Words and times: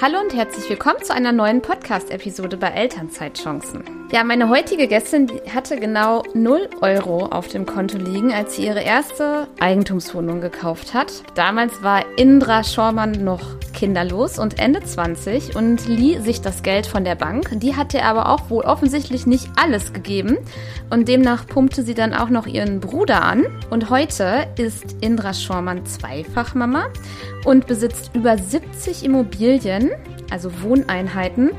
Hallo 0.00 0.20
und 0.20 0.32
herzlich 0.32 0.70
willkommen 0.70 1.02
zu 1.02 1.12
einer 1.12 1.32
neuen 1.32 1.60
Podcast-Episode 1.60 2.56
bei 2.56 2.68
Elternzeitchancen. 2.68 3.82
Ja, 4.12 4.22
meine 4.22 4.48
heutige 4.48 4.86
Gästin 4.86 5.28
hatte 5.52 5.76
genau 5.80 6.22
0 6.34 6.70
Euro 6.82 7.26
auf 7.26 7.48
dem 7.48 7.66
Konto 7.66 7.98
liegen, 7.98 8.32
als 8.32 8.54
sie 8.54 8.66
ihre 8.66 8.80
erste 8.80 9.48
Eigentumswohnung 9.58 10.40
gekauft 10.40 10.94
hat. 10.94 11.24
Damals 11.34 11.82
war 11.82 12.04
Indra 12.16 12.62
Schormann 12.62 13.24
noch 13.24 13.57
kinderlos 13.78 14.40
und 14.40 14.58
Ende 14.58 14.82
20 14.82 15.54
und 15.54 15.86
lieh 15.86 16.18
sich 16.18 16.40
das 16.40 16.64
Geld 16.64 16.86
von 16.88 17.04
der 17.04 17.14
Bank. 17.14 17.48
Die 17.60 17.76
hatte 17.76 18.02
aber 18.02 18.28
auch 18.28 18.50
wohl 18.50 18.64
offensichtlich 18.64 19.24
nicht 19.24 19.48
alles 19.56 19.92
gegeben 19.92 20.36
und 20.90 21.06
demnach 21.06 21.46
pumpte 21.46 21.84
sie 21.84 21.94
dann 21.94 22.12
auch 22.12 22.28
noch 22.28 22.48
ihren 22.48 22.80
Bruder 22.80 23.22
an. 23.22 23.44
Und 23.70 23.88
heute 23.88 24.48
ist 24.56 24.96
Indra 25.00 25.32
Schormann 25.32 25.86
Zweifachmama 25.86 26.86
und 27.44 27.68
besitzt 27.68 28.10
über 28.14 28.36
70 28.36 29.04
Immobilien 29.04 29.92
also 30.30 30.50
Wohneinheiten. 30.62 31.50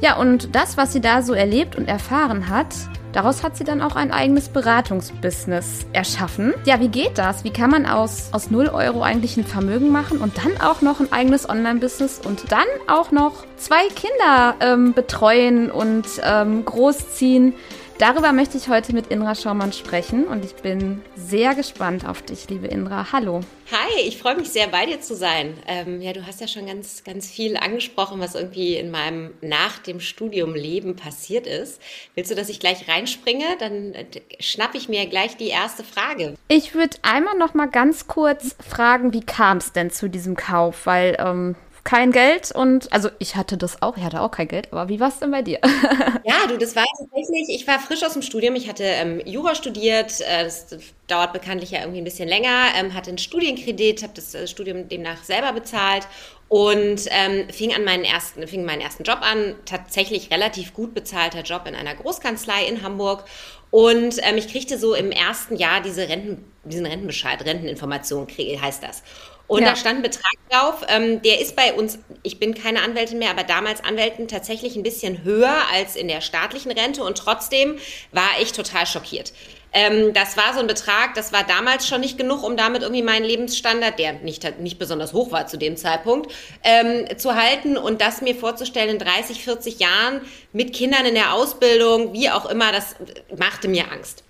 Ja, 0.00 0.16
und 0.16 0.54
das, 0.54 0.76
was 0.76 0.92
sie 0.92 1.00
da 1.00 1.22
so 1.22 1.34
erlebt 1.34 1.76
und 1.76 1.88
erfahren 1.88 2.48
hat, 2.48 2.74
daraus 3.12 3.42
hat 3.42 3.56
sie 3.56 3.64
dann 3.64 3.82
auch 3.82 3.96
ein 3.96 4.12
eigenes 4.12 4.48
Beratungsbusiness 4.48 5.86
erschaffen. 5.92 6.54
Ja, 6.64 6.80
wie 6.80 6.88
geht 6.88 7.18
das? 7.18 7.44
Wie 7.44 7.50
kann 7.50 7.70
man 7.70 7.86
aus, 7.86 8.30
aus 8.32 8.50
0 8.50 8.68
Euro 8.68 9.02
eigentlich 9.02 9.36
ein 9.36 9.44
Vermögen 9.44 9.90
machen 9.90 10.18
und 10.18 10.38
dann 10.38 10.60
auch 10.60 10.82
noch 10.82 11.00
ein 11.00 11.12
eigenes 11.12 11.48
Online-Business 11.48 12.20
und 12.24 12.50
dann 12.52 12.66
auch 12.86 13.10
noch 13.10 13.44
zwei 13.56 13.88
Kinder 13.94 14.54
ähm, 14.60 14.94
betreuen 14.94 15.70
und 15.70 16.06
ähm, 16.22 16.64
großziehen? 16.64 17.54
Darüber 17.98 18.30
möchte 18.30 18.56
ich 18.56 18.68
heute 18.68 18.92
mit 18.92 19.08
Indra 19.08 19.34
Schaumann 19.34 19.72
sprechen 19.72 20.28
und 20.28 20.44
ich 20.44 20.54
bin 20.54 21.02
sehr 21.16 21.56
gespannt 21.56 22.06
auf 22.06 22.22
dich, 22.22 22.48
liebe 22.48 22.68
Indra. 22.68 23.10
Hallo. 23.10 23.40
Hi, 23.72 24.02
ich 24.06 24.18
freue 24.18 24.36
mich 24.36 24.50
sehr, 24.50 24.68
bei 24.68 24.86
dir 24.86 25.00
zu 25.00 25.16
sein. 25.16 25.54
Ähm, 25.66 26.00
ja, 26.00 26.12
du 26.12 26.24
hast 26.24 26.40
ja 26.40 26.46
schon 26.46 26.66
ganz, 26.66 27.02
ganz 27.02 27.28
viel 27.28 27.56
angesprochen, 27.56 28.20
was 28.20 28.36
irgendwie 28.36 28.76
in 28.76 28.92
meinem 28.92 29.34
nach 29.40 29.78
dem 29.78 29.98
Studium 29.98 30.54
Leben 30.54 30.94
passiert 30.94 31.48
ist. 31.48 31.82
Willst 32.14 32.30
du, 32.30 32.36
dass 32.36 32.48
ich 32.48 32.60
gleich 32.60 32.86
reinspringe? 32.86 33.44
Dann 33.58 33.94
äh, 33.94 34.06
schnappe 34.38 34.78
ich 34.78 34.88
mir 34.88 35.04
gleich 35.06 35.36
die 35.36 35.48
erste 35.48 35.82
Frage. 35.82 36.36
Ich 36.46 36.76
würde 36.76 36.98
einmal 37.02 37.36
noch 37.36 37.54
mal 37.54 37.66
ganz 37.68 38.06
kurz 38.06 38.54
fragen, 38.64 39.12
wie 39.12 39.26
kam 39.26 39.56
es 39.56 39.72
denn 39.72 39.90
zu 39.90 40.08
diesem 40.08 40.36
Kauf? 40.36 40.86
Weil 40.86 41.16
ähm, 41.18 41.56
kein 41.88 42.12
Geld 42.12 42.52
und 42.52 42.92
also 42.92 43.08
ich 43.18 43.34
hatte 43.34 43.56
das 43.56 43.80
auch, 43.80 43.96
ich 43.96 44.02
hatte 44.02 44.20
auch 44.20 44.30
kein 44.30 44.46
Geld, 44.46 44.70
aber 44.72 44.90
wie 44.90 45.00
war 45.00 45.08
es 45.08 45.20
denn 45.20 45.30
bei 45.30 45.40
dir? 45.40 45.58
ja, 46.24 46.46
du, 46.46 46.58
das 46.58 46.76
war 46.76 46.84
tatsächlich, 46.84 47.48
ich 47.48 47.66
war 47.66 47.78
frisch 47.78 48.02
aus 48.02 48.12
dem 48.12 48.20
Studium, 48.20 48.56
ich 48.56 48.68
hatte 48.68 48.84
ähm, 48.84 49.22
Jura 49.24 49.54
studiert, 49.54 50.20
äh, 50.20 50.44
das 50.44 50.66
dauert 51.06 51.32
bekanntlich 51.32 51.70
ja 51.70 51.80
irgendwie 51.80 52.02
ein 52.02 52.04
bisschen 52.04 52.28
länger, 52.28 52.66
ähm, 52.78 52.92
hatte 52.92 53.08
einen 53.08 53.16
Studienkredit, 53.16 54.02
habe 54.02 54.12
das 54.14 54.34
äh, 54.34 54.46
Studium 54.46 54.86
demnach 54.90 55.24
selber 55.24 55.54
bezahlt 55.54 56.06
und 56.48 57.06
ähm, 57.08 57.48
fing 57.50 57.74
an 57.74 57.84
meinen 57.84 58.04
ersten, 58.04 58.46
fing 58.46 58.66
meinen 58.66 58.82
ersten 58.82 59.04
Job 59.04 59.20
an, 59.22 59.54
tatsächlich 59.64 60.30
relativ 60.30 60.74
gut 60.74 60.92
bezahlter 60.92 61.40
Job 61.40 61.62
in 61.66 61.74
einer 61.74 61.94
Großkanzlei 61.94 62.66
in 62.66 62.82
Hamburg 62.82 63.24
und 63.70 64.16
ähm, 64.22 64.36
ich 64.36 64.48
kriegte 64.48 64.78
so 64.78 64.94
im 64.94 65.10
ersten 65.10 65.56
Jahr 65.56 65.80
diese 65.82 66.08
Renten, 66.08 66.44
diesen 66.64 66.84
Rentenbescheid, 66.84 67.42
Renteninformation 67.44 68.26
heißt 68.28 68.82
das. 68.82 69.02
Und 69.48 69.62
ja. 69.62 69.70
da 69.70 69.76
stand 69.76 70.00
ein 70.00 70.02
Betrag 70.02 70.34
drauf, 70.50 70.84
ähm, 70.88 71.22
der 71.22 71.40
ist 71.40 71.56
bei 71.56 71.72
uns, 71.72 71.98
ich 72.22 72.38
bin 72.38 72.54
keine 72.54 72.82
Anwältin 72.82 73.18
mehr, 73.18 73.30
aber 73.30 73.44
damals 73.44 73.82
Anwälten 73.82 74.28
tatsächlich 74.28 74.76
ein 74.76 74.82
bisschen 74.82 75.24
höher 75.24 75.56
als 75.72 75.96
in 75.96 76.06
der 76.06 76.20
staatlichen 76.20 76.70
Rente 76.70 77.02
und 77.02 77.16
trotzdem 77.16 77.78
war 78.12 78.28
ich 78.40 78.52
total 78.52 78.86
schockiert. 78.86 79.32
Ähm, 79.72 80.12
das 80.12 80.36
war 80.36 80.52
so 80.52 80.60
ein 80.60 80.66
Betrag, 80.66 81.14
das 81.14 81.32
war 81.32 81.44
damals 81.44 81.88
schon 81.88 82.02
nicht 82.02 82.18
genug, 82.18 82.42
um 82.42 82.58
damit 82.58 82.82
irgendwie 82.82 83.02
meinen 83.02 83.24
Lebensstandard, 83.24 83.98
der 83.98 84.14
nicht, 84.14 84.60
nicht 84.60 84.78
besonders 84.78 85.14
hoch 85.14 85.32
war 85.32 85.46
zu 85.46 85.56
dem 85.56 85.78
Zeitpunkt, 85.78 86.30
ähm, 86.62 87.06
zu 87.18 87.34
halten 87.34 87.78
und 87.78 88.02
das 88.02 88.20
mir 88.20 88.34
vorzustellen 88.34 88.90
in 88.90 88.98
30, 88.98 89.42
40 89.44 89.78
Jahren 89.78 90.20
mit 90.52 90.74
Kindern 90.74 91.06
in 91.06 91.14
der 91.14 91.32
Ausbildung, 91.32 92.12
wie 92.12 92.28
auch 92.28 92.46
immer, 92.46 92.70
das 92.70 92.96
machte 93.34 93.68
mir 93.68 93.90
Angst. 93.90 94.24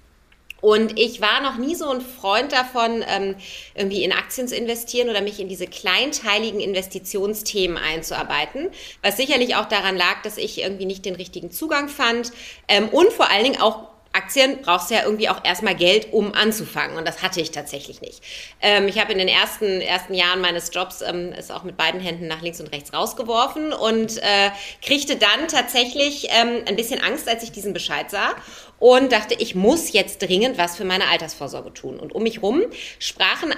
Und 0.60 0.98
ich 0.98 1.20
war 1.20 1.40
noch 1.40 1.56
nie 1.56 1.74
so 1.74 1.88
ein 1.88 2.00
Freund 2.00 2.52
davon, 2.52 3.04
ähm, 3.08 3.36
irgendwie 3.74 4.02
in 4.02 4.12
Aktien 4.12 4.48
zu 4.48 4.56
investieren 4.56 5.08
oder 5.08 5.20
mich 5.20 5.38
in 5.38 5.48
diese 5.48 5.66
kleinteiligen 5.66 6.60
Investitionsthemen 6.60 7.76
einzuarbeiten, 7.76 8.70
was 9.02 9.16
sicherlich 9.16 9.54
auch 9.54 9.66
daran 9.66 9.96
lag, 9.96 10.22
dass 10.22 10.36
ich 10.36 10.60
irgendwie 10.60 10.86
nicht 10.86 11.04
den 11.04 11.14
richtigen 11.14 11.50
Zugang 11.52 11.88
fand 11.88 12.32
ähm, 12.66 12.88
und 12.88 13.12
vor 13.12 13.30
allen 13.30 13.44
Dingen 13.44 13.60
auch 13.60 13.97
Aktien 14.18 14.58
brauchst 14.62 14.90
du 14.90 14.94
ja 14.94 15.04
irgendwie 15.04 15.28
auch 15.28 15.44
erstmal 15.44 15.76
Geld, 15.76 16.12
um 16.12 16.34
anzufangen. 16.34 16.96
Und 16.96 17.06
das 17.06 17.22
hatte 17.22 17.40
ich 17.40 17.52
tatsächlich 17.52 18.00
nicht. 18.00 18.20
Ähm, 18.60 18.88
ich 18.88 18.98
habe 18.98 19.12
in 19.12 19.18
den 19.18 19.28
ersten, 19.28 19.80
ersten 19.80 20.12
Jahren 20.12 20.40
meines 20.40 20.74
Jobs 20.74 21.02
ähm, 21.02 21.32
es 21.36 21.52
auch 21.52 21.62
mit 21.62 21.76
beiden 21.76 22.00
Händen 22.00 22.26
nach 22.26 22.42
links 22.42 22.60
und 22.60 22.72
rechts 22.72 22.92
rausgeworfen 22.92 23.72
und 23.72 24.18
äh, 24.18 24.50
kriegte 24.82 25.16
dann 25.16 25.46
tatsächlich 25.46 26.28
ähm, 26.30 26.62
ein 26.66 26.74
bisschen 26.74 27.00
Angst, 27.00 27.28
als 27.28 27.44
ich 27.44 27.52
diesen 27.52 27.72
Bescheid 27.72 28.10
sah 28.10 28.34
und 28.80 29.12
dachte, 29.12 29.34
ich 29.38 29.54
muss 29.54 29.92
jetzt 29.92 30.22
dringend 30.22 30.58
was 30.58 30.76
für 30.76 30.84
meine 30.84 31.08
Altersvorsorge 31.08 31.72
tun. 31.72 32.00
Und 32.00 32.14
um 32.14 32.24
mich 32.24 32.42
rum 32.42 32.62
sprachen 32.98 33.54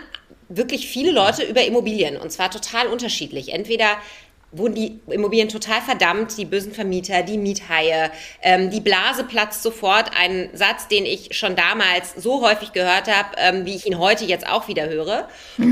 wirklich 0.49 0.89
viele 0.89 1.13
Leute 1.13 1.45
über 1.45 1.65
Immobilien 1.65 2.17
und 2.17 2.31
zwar 2.31 2.51
total 2.51 2.89
unterschiedlich. 2.89 3.53
Entweder 3.53 3.97
wurden 4.53 4.75
die 4.75 5.01
Immobilien 5.07 5.49
total 5.49 5.81
verdammt, 5.81 6.37
die 6.37 6.45
bösen 6.45 6.73
Vermieter, 6.73 7.23
die 7.23 7.39
Miethaie, 7.39 8.11
ähm, 8.43 8.71
die 8.71 8.81
Blase 8.81 9.25
platzt 9.25 9.63
sofort. 9.63 10.11
Ein 10.17 10.51
Satz, 10.53 10.89
den 10.89 11.07
ich 11.07 11.37
schon 11.37 11.55
damals 11.55 12.15
so 12.17 12.43
häufig 12.43 12.73
gehört 12.73 13.09
habe, 13.09 13.37
ähm, 13.37 13.65
wie 13.65 13.77
ich 13.77 13.87
ihn 13.87 13.99
heute 13.99 14.25
jetzt 14.25 14.49
auch 14.49 14.69
wieder 14.69 14.89
höre. 14.89 15.29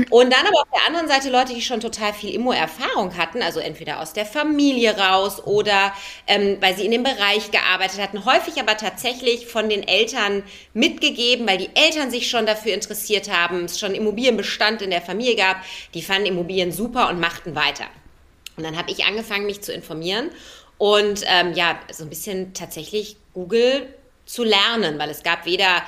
Und 0.09 0.33
dann 0.33 0.47
aber 0.47 0.61
auf 0.61 0.67
der 0.73 0.87
anderen 0.87 1.07
Seite 1.07 1.29
Leute, 1.29 1.53
die 1.53 1.61
schon 1.61 1.81
total 1.81 2.13
viel 2.13 2.33
Immo-Erfahrung 2.33 3.17
hatten, 3.17 3.41
also 3.41 3.59
entweder 3.59 3.99
aus 3.99 4.13
der 4.13 4.25
Familie 4.25 4.97
raus 4.97 5.43
oder 5.45 5.93
ähm, 6.27 6.57
weil 6.61 6.75
sie 6.75 6.85
in 6.85 6.91
dem 6.91 7.03
Bereich 7.03 7.51
gearbeitet 7.51 8.01
hatten, 8.01 8.25
häufig 8.25 8.59
aber 8.59 8.77
tatsächlich 8.77 9.47
von 9.47 9.69
den 9.69 9.87
Eltern 9.87 10.43
mitgegeben, 10.73 11.47
weil 11.47 11.57
die 11.57 11.69
Eltern 11.75 12.11
sich 12.11 12.29
schon 12.29 12.45
dafür 12.45 12.73
interessiert 12.73 13.29
haben, 13.29 13.65
es 13.65 13.79
schon 13.79 13.93
Immobilienbestand 13.93 14.81
in 14.81 14.91
der 14.91 15.01
Familie 15.01 15.35
gab, 15.35 15.57
die 15.93 16.01
fanden 16.01 16.27
Immobilien 16.27 16.71
super 16.71 17.09
und 17.09 17.19
machten 17.19 17.55
weiter. 17.55 17.85
Und 18.59 18.65
dann 18.65 18.77
habe 18.77 18.91
ich 18.91 19.05
angefangen, 19.05 19.45
mich 19.45 19.61
zu 19.61 19.71
informieren 19.71 20.31
und 20.77 21.23
ähm, 21.27 21.53
ja, 21.53 21.79
so 21.93 22.03
ein 22.03 22.09
bisschen 22.09 22.53
tatsächlich 22.53 23.15
Google 23.33 23.87
zu 24.25 24.43
lernen, 24.43 24.99
weil 24.99 25.09
es 25.09 25.23
gab 25.23 25.45
weder 25.45 25.81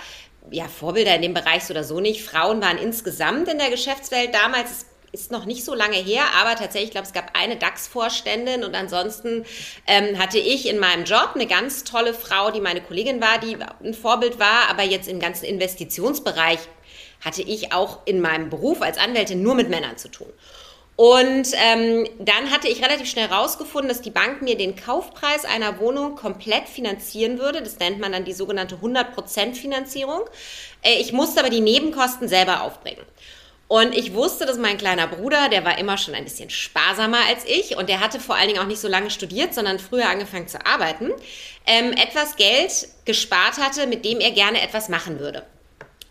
ja, 0.51 0.69
Vorbilder 0.69 1.13
in 1.13 1.21
dem 1.21 1.33
Bereich 1.33 1.65
so 1.65 1.73
oder 1.73 1.83
so 1.83 1.99
nicht. 1.99 2.23
Frauen 2.23 2.61
waren 2.61 2.77
insgesamt 2.77 3.49
in 3.49 3.57
der 3.57 3.69
Geschäftswelt 3.69 4.33
damals, 4.33 4.85
ist 5.11 5.31
noch 5.31 5.43
nicht 5.43 5.65
so 5.65 5.75
lange 5.75 5.97
her, 5.97 6.23
aber 6.39 6.55
tatsächlich, 6.55 6.85
ich 6.85 6.91
glaube, 6.91 7.07
es 7.07 7.13
gab 7.13 7.37
eine 7.37 7.57
DAX-Vorständin 7.57 8.63
und 8.63 8.73
ansonsten 8.73 9.43
ähm, 9.85 10.17
hatte 10.17 10.39
ich 10.39 10.69
in 10.69 10.79
meinem 10.79 11.03
Job 11.03 11.31
eine 11.35 11.45
ganz 11.45 11.83
tolle 11.83 12.13
Frau, 12.13 12.51
die 12.51 12.61
meine 12.61 12.79
Kollegin 12.79 13.19
war, 13.19 13.37
die 13.37 13.57
ein 13.83 13.93
Vorbild 13.93 14.39
war, 14.39 14.69
aber 14.69 14.83
jetzt 14.83 15.09
im 15.09 15.19
ganzen 15.19 15.43
Investitionsbereich 15.43 16.59
hatte 17.19 17.41
ich 17.41 17.73
auch 17.73 17.99
in 18.05 18.21
meinem 18.21 18.49
Beruf 18.49 18.81
als 18.81 18.97
Anwältin 18.97 19.43
nur 19.43 19.55
mit 19.55 19.69
Männern 19.69 19.97
zu 19.97 20.09
tun. 20.09 20.31
Und 21.01 21.47
ähm, 21.55 22.07
dann 22.19 22.51
hatte 22.51 22.67
ich 22.67 22.83
relativ 22.83 23.09
schnell 23.09 23.27
herausgefunden, 23.27 23.89
dass 23.89 24.01
die 24.01 24.11
Bank 24.11 24.43
mir 24.43 24.55
den 24.55 24.75
Kaufpreis 24.75 25.45
einer 25.45 25.79
Wohnung 25.79 26.15
komplett 26.15 26.69
finanzieren 26.69 27.39
würde. 27.39 27.63
Das 27.63 27.79
nennt 27.79 27.99
man 27.99 28.11
dann 28.11 28.23
die 28.23 28.33
sogenannte 28.33 28.75
100% 28.75 29.55
Finanzierung. 29.55 30.21
Äh, 30.83 31.01
ich 31.01 31.11
musste 31.11 31.39
aber 31.39 31.49
die 31.49 31.59
Nebenkosten 31.59 32.27
selber 32.27 32.61
aufbringen. 32.61 33.03
Und 33.67 33.97
ich 33.97 34.13
wusste, 34.13 34.45
dass 34.45 34.59
mein 34.59 34.77
kleiner 34.77 35.07
Bruder, 35.07 35.49
der 35.49 35.65
war 35.65 35.79
immer 35.79 35.97
schon 35.97 36.13
ein 36.13 36.23
bisschen 36.23 36.51
sparsamer 36.51 37.25
als 37.27 37.45
ich 37.45 37.77
und 37.77 37.89
der 37.89 37.99
hatte 37.99 38.19
vor 38.19 38.35
allen 38.35 38.49
Dingen 38.49 38.59
auch 38.59 38.67
nicht 38.67 38.81
so 38.81 38.87
lange 38.87 39.09
studiert, 39.09 39.55
sondern 39.55 39.79
früher 39.79 40.07
angefangen 40.07 40.47
zu 40.47 40.63
arbeiten, 40.63 41.09
ähm, 41.65 41.93
etwas 41.93 42.35
Geld 42.35 42.89
gespart 43.05 43.57
hatte, 43.57 43.87
mit 43.87 44.05
dem 44.05 44.19
er 44.19 44.29
gerne 44.29 44.61
etwas 44.61 44.87
machen 44.87 45.19
würde. 45.19 45.47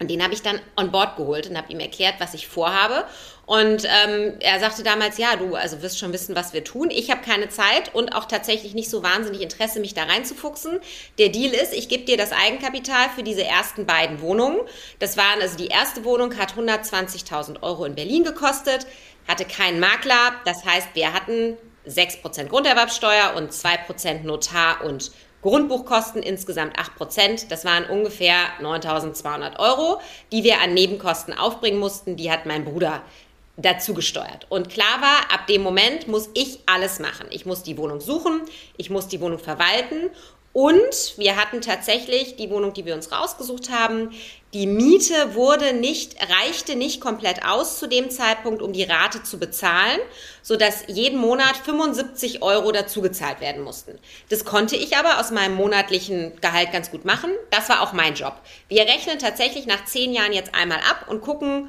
Und 0.01 0.11
den 0.11 0.23
habe 0.23 0.33
ich 0.33 0.41
dann 0.41 0.59
on 0.77 0.91
board 0.91 1.17
geholt 1.17 1.49
und 1.49 1.59
habe 1.59 1.71
ihm 1.71 1.79
erklärt, 1.79 2.15
was 2.19 2.33
ich 2.33 2.49
vorhabe. 2.49 3.05
Und 3.51 3.85
ähm, 3.85 4.35
er 4.39 4.61
sagte 4.61 4.85
damals, 4.85 5.19
ja, 5.19 5.35
du 5.35 5.57
also 5.57 5.83
wirst 5.83 5.99
schon 5.99 6.13
wissen, 6.13 6.37
was 6.37 6.53
wir 6.53 6.63
tun. 6.63 6.89
Ich 6.89 7.11
habe 7.11 7.21
keine 7.21 7.49
Zeit 7.49 7.93
und 7.93 8.15
auch 8.15 8.27
tatsächlich 8.27 8.75
nicht 8.75 8.89
so 8.89 9.03
wahnsinnig 9.03 9.41
Interesse, 9.41 9.81
mich 9.81 9.93
da 9.93 10.05
reinzufuchsen. 10.05 10.79
Der 11.19 11.31
Deal 11.31 11.53
ist, 11.53 11.75
ich 11.75 11.89
gebe 11.89 12.05
dir 12.05 12.17
das 12.17 12.31
Eigenkapital 12.31 13.09
für 13.13 13.25
diese 13.25 13.43
ersten 13.43 13.87
beiden 13.87 14.21
Wohnungen. 14.21 14.61
Das 15.01 15.17
waren, 15.17 15.41
also 15.41 15.57
die 15.57 15.67
erste 15.67 16.05
Wohnung 16.05 16.39
hat 16.39 16.53
120.000 16.53 17.61
Euro 17.65 17.85
in 17.87 17.97
Berlin 17.97 18.23
gekostet, 18.23 18.87
hatte 19.27 19.45
keinen 19.45 19.81
Makler. 19.81 20.33
Das 20.45 20.65
heißt, 20.65 20.91
wir 20.95 21.13
hatten 21.13 21.57
6% 21.89 22.45
Grunderwerbsteuer 22.45 23.35
und 23.35 23.51
2% 23.51 24.23
Notar 24.23 24.85
und 24.85 25.11
Grundbuchkosten 25.43 26.23
insgesamt 26.23 26.79
8%. 26.79 27.49
Das 27.49 27.65
waren 27.65 27.85
ungefähr 27.87 28.37
9.200 28.63 29.59
Euro, 29.59 30.01
die 30.31 30.45
wir 30.45 30.61
an 30.61 30.73
Nebenkosten 30.73 31.37
aufbringen 31.37 31.81
mussten. 31.81 32.15
Die 32.15 32.31
hat 32.31 32.47
mein 32.47 32.65
Bruder 32.65 33.03
dazu 33.63 33.95
gesteuert. 33.95 34.47
Und 34.49 34.69
klar 34.71 35.01
war, 35.01 35.33
ab 35.33 35.47
dem 35.47 35.63
Moment 35.63 36.09
muss 36.09 36.31
ich 36.35 36.61
alles 36.67 36.99
machen. 36.99 37.27
Ich 37.31 37.47
muss 37.47 37.63
die 37.63 37.77
Wohnung 37.77 38.01
suchen, 38.01 38.43
ich 38.77 38.91
muss 38.91 39.09
die 39.09 39.21
Wohnung 39.21 39.39
verwalten 39.39 40.11
Und 40.53 41.15
wir 41.17 41.37
hatten 41.37 41.61
tatsächlich 41.61 42.35
die 42.35 42.51
Wohnung, 42.51 42.73
die 42.73 42.85
wir 42.85 42.97
uns 42.97 43.13
rausgesucht 43.13 43.71
haben. 43.71 44.11
Die 44.53 44.67
Miete 44.67 45.37
wurde 45.37 45.73
nicht, 45.73 46.17
reichte 46.29 46.75
nicht 46.75 47.01
komplett 47.01 47.47
aus 47.47 47.79
zu 47.79 47.87
dem 47.87 48.11
Zeitpunkt, 48.11 48.61
um 48.61 48.73
die 48.73 48.83
Rate 48.83 49.23
zu 49.23 49.39
bezahlen, 49.39 50.01
sodass 50.43 50.83
jeden 50.89 51.21
Monat 51.21 51.57
75 51.57 52.43
Euro 52.43 52.73
dazugezahlt 52.73 53.41
werden 53.41 53.63
mussten. 53.63 53.97
Das 54.29 54.45
konnte 54.45 54.75
ich 54.75 54.97
aber 54.97 55.21
aus 55.21 55.31
meinem 55.31 55.55
monatlichen 55.55 56.33
Gehalt 56.41 56.73
ganz 56.73 56.91
gut 56.91 57.05
machen. 57.05 57.31
Das 57.51 57.69
war 57.69 57.81
auch 57.83 57.93
mein 57.93 58.15
Job. 58.15 58.35
Wir 58.67 58.83
rechnen 58.83 59.21
tatsächlich 59.21 59.67
nach 59.67 59.85
zehn 59.85 60.13
Jahren 60.13 60.33
jetzt 60.33 60.53
einmal 60.53 60.79
ab 60.79 61.07
und 61.07 61.21
gucken, 61.21 61.69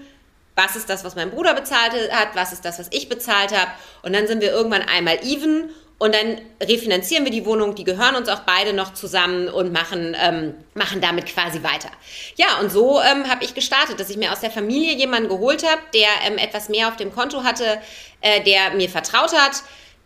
was 0.64 0.76
ist 0.76 0.90
das, 0.90 1.04
was 1.04 1.16
mein 1.16 1.32
Bruder 1.32 1.54
bezahlt 1.54 1.94
hat, 2.12 2.36
was 2.36 2.54
ist 2.54 2.66
das, 2.66 2.80
was 2.80 2.88
ich 2.92 3.10
bezahlt 3.10 3.58
habe. 3.58 3.72
Und 4.04 4.14
dann 4.14 4.28
sind 4.28 4.42
wir 4.42 4.52
irgendwann 4.52 4.84
einmal 4.84 5.20
even 5.24 5.70
und 6.02 6.16
dann 6.16 6.42
refinanzieren 6.60 7.26
wir 7.26 7.32
die 7.32 7.46
Wohnung, 7.46 7.76
die 7.76 7.84
gehören 7.84 8.16
uns 8.16 8.28
auch 8.28 8.40
beide 8.40 8.74
noch 8.74 8.94
zusammen 8.96 9.48
und 9.48 9.72
machen, 9.72 10.18
ähm, 10.20 10.56
machen 10.74 11.00
damit 11.00 11.28
quasi 11.28 11.62
weiter. 11.62 11.92
Ja, 12.38 12.60
und 12.60 12.72
so 12.72 13.00
ähm, 13.00 13.30
habe 13.30 13.44
ich 13.44 13.54
gestartet, 13.54 14.00
dass 14.00 14.10
ich 14.10 14.18
mir 14.18 14.32
aus 14.32 14.40
der 14.40 14.50
Familie 14.50 14.96
jemanden 14.96 15.30
geholt 15.30 15.64
habe, 15.64 15.82
der 15.94 16.10
ähm, 16.26 16.40
etwas 16.40 16.70
mehr 16.70 16.88
auf 16.88 16.96
dem 16.96 17.14
Konto 17.14 17.44
hatte, 17.44 17.80
äh, 18.22 18.42
der 18.42 18.72
mir 18.72 18.90
vertraut 18.90 19.32
hat, 19.32 19.62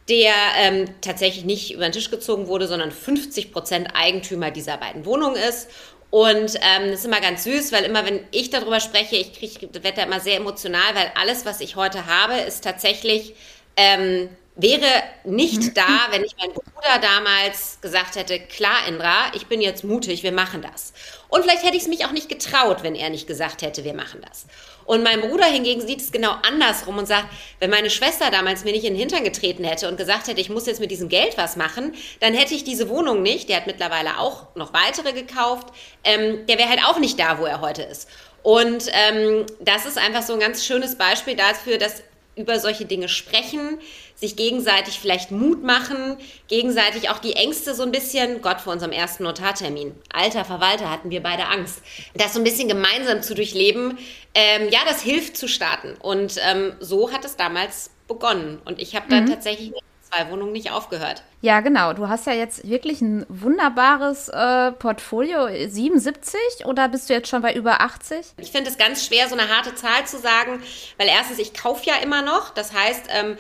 der 0.10 0.34
ähm, 0.58 0.86
tatsächlich 1.00 1.46
nicht 1.46 1.74
über 1.74 1.86
den 1.86 1.94
Tisch 1.94 2.12
gezogen 2.12 2.48
wurde, 2.48 2.68
sondern 2.68 2.92
50 2.92 3.54
Prozent 3.54 3.96
Eigentümer 3.96 4.52
dieser 4.52 4.76
beiden 4.76 5.06
Wohnungen 5.06 5.38
ist. 5.38 5.70
Und 6.16 6.56
ähm, 6.62 6.92
das 6.92 7.00
ist 7.00 7.06
immer 7.06 7.20
ganz 7.20 7.44
süß, 7.44 7.74
weil 7.74 7.84
immer, 7.84 8.06
wenn 8.06 8.22
ich 8.32 8.50
darüber 8.50 8.80
spreche, 8.80 9.18
ich 9.18 9.34
kriege, 9.34 9.68
werde 9.84 9.98
da 9.98 10.04
immer 10.04 10.22
sehr 10.22 10.38
emotional, 10.38 10.96
weil 10.96 11.12
alles, 11.20 11.46
was 11.46 11.60
ich 11.60 11.76
heute 11.76 12.06
habe, 12.06 12.36
ist 12.36 12.64
tatsächlich 12.64 13.36
ähm, 13.76 14.30
wäre 14.56 14.88
nicht 15.26 15.76
da, 15.76 16.08
wenn 16.12 16.24
ich 16.24 16.34
mein 16.40 16.54
Bruder 16.54 17.00
damals 17.02 17.80
gesagt 17.82 18.16
hätte, 18.16 18.40
klar, 18.40 18.88
Indra, 18.88 19.34
ich 19.34 19.48
bin 19.48 19.60
jetzt 19.60 19.84
mutig, 19.84 20.24
wir 20.24 20.32
machen 20.32 20.62
das. 20.62 20.94
Und 21.28 21.42
vielleicht 21.42 21.66
hätte 21.66 21.76
ich 21.76 21.84
es 21.84 21.90
mich 21.90 22.06
auch 22.06 22.14
nicht 22.14 22.30
getraut, 22.30 22.82
wenn 22.82 22.96
er 22.96 23.10
nicht 23.10 23.28
gesagt 23.28 23.62
hätte, 23.62 23.84
wir 23.84 23.94
machen 23.94 24.22
das. 24.26 24.46
Und 24.86 25.04
mein 25.04 25.22
Bruder 25.22 25.46
hingegen 25.46 25.86
sieht 25.86 26.02
es 26.02 26.12
genau 26.12 26.36
andersrum 26.48 26.98
und 26.98 27.08
sagt, 27.08 27.28
wenn 27.60 27.70
meine 27.70 27.90
Schwester 27.90 28.30
damals 28.32 28.64
mir 28.64 28.72
nicht 28.72 28.86
in 28.86 28.94
den 28.94 29.00
Hintern 29.00 29.24
getreten 29.24 29.64
hätte 29.64 29.88
und 29.90 29.98
gesagt 29.98 30.28
hätte, 30.28 30.40
ich 30.40 30.50
muss 30.50 30.68
jetzt 30.68 30.80
mit 30.80 30.92
diesem 30.92 31.10
Geld 31.10 31.38
was 31.38 31.56
machen, 31.56 31.94
dann 32.20 32.34
hätte 32.34 32.54
ich 32.54 32.64
diese 32.64 32.90
Wohnung 32.90 33.22
nicht, 33.22 33.50
der 33.50 33.58
hat 33.58 33.68
mittlerweile 33.68 34.20
auch 34.20 34.56
noch 34.56 34.74
weitere 34.74 35.14
gekauft, 35.14 35.68
ähm, 36.04 36.46
der 36.48 36.58
wäre 36.58 36.70
halt 36.70 36.86
auch 36.86 37.00
nicht 37.00 37.20
da, 37.20 37.40
wo 37.40 37.46
er 37.46 37.62
heute 37.62 37.84
ist. 37.84 38.08
Und 38.44 38.90
ähm, 38.92 39.46
das 39.60 39.88
ist 39.88 39.98
einfach 39.98 40.22
so 40.22 40.34
ein 40.34 40.40
ganz 40.40 40.64
schönes 40.64 40.96
Beispiel 40.98 41.36
dafür, 41.36 41.80
dass 41.80 42.04
über 42.36 42.60
solche 42.60 42.86
Dinge 42.86 43.08
sprechen, 43.08 43.80
sich 44.16 44.36
gegenseitig 44.36 45.00
vielleicht 45.00 45.32
Mut 45.32 45.64
machen, 45.64 46.18
gegenseitig 46.48 47.10
auch 47.10 47.20
die 47.20 47.34
Ängste 47.34 47.74
so 47.74 47.84
ein 47.84 47.92
bisschen, 47.92 48.42
Gott, 48.42 48.62
vor 48.62 48.74
unserem 48.74 48.92
ersten 48.92 49.24
Notartermin, 49.24 49.94
alter 50.12 50.46
Verwalter, 50.46 50.90
hatten 50.90 51.10
wir 51.10 51.24
beide 51.24 51.48
Angst, 51.48 51.82
das 52.14 52.34
so 52.34 52.40
ein 52.40 52.44
bisschen 52.44 52.68
gemeinsam 52.68 53.22
zu 53.22 53.36
durchleben, 53.36 53.98
ähm, 54.34 54.70
ja, 54.70 54.80
das 54.86 55.02
hilft 55.02 55.38
zu 55.38 55.48
starten. 55.48 55.96
Und 56.00 56.38
ähm, 56.42 56.74
so 56.80 57.12
hat 57.12 57.24
es 57.26 57.38
damals 57.38 57.92
begonnen. 58.08 58.62
Und 58.66 58.82
ich 58.82 58.96
habe 58.96 59.08
dann 59.10 59.26
mhm. 59.26 59.30
tatsächlich 59.30 59.74
zwei 60.16 60.30
Wohnungen 60.32 60.52
nicht 60.52 60.72
aufgehört. 60.72 61.24
Ja, 61.42 61.60
genau. 61.60 61.94
Du 61.94 62.08
hast 62.08 62.26
ja 62.26 62.34
jetzt 62.34 62.68
wirklich 62.68 63.02
ein 63.02 63.26
wunderbares 63.30 64.30
äh, 64.30 64.72
Portfolio. 64.72 65.48
77 65.48 66.66
oder 66.66 66.88
bist 66.88 67.10
du 67.10 67.14
jetzt 67.14 67.30
schon 67.30 67.42
bei 67.42 67.54
über 67.54 67.82
80? 67.82 68.26
Ich 68.38 68.52
finde 68.52 68.70
es 68.70 68.78
ganz 68.78 69.06
schwer, 69.06 69.28
so 69.28 69.36
eine 69.38 69.50
harte 69.50 69.76
Zahl 69.76 70.06
zu 70.06 70.18
sagen, 70.18 70.62
weil 70.98 71.08
erstens, 71.08 71.40
ich 71.40 71.54
kaufe 71.54 71.86
ja 71.86 71.96
immer 72.02 72.22
noch. 72.22 72.52
Das 72.52 72.74
heißt, 72.74 73.06
ähm, 73.10 73.38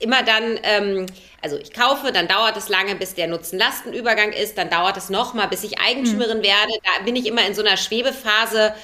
immer 0.00 0.22
dann, 0.22 0.58
ähm, 0.62 1.06
also 1.42 1.56
ich 1.56 1.72
kaufe, 1.72 2.12
dann 2.12 2.28
dauert 2.28 2.56
es 2.56 2.68
lange, 2.68 2.94
bis 2.96 3.14
der 3.14 3.28
Nutzen-Lasten-Übergang 3.28 4.32
ist, 4.32 4.58
dann 4.58 4.68
dauert 4.68 4.96
es 4.96 5.08
nochmal, 5.08 5.48
bis 5.48 5.64
ich 5.64 5.78
Eigentümerin 5.78 6.38
mhm. 6.38 6.42
werde. 6.42 6.72
Da 6.84 7.04
bin 7.04 7.16
ich 7.16 7.26
immer 7.26 7.46
in 7.46 7.54
so 7.54 7.62
einer 7.62 7.76
Schwebephase 7.76 8.74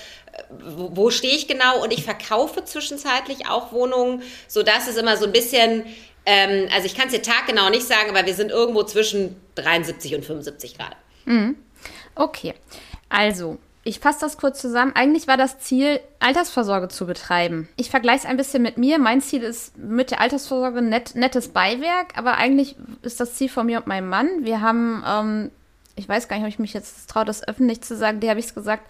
wo, 0.51 0.91
wo 0.97 1.11
stehe 1.11 1.35
ich 1.35 1.47
genau 1.47 1.83
und 1.83 1.93
ich 1.93 2.05
verkaufe 2.05 2.65
zwischenzeitlich 2.65 3.49
auch 3.49 3.73
Wohnungen, 3.73 4.23
sodass 4.49 4.89
es 4.89 4.97
immer 4.97 5.17
so 5.17 5.27
ein 5.27 5.33
bisschen 5.33 5.85
ähm, 6.27 6.69
also 6.73 6.87
ich 6.87 6.95
kann 6.95 7.09
es 7.09 7.15
dir 7.15 7.23
taggenau 7.23 7.71
nicht 7.71 7.87
sagen, 7.87 8.11
aber 8.11 8.27
wir 8.27 8.35
sind 8.35 8.51
irgendwo 8.51 8.83
zwischen 8.85 9.37
73 9.57 10.15
und 10.15 10.25
75 10.25 10.79
Grad. 10.79 10.97
Mhm. 11.25 11.57
Okay, 12.15 12.55
also 13.09 13.59
ich 13.85 13.99
fasse 13.99 14.21
das 14.21 14.39
kurz 14.39 14.61
zusammen. 14.61 14.93
Eigentlich 14.95 15.27
war 15.27 15.37
das 15.37 15.59
Ziel, 15.59 15.99
Altersvorsorge 16.21 16.89
zu 16.89 17.05
betreiben. 17.05 17.69
Ich 17.77 17.91
vergleiche 17.91 18.19
es 18.19 18.27
ein 18.27 18.37
bisschen 18.37 18.63
mit 18.63 18.79
mir. 18.79 18.99
Mein 18.99 19.21
Ziel 19.21 19.43
ist 19.43 19.77
mit 19.77 20.13
der 20.13 20.21
Altersvorsorge 20.21 20.83
net, 20.83 21.17
nettes 21.17 21.49
Beiwerk, 21.49 22.17
aber 22.17 22.37
eigentlich 22.37 22.77
ist 23.03 23.19
das 23.19 23.35
Ziel 23.35 23.49
von 23.49 23.67
mir 23.67 23.79
und 23.79 23.89
meinem 23.89 24.09
Mann. 24.09 24.29
Wir 24.43 24.61
haben, 24.61 25.03
ähm, 25.07 25.51
ich 25.97 26.09
weiß 26.09 26.29
gar 26.29 26.37
nicht, 26.37 26.45
ob 26.45 26.51
ich 26.51 26.61
mich 26.61 26.75
jetzt 26.75 27.11
traue, 27.11 27.25
das 27.25 27.47
öffentlich 27.47 27.81
zu 27.81 27.97
sagen, 27.97 28.21
der 28.21 28.31
habe 28.31 28.41
ich 28.41 28.47
es 28.47 28.55
gesagt. 28.55 28.85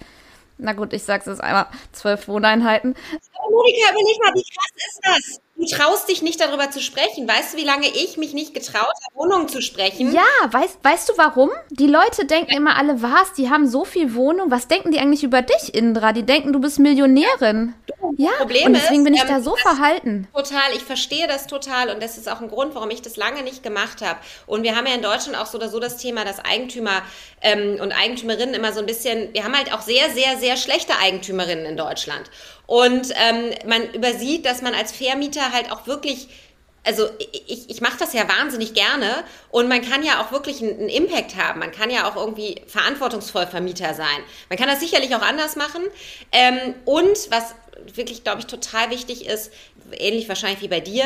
Na 0.58 0.74
gut, 0.74 0.92
ich 0.92 1.04
sage 1.04 1.20
es 1.20 1.26
jetzt 1.26 1.42
einmal, 1.42 1.66
zwölf 1.92 2.28
Wohneinheiten. 2.28 2.94
Monika, 3.50 3.90
überleg 3.90 4.18
mal, 4.22 4.34
wie 4.34 4.44
krass 4.44 4.70
ist 4.76 5.00
das? 5.02 5.40
Du 5.56 5.66
traust 5.66 6.08
dich 6.08 6.22
nicht 6.22 6.40
darüber 6.40 6.70
zu 6.70 6.80
sprechen. 6.80 7.28
Weißt 7.28 7.54
du, 7.54 7.58
wie 7.58 7.64
lange 7.64 7.86
ich 7.86 8.16
mich 8.16 8.32
nicht 8.32 8.54
getraut 8.54 8.82
habe, 8.82 9.14
Wohnungen 9.14 9.48
zu 9.48 9.62
sprechen? 9.62 10.12
Ja, 10.12 10.22
weißt, 10.50 10.78
weißt 10.82 11.10
du 11.10 11.12
warum? 11.16 11.50
Die 11.70 11.86
Leute 11.86 12.24
denken 12.24 12.52
immer 12.52 12.76
alle, 12.76 13.02
was, 13.02 13.34
die 13.34 13.50
haben 13.50 13.68
so 13.68 13.84
viel 13.84 14.14
Wohnung. 14.14 14.50
Was 14.50 14.66
denken 14.66 14.90
die 14.90 14.98
eigentlich 14.98 15.22
über 15.22 15.42
dich, 15.42 15.74
Indra? 15.74 16.12
Die 16.12 16.24
denken, 16.24 16.52
du 16.52 16.60
bist 16.60 16.78
Millionärin. 16.78 17.74
Ja, 18.16 18.30
Problem 18.38 18.66
und 18.66 18.74
deswegen 18.74 19.00
ist, 19.00 19.04
bin 19.04 19.14
ich 19.14 19.22
ähm, 19.22 19.28
da 19.28 19.40
so 19.40 19.56
verhalten. 19.56 20.28
Total, 20.34 20.74
ich 20.74 20.82
verstehe 20.82 21.26
das 21.26 21.46
total 21.46 21.90
und 21.90 22.02
das 22.02 22.18
ist 22.18 22.28
auch 22.28 22.40
ein 22.40 22.48
Grund, 22.48 22.74
warum 22.74 22.90
ich 22.90 23.00
das 23.00 23.16
lange 23.16 23.42
nicht 23.42 23.62
gemacht 23.62 24.02
habe. 24.02 24.18
Und 24.46 24.64
wir 24.64 24.76
haben 24.76 24.86
ja 24.86 24.94
in 24.94 25.02
Deutschland 25.02 25.38
auch 25.38 25.46
so 25.46 25.58
oder 25.58 25.68
so 25.68 25.80
das 25.80 25.96
Thema, 25.96 26.24
dass 26.24 26.44
Eigentümer 26.44 27.02
ähm, 27.40 27.78
und 27.80 27.92
Eigentümerinnen 27.92 28.54
immer 28.54 28.72
so 28.72 28.80
ein 28.80 28.86
bisschen, 28.86 29.32
wir 29.32 29.44
haben 29.44 29.56
halt 29.56 29.72
auch 29.72 29.80
sehr, 29.80 30.10
sehr, 30.10 30.36
sehr 30.38 30.56
schlechte 30.56 30.98
Eigentümerinnen 30.98 31.66
in 31.66 31.76
Deutschland. 31.76 32.30
Und 32.66 33.08
ähm, 33.14 33.50
man 33.66 33.92
übersieht, 33.92 34.46
dass 34.46 34.62
man 34.62 34.74
als 34.74 34.92
Vermieter 34.92 35.52
halt 35.52 35.70
auch 35.70 35.86
wirklich 35.86 36.28
also 36.84 37.08
ich, 37.46 37.70
ich 37.70 37.80
mache 37.80 37.98
das 37.98 38.12
ja 38.12 38.28
wahnsinnig 38.28 38.74
gerne 38.74 39.24
und 39.50 39.68
man 39.68 39.82
kann 39.82 40.02
ja 40.02 40.20
auch 40.20 40.32
wirklich 40.32 40.62
einen, 40.62 40.88
Impact 40.88 41.36
haben. 41.36 41.60
Man 41.60 41.70
kann 41.70 41.90
ja 41.90 42.08
auch 42.08 42.16
irgendwie 42.16 42.60
verantwortungsvoll 42.66 43.46
Vermieter 43.46 43.94
sein. 43.94 44.18
Man 44.48 44.58
kann 44.58 44.68
das 44.68 44.80
sicherlich 44.80 45.14
auch 45.14 45.22
anders 45.22 45.56
machen. 45.56 45.82
Ähm, 46.32 46.74
und 46.84 47.30
was 47.30 47.54
wirklich, 47.94 48.24
glaube 48.24 48.40
ich, 48.40 48.46
total 48.46 48.90
wichtig 48.90 49.26
ist, 49.26 49.52
ähnlich 49.92 50.28
wahrscheinlich 50.28 50.60
wie 50.60 50.68
bei 50.68 50.80
dir, 50.80 51.04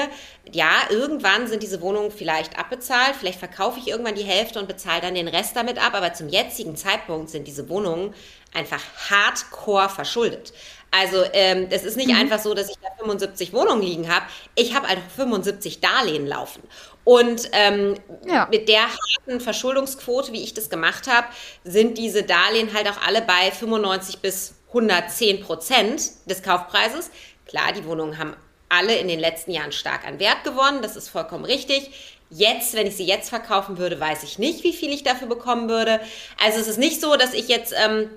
ja, 0.52 0.70
irgendwann 0.91 1.47
sind 1.47 1.62
diese 1.62 1.81
Wohnungen 1.81 2.11
vielleicht 2.11 2.59
abbezahlt, 2.59 3.17
vielleicht 3.19 3.38
verkaufe 3.38 3.79
ich 3.79 3.88
irgendwann 3.88 4.14
die 4.14 4.25
Hälfte 4.25 4.59
und 4.59 4.69
bezahle 4.69 5.00
dann 5.00 5.14
den 5.14 5.29
Rest 5.29 5.56
damit 5.56 5.79
ab, 5.79 5.94
aber 5.94 6.14
zum 6.14 6.29
jetzigen 6.29 6.76
Zeitpunkt 6.76 7.31
sind 7.31 7.49
diese 7.49 7.69
Wohnungen 7.69 8.14
einfach 8.55 8.82
hardcore 9.11 9.88
verschuldet. 9.88 10.52
Also 10.91 11.25
ähm, 11.33 11.67
es 11.71 11.85
ist 11.85 11.97
nicht 11.97 12.09
mhm. 12.09 12.17
einfach 12.17 12.38
so, 12.38 12.55
dass 12.55 12.71
ich 12.71 12.77
da 12.77 12.88
75 12.99 13.53
Wohnungen 13.53 13.83
liegen 13.83 14.12
habe. 14.12 14.27
Ich 14.55 14.75
habe 14.75 14.87
einfach 14.87 15.11
75 15.15 15.81
Darlehen 15.81 16.27
laufen. 16.27 16.62
Und 17.05 17.50
ähm, 17.52 17.95
ja. 18.26 18.49
mit 18.50 18.69
der 18.69 18.83
harten 18.83 19.40
Verschuldungsquote, 19.40 20.33
wie 20.33 20.43
ich 20.43 20.55
das 20.55 20.71
gemacht 20.71 21.07
habe, 21.07 21.26
sind 21.64 21.99
diese 21.99 22.23
Darlehen 22.23 22.73
halt 22.75 22.88
auch 22.88 23.00
alle 23.07 23.23
bei 23.23 23.50
95 23.50 24.19
bis 24.19 24.55
110 24.69 25.40
Prozent 25.40 26.02
des 26.26 26.43
Kaufpreises. 26.43 27.11
Klar, 27.47 27.73
die 27.73 27.85
Wohnungen 27.85 28.19
haben 28.19 28.35
alle 28.69 28.97
in 28.97 29.09
den 29.09 29.21
letzten 29.21 29.52
Jahren 29.52 29.73
stark 29.73 30.07
an 30.07 30.19
Wert 30.19 30.43
gewonnen, 30.45 30.83
das 30.83 30.97
ist 30.97 31.09
vollkommen 31.09 31.45
richtig. 31.45 31.90
Jetzt, 32.28 32.75
wenn 32.75 32.88
ich 32.88 32.97
sie 32.97 33.07
jetzt 33.07 33.28
verkaufen 33.28 33.78
würde, 33.78 34.00
weiß 34.00 34.25
ich 34.25 34.40
nicht, 34.40 34.64
wie 34.64 34.73
viel 34.73 34.93
ich 34.93 35.05
dafür 35.05 35.28
bekommen 35.28 35.69
würde. 35.69 36.00
Also 36.43 36.59
es 36.59 36.66
ist 36.66 36.78
nicht 36.78 37.00
so, 37.00 37.16
dass 37.16 37.35
ich 37.35 37.47
jetzt 37.47 37.73
ähm, 37.76 38.11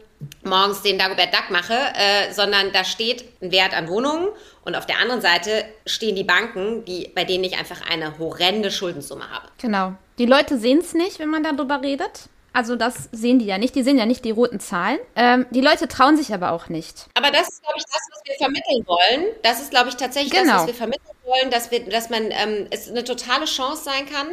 morgens 0.44 0.82
den 0.82 0.98
Dagobert 0.98 1.34
Duck 1.34 1.50
mache, 1.50 1.74
äh, 1.74 2.34
sondern 2.34 2.72
da 2.74 2.84
steht 2.84 3.26
ein 3.42 3.52
Wert 3.52 3.74
an 3.76 3.88
Wohnungen 3.88 4.30
und 4.64 4.76
auf 4.76 4.86
der 4.86 5.00
anderen 5.00 5.22
Seite 5.22 5.66
stehen 5.86 6.16
die 6.16 6.24
Banken, 6.24 6.84
die, 6.86 7.12
bei 7.16 7.24
denen 7.24 7.44
ich 7.44 7.58
einfach 7.58 7.90
eine 7.90 8.18
horrende 8.20 8.72
Schuldensumme 8.72 9.30
habe. 9.30 9.48
Genau. 9.60 9.94
Die 10.18 10.26
Leute 10.26 10.58
sehen 10.58 10.80
es 10.80 10.94
nicht, 10.94 11.20
wenn 11.20 11.30
man 11.30 11.44
darüber 11.44 11.82
redet. 11.82 12.30
Also 12.52 12.76
das 12.76 13.10
sehen 13.12 13.40
die 13.40 13.46
ja 13.46 13.58
nicht. 13.58 13.76
Die 13.76 13.84
sehen 13.84 13.98
ja 13.98 14.06
nicht 14.06 14.26
die 14.26 14.32
roten 14.32 14.60
Zahlen. 14.60 15.00
Ähm, 15.16 15.46
die 15.52 15.62
Leute 15.62 15.88
trauen 15.88 16.18
sich 16.18 16.34
aber 16.34 16.52
auch 16.52 16.68
nicht. 16.68 17.08
Aber 17.14 17.32
das 17.32 17.48
ist, 17.48 17.62
glaube 17.62 17.78
ich, 17.78 17.86
das, 17.86 18.02
was 18.12 18.22
wir 18.26 18.36
vermitteln 18.36 18.86
wollen. 18.88 19.36
Das 19.44 19.62
ist, 19.62 19.70
glaube 19.70 19.90
ich, 19.90 19.96
tatsächlich 19.96 20.34
genau. 20.34 20.54
das, 20.54 20.62
was 20.62 20.68
wir 20.68 20.74
vermitteln 20.74 21.16
wollen, 21.24 21.52
dass, 21.52 21.72
wir, 21.72 21.88
dass 21.88 22.10
man 22.10 22.32
ähm, 22.32 22.68
es 22.72 22.90
eine 22.90 23.04
totale 23.04 23.46
Chance 23.46 23.84
sein 23.84 24.06
kann. 24.08 24.28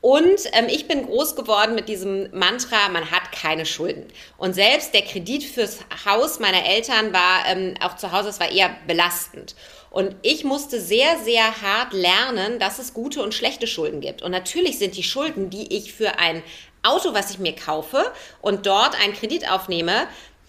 Und 0.00 0.40
ähm, 0.52 0.66
ich 0.68 0.86
bin 0.86 1.06
groß 1.06 1.34
geworden 1.34 1.74
mit 1.74 1.88
diesem 1.88 2.28
Mantra, 2.32 2.88
man 2.88 3.10
hat 3.10 3.32
keine 3.32 3.66
Schulden. 3.66 4.06
Und 4.36 4.54
selbst 4.54 4.94
der 4.94 5.02
Kredit 5.02 5.42
fürs 5.42 5.78
Haus 6.04 6.38
meiner 6.38 6.64
Eltern 6.64 7.12
war 7.12 7.46
ähm, 7.46 7.74
auch 7.80 7.96
zu 7.96 8.12
Hause, 8.12 8.28
es 8.28 8.38
war 8.38 8.50
eher 8.50 8.70
belastend. 8.86 9.56
Und 9.90 10.14
ich 10.22 10.44
musste 10.44 10.80
sehr, 10.80 11.18
sehr 11.24 11.62
hart 11.62 11.92
lernen, 11.92 12.58
dass 12.58 12.78
es 12.78 12.94
gute 12.94 13.22
und 13.22 13.34
schlechte 13.34 13.66
Schulden 13.66 14.00
gibt. 14.00 14.22
Und 14.22 14.30
natürlich 14.30 14.78
sind 14.78 14.96
die 14.96 15.02
Schulden, 15.02 15.50
die 15.50 15.76
ich 15.76 15.92
für 15.92 16.18
ein 16.18 16.42
Auto, 16.82 17.12
was 17.14 17.30
ich 17.30 17.38
mir 17.38 17.54
kaufe 17.56 18.12
und 18.40 18.66
dort 18.66 18.94
einen 19.02 19.14
Kredit 19.14 19.50
aufnehme, 19.50 20.06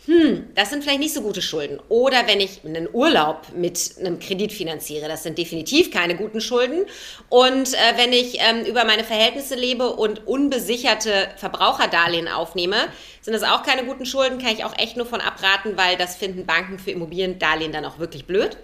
hm, 0.09 0.49
das 0.55 0.71
sind 0.71 0.81
vielleicht 0.83 1.01
nicht 1.01 1.13
so 1.13 1.21
gute 1.21 1.43
Schulden. 1.43 1.79
Oder 1.87 2.25
wenn 2.25 2.39
ich 2.39 2.65
einen 2.65 2.89
Urlaub 2.91 3.43
mit 3.55 3.93
einem 3.99 4.17
Kredit 4.17 4.51
finanziere, 4.51 5.07
das 5.07 5.21
sind 5.21 5.37
definitiv 5.37 5.91
keine 5.91 6.15
guten 6.15 6.41
Schulden. 6.41 6.87
Und 7.29 7.75
äh, 7.75 7.77
wenn 7.95 8.11
ich 8.11 8.39
ähm, 8.39 8.65
über 8.65 8.85
meine 8.85 9.03
Verhältnisse 9.03 9.53
lebe 9.53 9.91
und 9.91 10.25
unbesicherte 10.25 11.29
Verbraucherdarlehen 11.37 12.27
aufnehme, 12.27 12.87
sind 13.21 13.33
das 13.33 13.43
auch 13.43 13.61
keine 13.61 13.85
guten 13.85 14.07
Schulden, 14.07 14.39
kann 14.39 14.51
ich 14.51 14.63
auch 14.63 14.75
echt 14.79 14.97
nur 14.97 15.05
von 15.05 15.21
abraten, 15.21 15.77
weil 15.77 15.95
das 15.95 16.15
finden 16.15 16.47
Banken 16.47 16.79
für 16.79 16.89
Immobiliendarlehen 16.89 17.71
dann 17.71 17.85
auch 17.85 17.99
wirklich 17.99 18.25
blöd. 18.25 18.57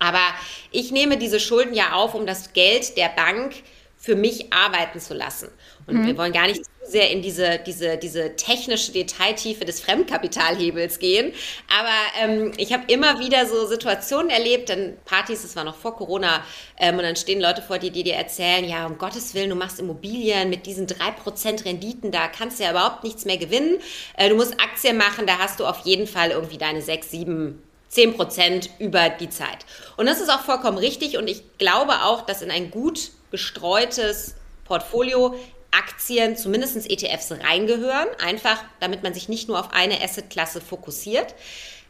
Aber 0.00 0.26
ich 0.72 0.90
nehme 0.90 1.18
diese 1.18 1.38
Schulden 1.38 1.74
ja 1.74 1.92
auf, 1.92 2.16
um 2.16 2.26
das 2.26 2.52
Geld 2.52 2.96
der 2.96 3.10
Bank 3.10 3.54
für 3.96 4.16
mich 4.16 4.52
arbeiten 4.52 4.98
zu 4.98 5.14
lassen. 5.14 5.50
Und 5.86 5.96
mhm. 5.96 6.06
wir 6.06 6.18
wollen 6.18 6.32
gar 6.32 6.46
nicht 6.46 6.64
zu 6.64 6.70
sehr 6.86 7.10
in 7.10 7.22
diese, 7.22 7.58
diese, 7.64 7.96
diese 7.96 8.36
technische 8.36 8.92
Detailtiefe 8.92 9.64
des 9.64 9.80
Fremdkapitalhebels 9.80 10.98
gehen. 10.98 11.32
Aber 11.68 11.88
ähm, 12.22 12.52
ich 12.56 12.72
habe 12.72 12.84
immer 12.88 13.18
wieder 13.18 13.46
so 13.46 13.66
Situationen 13.66 14.30
erlebt, 14.30 14.68
denn 14.68 14.96
Partys, 15.04 15.42
das 15.42 15.56
war 15.56 15.64
noch 15.64 15.76
vor 15.76 15.96
Corona, 15.96 16.44
ähm, 16.78 16.96
und 16.96 17.02
dann 17.02 17.16
stehen 17.16 17.40
Leute 17.40 17.62
vor 17.62 17.78
dir, 17.78 17.90
die 17.90 18.02
dir 18.02 18.14
erzählen, 18.14 18.64
ja, 18.68 18.86
um 18.86 18.98
Gottes 18.98 19.34
Willen, 19.34 19.50
du 19.50 19.56
machst 19.56 19.80
Immobilien 19.80 20.50
mit 20.50 20.66
diesen 20.66 20.86
3% 20.86 21.64
Renditen, 21.64 22.10
da 22.10 22.28
kannst 22.28 22.58
du 22.58 22.64
ja 22.64 22.70
überhaupt 22.70 23.04
nichts 23.04 23.24
mehr 23.24 23.38
gewinnen. 23.38 23.78
Äh, 24.16 24.28
du 24.28 24.36
musst 24.36 24.60
Aktien 24.60 24.96
machen, 24.96 25.26
da 25.26 25.38
hast 25.38 25.60
du 25.60 25.66
auf 25.66 25.80
jeden 25.84 26.06
Fall 26.06 26.30
irgendwie 26.30 26.58
deine 26.58 26.82
6, 26.82 27.10
7 27.10 27.62
10 27.88 28.14
Prozent 28.14 28.70
über 28.80 29.08
die 29.08 29.30
Zeit. 29.30 29.58
Und 29.96 30.06
das 30.06 30.20
ist 30.20 30.28
auch 30.28 30.40
vollkommen 30.40 30.78
richtig 30.78 31.16
und 31.16 31.28
ich 31.28 31.44
glaube 31.58 31.92
auch, 32.02 32.22
dass 32.22 32.42
in 32.42 32.50
ein 32.50 32.72
gut 32.72 33.12
gestreutes 33.30 34.34
Portfolio 34.64 35.36
Aktien, 35.78 36.36
zumindest 36.36 36.90
ETFs 36.90 37.32
reingehören, 37.32 38.08
einfach 38.24 38.62
damit 38.80 39.02
man 39.02 39.14
sich 39.14 39.28
nicht 39.28 39.48
nur 39.48 39.58
auf 39.58 39.72
eine 39.72 40.02
Assetklasse 40.02 40.60
fokussiert. 40.60 41.34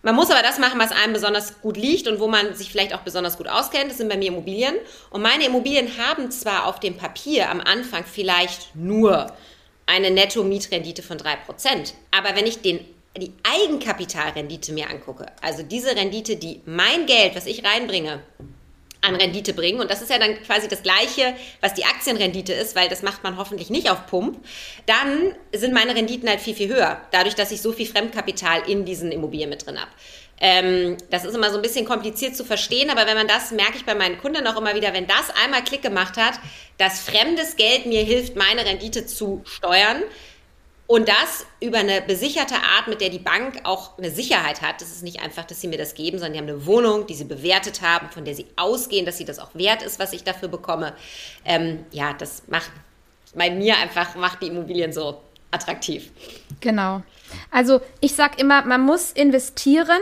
Man 0.03 0.15
muss 0.15 0.31
aber 0.31 0.43
das 0.43 0.59
machen, 0.59 0.79
was 0.79 0.93
einem 0.93 1.15
besonders 1.15 1.63
gut 1.63 1.79
liegt 1.79 2.09
und 2.09 2.21
wo 2.21 2.29
man 2.29 2.55
sich 2.55 2.71
vielleicht 2.71 2.95
auch 2.95 3.01
besonders 3.01 3.39
gut 3.39 3.49
auskennt. 3.49 3.91
Das 3.91 3.97
sind 3.97 4.11
bei 4.11 4.19
mir 4.19 4.29
Immobilien. 4.29 4.75
Und 5.09 5.23
meine 5.23 5.47
Immobilien 5.47 5.97
haben 5.97 6.31
zwar 6.31 6.67
auf 6.67 6.79
dem 6.79 6.99
Papier 6.99 7.51
am 7.51 7.61
Anfang 7.61 8.05
vielleicht 8.05 8.77
nur 8.77 9.29
eine 9.87 10.11
Netto-Mietrendite 10.11 11.03
von 11.03 11.19
3%, 11.19 11.93
aber 12.11 12.37
wenn 12.37 12.47
ich 12.47 12.61
den 12.61 12.81
die 13.17 13.33
Eigenkapitalrendite 13.45 14.73
mir 14.73 14.91
angucke, 14.91 15.27
also 15.41 15.63
diese 15.63 15.95
Rendite, 15.95 16.35
die 16.35 16.63
mein 16.67 17.07
Geld, 17.07 17.37
was 17.37 17.47
ich 17.47 17.65
reinbringe, 17.65 18.21
an 19.05 19.17
Rendite 19.17 19.53
bringen. 19.53 19.81
Und 19.81 19.91
das 19.91 20.03
ist 20.03 20.11
ja 20.11 20.19
dann 20.19 20.43
quasi 20.43 20.69
das 20.69 20.83
Gleiche, 20.83 21.35
was 21.61 21.75
die 21.75 21.85
Aktienrendite 21.85 22.53
ist, 22.53 22.75
weil 22.75 22.89
das 22.89 23.03
macht 23.03 23.23
man 23.23 23.37
hoffentlich 23.37 23.71
nicht 23.71 23.91
auf 23.91 24.07
Pump. 24.07 24.45
Dann 24.87 25.35
sind 25.53 25.75
meine 25.75 25.95
Renditen 25.95 26.29
halt 26.29 26.41
viel, 26.41 26.55
viel 26.55 26.69
höher, 26.69 27.01
dadurch, 27.11 27.35
dass 27.35 27.53
ich 27.53 27.63
so 27.63 27.73
viel 27.73 27.87
Fremdkapital 27.87 28.69
in 28.69 28.85
diesen 28.85 29.13
Immobilien 29.13 29.51
mit 29.51 29.67
drin 29.67 29.79
habe. 29.79 29.91
Ähm, 30.41 30.97
das 31.11 31.25
ist 31.25 31.35
immer 31.35 31.51
so 31.51 31.57
ein 31.57 31.63
bisschen 31.63 31.85
kompliziert 31.85 32.37
zu 32.37 32.45
verstehen, 32.45 32.91
aber 32.91 33.07
wenn 33.07 33.17
man 33.17 33.29
das, 33.29 33.53
merke 33.53 33.77
ich 33.77 33.85
bei 33.85 33.95
meinen 33.95 34.19
Kunden 34.19 34.47
auch 34.47 34.57
immer 34.57 34.75
wieder, 34.75 34.93
wenn 34.93 35.07
das 35.07 35.31
einmal 35.43 35.63
Klick 35.63 35.83
gemacht 35.83 36.17
hat, 36.17 36.35
dass 36.77 37.01
fremdes 37.01 37.57
Geld 37.57 37.87
mir 37.87 38.03
hilft, 38.03 38.35
meine 38.35 38.65
Rendite 38.65 39.07
zu 39.07 39.43
steuern, 39.45 40.03
und 40.87 41.09
das 41.09 41.47
über 41.61 41.79
eine 41.79 42.03
besicherte 42.03 42.57
Art, 42.57 42.89
mit 42.89 43.01
der 43.01 43.09
die 43.09 43.19
Bank 43.19 43.61
auch 43.65 43.97
eine 43.97 44.11
Sicherheit 44.11 44.61
hat. 44.61 44.81
Das 44.81 44.89
ist 44.91 45.03
nicht 45.03 45.23
einfach, 45.23 45.45
dass 45.45 45.61
sie 45.61 45.69
mir 45.69 45.79
das 45.79 45.95
geben, 45.95 46.19
sondern 46.19 46.35
die 46.35 46.39
haben 46.41 46.49
eine 46.49 46.67
Wohnung, 46.67 47.07
die 47.07 47.15
sie 47.15 47.25
bewertet 47.25 47.81
haben, 47.81 48.11
von 48.11 48.25
der 48.25 48.35
sie 48.35 48.47
ausgehen, 48.57 49.07
dass 49.07 49.17
sie 49.17 49.25
das 49.25 49.39
auch 49.39 49.55
wert 49.55 49.83
ist, 49.83 49.99
was 49.99 50.13
ich 50.13 50.25
dafür 50.25 50.49
bekomme. 50.49 50.93
Ähm, 51.45 51.87
ja, 51.91 52.13
das 52.13 52.43
macht 52.49 52.71
bei 53.35 53.51
mir 53.51 53.79
einfach, 53.79 54.15
macht 54.15 54.43
die 54.43 54.49
Immobilien 54.49 54.93
so 54.93 55.23
attraktiv. 55.51 56.11
Genau. 56.61 57.03
Also 57.51 57.81
ich 58.01 58.15
sage 58.15 58.35
immer, 58.39 58.65
man 58.65 58.83
muss 58.83 59.11
investieren, 59.11 60.01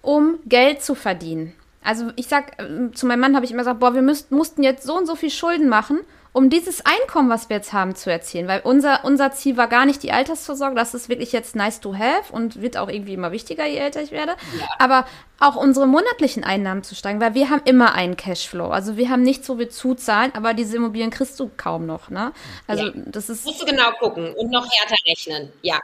um 0.00 0.38
Geld 0.46 0.82
zu 0.82 0.94
verdienen. 0.94 1.54
Also 1.84 2.10
ich 2.16 2.28
sage, 2.28 2.52
äh, 2.58 2.92
zu 2.94 3.06
meinem 3.06 3.20
Mann 3.20 3.36
habe 3.36 3.44
ich 3.44 3.52
immer 3.52 3.60
gesagt, 3.60 3.80
boah, 3.80 3.94
wir 3.94 4.02
müsst, 4.02 4.30
mussten 4.30 4.62
jetzt 4.62 4.86
so 4.86 4.96
und 4.96 5.06
so 5.06 5.16
viel 5.16 5.30
Schulden 5.30 5.68
machen 5.68 6.00
um 6.32 6.50
dieses 6.50 6.84
Einkommen, 6.84 7.30
was 7.30 7.48
wir 7.48 7.56
jetzt 7.56 7.72
haben, 7.72 7.94
zu 7.94 8.10
erzielen. 8.10 8.48
Weil 8.48 8.60
unser, 8.60 9.04
unser 9.04 9.32
Ziel 9.32 9.56
war 9.56 9.68
gar 9.68 9.86
nicht 9.86 10.02
die 10.02 10.12
Altersvorsorge. 10.12 10.74
Das 10.76 10.94
ist 10.94 11.08
wirklich 11.08 11.32
jetzt 11.32 11.56
nice 11.56 11.80
to 11.80 11.96
have 11.96 12.32
und 12.32 12.60
wird 12.60 12.76
auch 12.76 12.88
irgendwie 12.88 13.14
immer 13.14 13.32
wichtiger, 13.32 13.66
je 13.66 13.78
älter 13.78 14.02
ich 14.02 14.10
werde. 14.10 14.36
Ja. 14.58 14.66
Aber 14.78 15.06
auch 15.40 15.56
unsere 15.56 15.86
monatlichen 15.86 16.44
Einnahmen 16.44 16.82
zu 16.82 16.94
steigen, 16.94 17.20
weil 17.20 17.34
wir 17.34 17.50
haben 17.50 17.62
immer 17.64 17.94
einen 17.94 18.16
Cashflow. 18.16 18.68
Also 18.68 18.96
wir 18.96 19.08
haben 19.08 19.22
nichts, 19.22 19.48
wo 19.48 19.58
wir 19.58 19.70
zuzahlen, 19.70 20.32
aber 20.34 20.54
diese 20.54 20.76
Immobilien 20.76 21.10
kriegst 21.10 21.38
du 21.40 21.50
kaum 21.56 21.86
noch. 21.86 22.10
Ne? 22.10 22.32
Also 22.66 22.86
ja. 22.86 22.92
das 22.94 23.28
ist. 23.30 23.46
Musst 23.46 23.62
du 23.62 23.66
genau 23.66 23.92
gucken 23.98 24.34
und 24.34 24.50
noch 24.50 24.68
härter 24.70 24.96
rechnen. 25.06 25.52
Ja. 25.62 25.80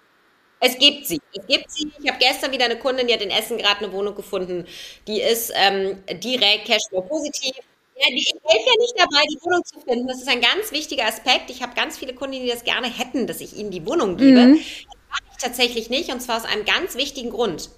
Es 0.60 0.78
gibt 0.78 1.06
sie. 1.06 1.20
Es 1.32 1.46
gibt 1.46 1.70
sie. 1.70 1.92
Ich 2.02 2.08
habe 2.08 2.18
gestern 2.18 2.50
wieder 2.50 2.64
eine 2.64 2.78
Kundin, 2.78 3.06
die 3.06 3.12
hat 3.12 3.20
in 3.20 3.30
Essen 3.30 3.58
gerade 3.58 3.84
eine 3.84 3.92
Wohnung 3.92 4.14
gefunden. 4.14 4.66
Die 5.06 5.20
ist 5.20 5.52
ähm, 5.54 6.02
direkt 6.20 6.66
Cashflow 6.66 7.02
positiv 7.02 7.54
ja, 7.96 8.06
ich 8.12 8.34
helfe 8.44 8.66
ja 8.66 8.80
nicht 8.80 8.94
dabei, 8.96 9.22
die 9.30 9.38
Wohnung 9.42 9.64
zu 9.64 9.80
finden. 9.80 10.08
Das 10.08 10.18
ist 10.18 10.28
ein 10.28 10.40
ganz 10.40 10.72
wichtiger 10.72 11.06
Aspekt. 11.06 11.50
Ich 11.50 11.62
habe 11.62 11.74
ganz 11.74 11.96
viele 11.96 12.14
Kunden, 12.14 12.42
die 12.42 12.48
das 12.48 12.64
gerne 12.64 12.88
hätten, 12.88 13.26
dass 13.26 13.40
ich 13.40 13.56
ihnen 13.56 13.70
die 13.70 13.86
Wohnung 13.86 14.16
gebe. 14.16 14.40
Mhm. 14.40 14.54
Das 14.54 14.96
mache 15.10 15.22
ich 15.32 15.38
tatsächlich 15.38 15.90
nicht 15.90 16.10
und 16.10 16.20
zwar 16.20 16.38
aus 16.38 16.44
einem 16.44 16.64
ganz 16.64 16.96
wichtigen 16.96 17.30
Grund. 17.30 17.70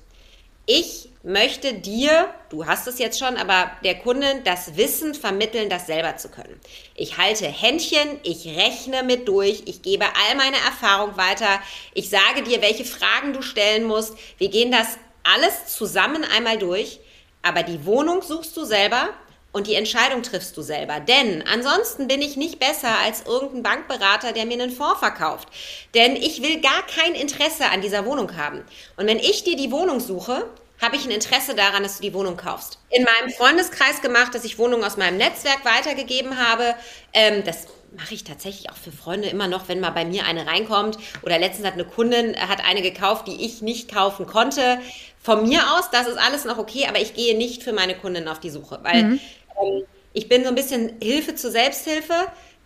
Ich 0.68 1.10
möchte 1.22 1.74
dir, 1.74 2.28
du 2.50 2.66
hast 2.66 2.88
es 2.88 2.98
jetzt 2.98 3.20
schon, 3.20 3.36
aber 3.36 3.70
der 3.84 3.96
Kundin 3.96 4.42
das 4.42 4.76
Wissen 4.76 5.14
vermitteln, 5.14 5.70
das 5.70 5.86
selber 5.86 6.16
zu 6.16 6.28
können. 6.28 6.60
Ich 6.96 7.18
halte 7.18 7.46
Händchen, 7.46 8.18
ich 8.24 8.46
rechne 8.46 9.04
mit 9.04 9.28
durch, 9.28 9.62
ich 9.66 9.82
gebe 9.82 10.04
all 10.04 10.36
meine 10.36 10.56
Erfahrung 10.56 11.16
weiter, 11.16 11.60
ich 11.94 12.10
sage 12.10 12.42
dir, 12.42 12.62
welche 12.62 12.84
Fragen 12.84 13.32
du 13.32 13.42
stellen 13.42 13.84
musst. 13.84 14.14
Wir 14.38 14.48
gehen 14.48 14.72
das 14.72 14.98
alles 15.22 15.66
zusammen 15.66 16.24
einmal 16.24 16.58
durch, 16.58 16.98
aber 17.42 17.62
die 17.62 17.84
Wohnung 17.86 18.22
suchst 18.22 18.56
du 18.56 18.64
selber 18.64 19.10
und 19.56 19.66
die 19.66 19.74
Entscheidung 19.74 20.22
triffst 20.22 20.54
du 20.58 20.60
selber. 20.60 21.00
Denn 21.00 21.42
ansonsten 21.50 22.08
bin 22.08 22.20
ich 22.20 22.36
nicht 22.36 22.58
besser 22.58 22.98
als 23.02 23.22
irgendein 23.24 23.62
Bankberater, 23.62 24.32
der 24.32 24.44
mir 24.44 24.62
einen 24.62 24.70
Fonds 24.70 24.98
verkauft. 24.98 25.48
Denn 25.94 26.14
ich 26.14 26.42
will 26.42 26.60
gar 26.60 26.82
kein 26.86 27.14
Interesse 27.14 27.70
an 27.72 27.80
dieser 27.80 28.04
Wohnung 28.04 28.36
haben. 28.36 28.62
Und 28.98 29.06
wenn 29.06 29.18
ich 29.18 29.44
dir 29.44 29.56
die 29.56 29.72
Wohnung 29.72 30.00
suche, 30.00 30.46
habe 30.82 30.96
ich 30.96 31.06
ein 31.06 31.10
Interesse 31.10 31.54
daran, 31.54 31.84
dass 31.84 31.96
du 31.96 32.02
die 32.02 32.12
Wohnung 32.12 32.36
kaufst. 32.36 32.78
In 32.90 33.04
meinem 33.04 33.32
Freundeskreis 33.32 34.02
gemacht, 34.02 34.34
dass 34.34 34.44
ich 34.44 34.58
Wohnungen 34.58 34.84
aus 34.84 34.98
meinem 34.98 35.16
Netzwerk 35.16 35.64
weitergegeben 35.64 36.36
habe. 36.36 36.74
Ähm, 37.14 37.42
das 37.46 37.66
mache 37.96 38.12
ich 38.12 38.24
tatsächlich 38.24 38.70
auch 38.70 38.76
für 38.76 38.92
Freunde 38.92 39.28
immer 39.28 39.48
noch, 39.48 39.68
wenn 39.68 39.80
mal 39.80 39.90
bei 39.90 40.04
mir 40.04 40.26
eine 40.26 40.46
reinkommt. 40.46 40.98
Oder 41.22 41.38
letztens 41.38 41.66
hat 41.66 41.74
eine 41.74 41.86
Kundin 41.86 42.36
hat 42.36 42.62
eine 42.62 42.82
gekauft, 42.82 43.26
die 43.26 43.44
ich 43.44 43.62
nicht 43.62 43.90
kaufen 43.90 44.26
konnte. 44.26 44.80
Von 45.22 45.48
mir 45.48 45.60
aus, 45.74 45.90
das 45.90 46.06
ist 46.06 46.18
alles 46.18 46.44
noch 46.44 46.58
okay, 46.58 46.86
aber 46.88 47.00
ich 47.00 47.14
gehe 47.14 47.36
nicht 47.36 47.62
für 47.62 47.72
meine 47.72 47.96
Kundin 47.96 48.28
auf 48.28 48.38
die 48.38 48.50
Suche, 48.50 48.78
weil 48.82 49.02
mhm. 49.02 49.20
Ähm, 49.62 49.84
ich 50.12 50.28
bin 50.28 50.42
so 50.42 50.48
ein 50.48 50.54
bisschen 50.54 50.96
Hilfe 51.02 51.34
zur 51.34 51.50
Selbsthilfe. 51.50 52.14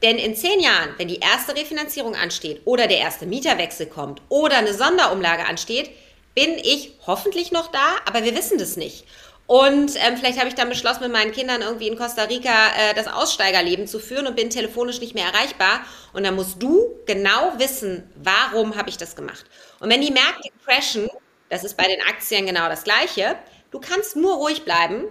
Denn 0.02 0.16
in 0.16 0.34
zehn 0.34 0.60
Jahren, 0.60 0.94
wenn 0.96 1.08
die 1.08 1.18
erste 1.18 1.54
Refinanzierung 1.54 2.14
ansteht 2.14 2.62
oder 2.64 2.86
der 2.86 2.98
erste 2.98 3.26
Mieterwechsel 3.26 3.86
kommt 3.86 4.22
oder 4.30 4.56
eine 4.56 4.72
Sonderumlage 4.72 5.44
ansteht, 5.44 5.90
bin 6.34 6.56
ich 6.56 6.92
hoffentlich 7.06 7.52
noch 7.52 7.70
da, 7.70 7.96
aber 8.06 8.24
wir 8.24 8.34
wissen 8.34 8.56
das 8.56 8.76
nicht. 8.76 9.04
Und 9.46 9.96
ähm, 9.96 10.16
vielleicht 10.16 10.38
habe 10.38 10.48
ich 10.48 10.54
dann 10.54 10.68
beschlossen, 10.68 11.02
mit 11.02 11.12
meinen 11.12 11.32
Kindern 11.32 11.60
irgendwie 11.60 11.88
in 11.88 11.98
Costa 11.98 12.22
Rica 12.22 12.68
äh, 12.78 12.94
das 12.94 13.08
Aussteigerleben 13.08 13.88
zu 13.88 13.98
führen 13.98 14.28
und 14.28 14.36
bin 14.36 14.48
telefonisch 14.48 15.00
nicht 15.00 15.14
mehr 15.14 15.26
erreichbar. 15.26 15.80
Und 16.12 16.24
dann 16.24 16.36
musst 16.36 16.62
du 16.62 17.00
genau 17.04 17.54
wissen, 17.58 18.08
warum 18.14 18.76
habe 18.76 18.88
ich 18.90 18.96
das 18.96 19.16
gemacht. 19.16 19.44
Und 19.80 19.90
wenn 19.90 20.02
die 20.02 20.12
Märkte 20.12 20.50
crashen, 20.64 21.10
das 21.48 21.64
ist 21.64 21.76
bei 21.76 21.88
den 21.88 22.00
Aktien 22.02 22.46
genau 22.46 22.68
das 22.68 22.84
Gleiche, 22.84 23.34
du 23.72 23.80
kannst 23.80 24.14
nur 24.14 24.36
ruhig 24.36 24.64
bleiben, 24.64 25.06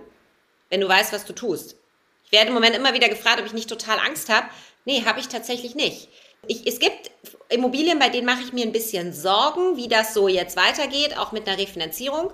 wenn 0.69 0.81
du 0.81 0.88
weißt, 0.88 1.13
was 1.13 1.25
du 1.25 1.33
tust. 1.33 1.75
Ich 2.25 2.31
werde 2.31 2.49
im 2.49 2.53
Moment 2.53 2.75
immer 2.75 2.93
wieder 2.93 3.09
gefragt, 3.09 3.39
ob 3.39 3.45
ich 3.45 3.53
nicht 3.53 3.69
total 3.69 3.99
Angst 3.99 4.29
habe. 4.29 4.47
Nee, 4.85 5.03
habe 5.05 5.19
ich 5.19 5.27
tatsächlich 5.27 5.75
nicht. 5.75 6.09
Ich, 6.47 6.65
es 6.67 6.79
gibt 6.79 7.11
Immobilien, 7.49 7.99
bei 7.99 8.09
denen 8.09 8.25
mache 8.25 8.43
ich 8.43 8.53
mir 8.53 8.63
ein 8.63 8.71
bisschen 8.71 9.13
Sorgen, 9.13 9.77
wie 9.77 9.88
das 9.88 10.13
so 10.13 10.27
jetzt 10.27 10.55
weitergeht, 10.55 11.17
auch 11.17 11.31
mit 11.31 11.47
einer 11.47 11.57
Refinanzierung. 11.57 12.31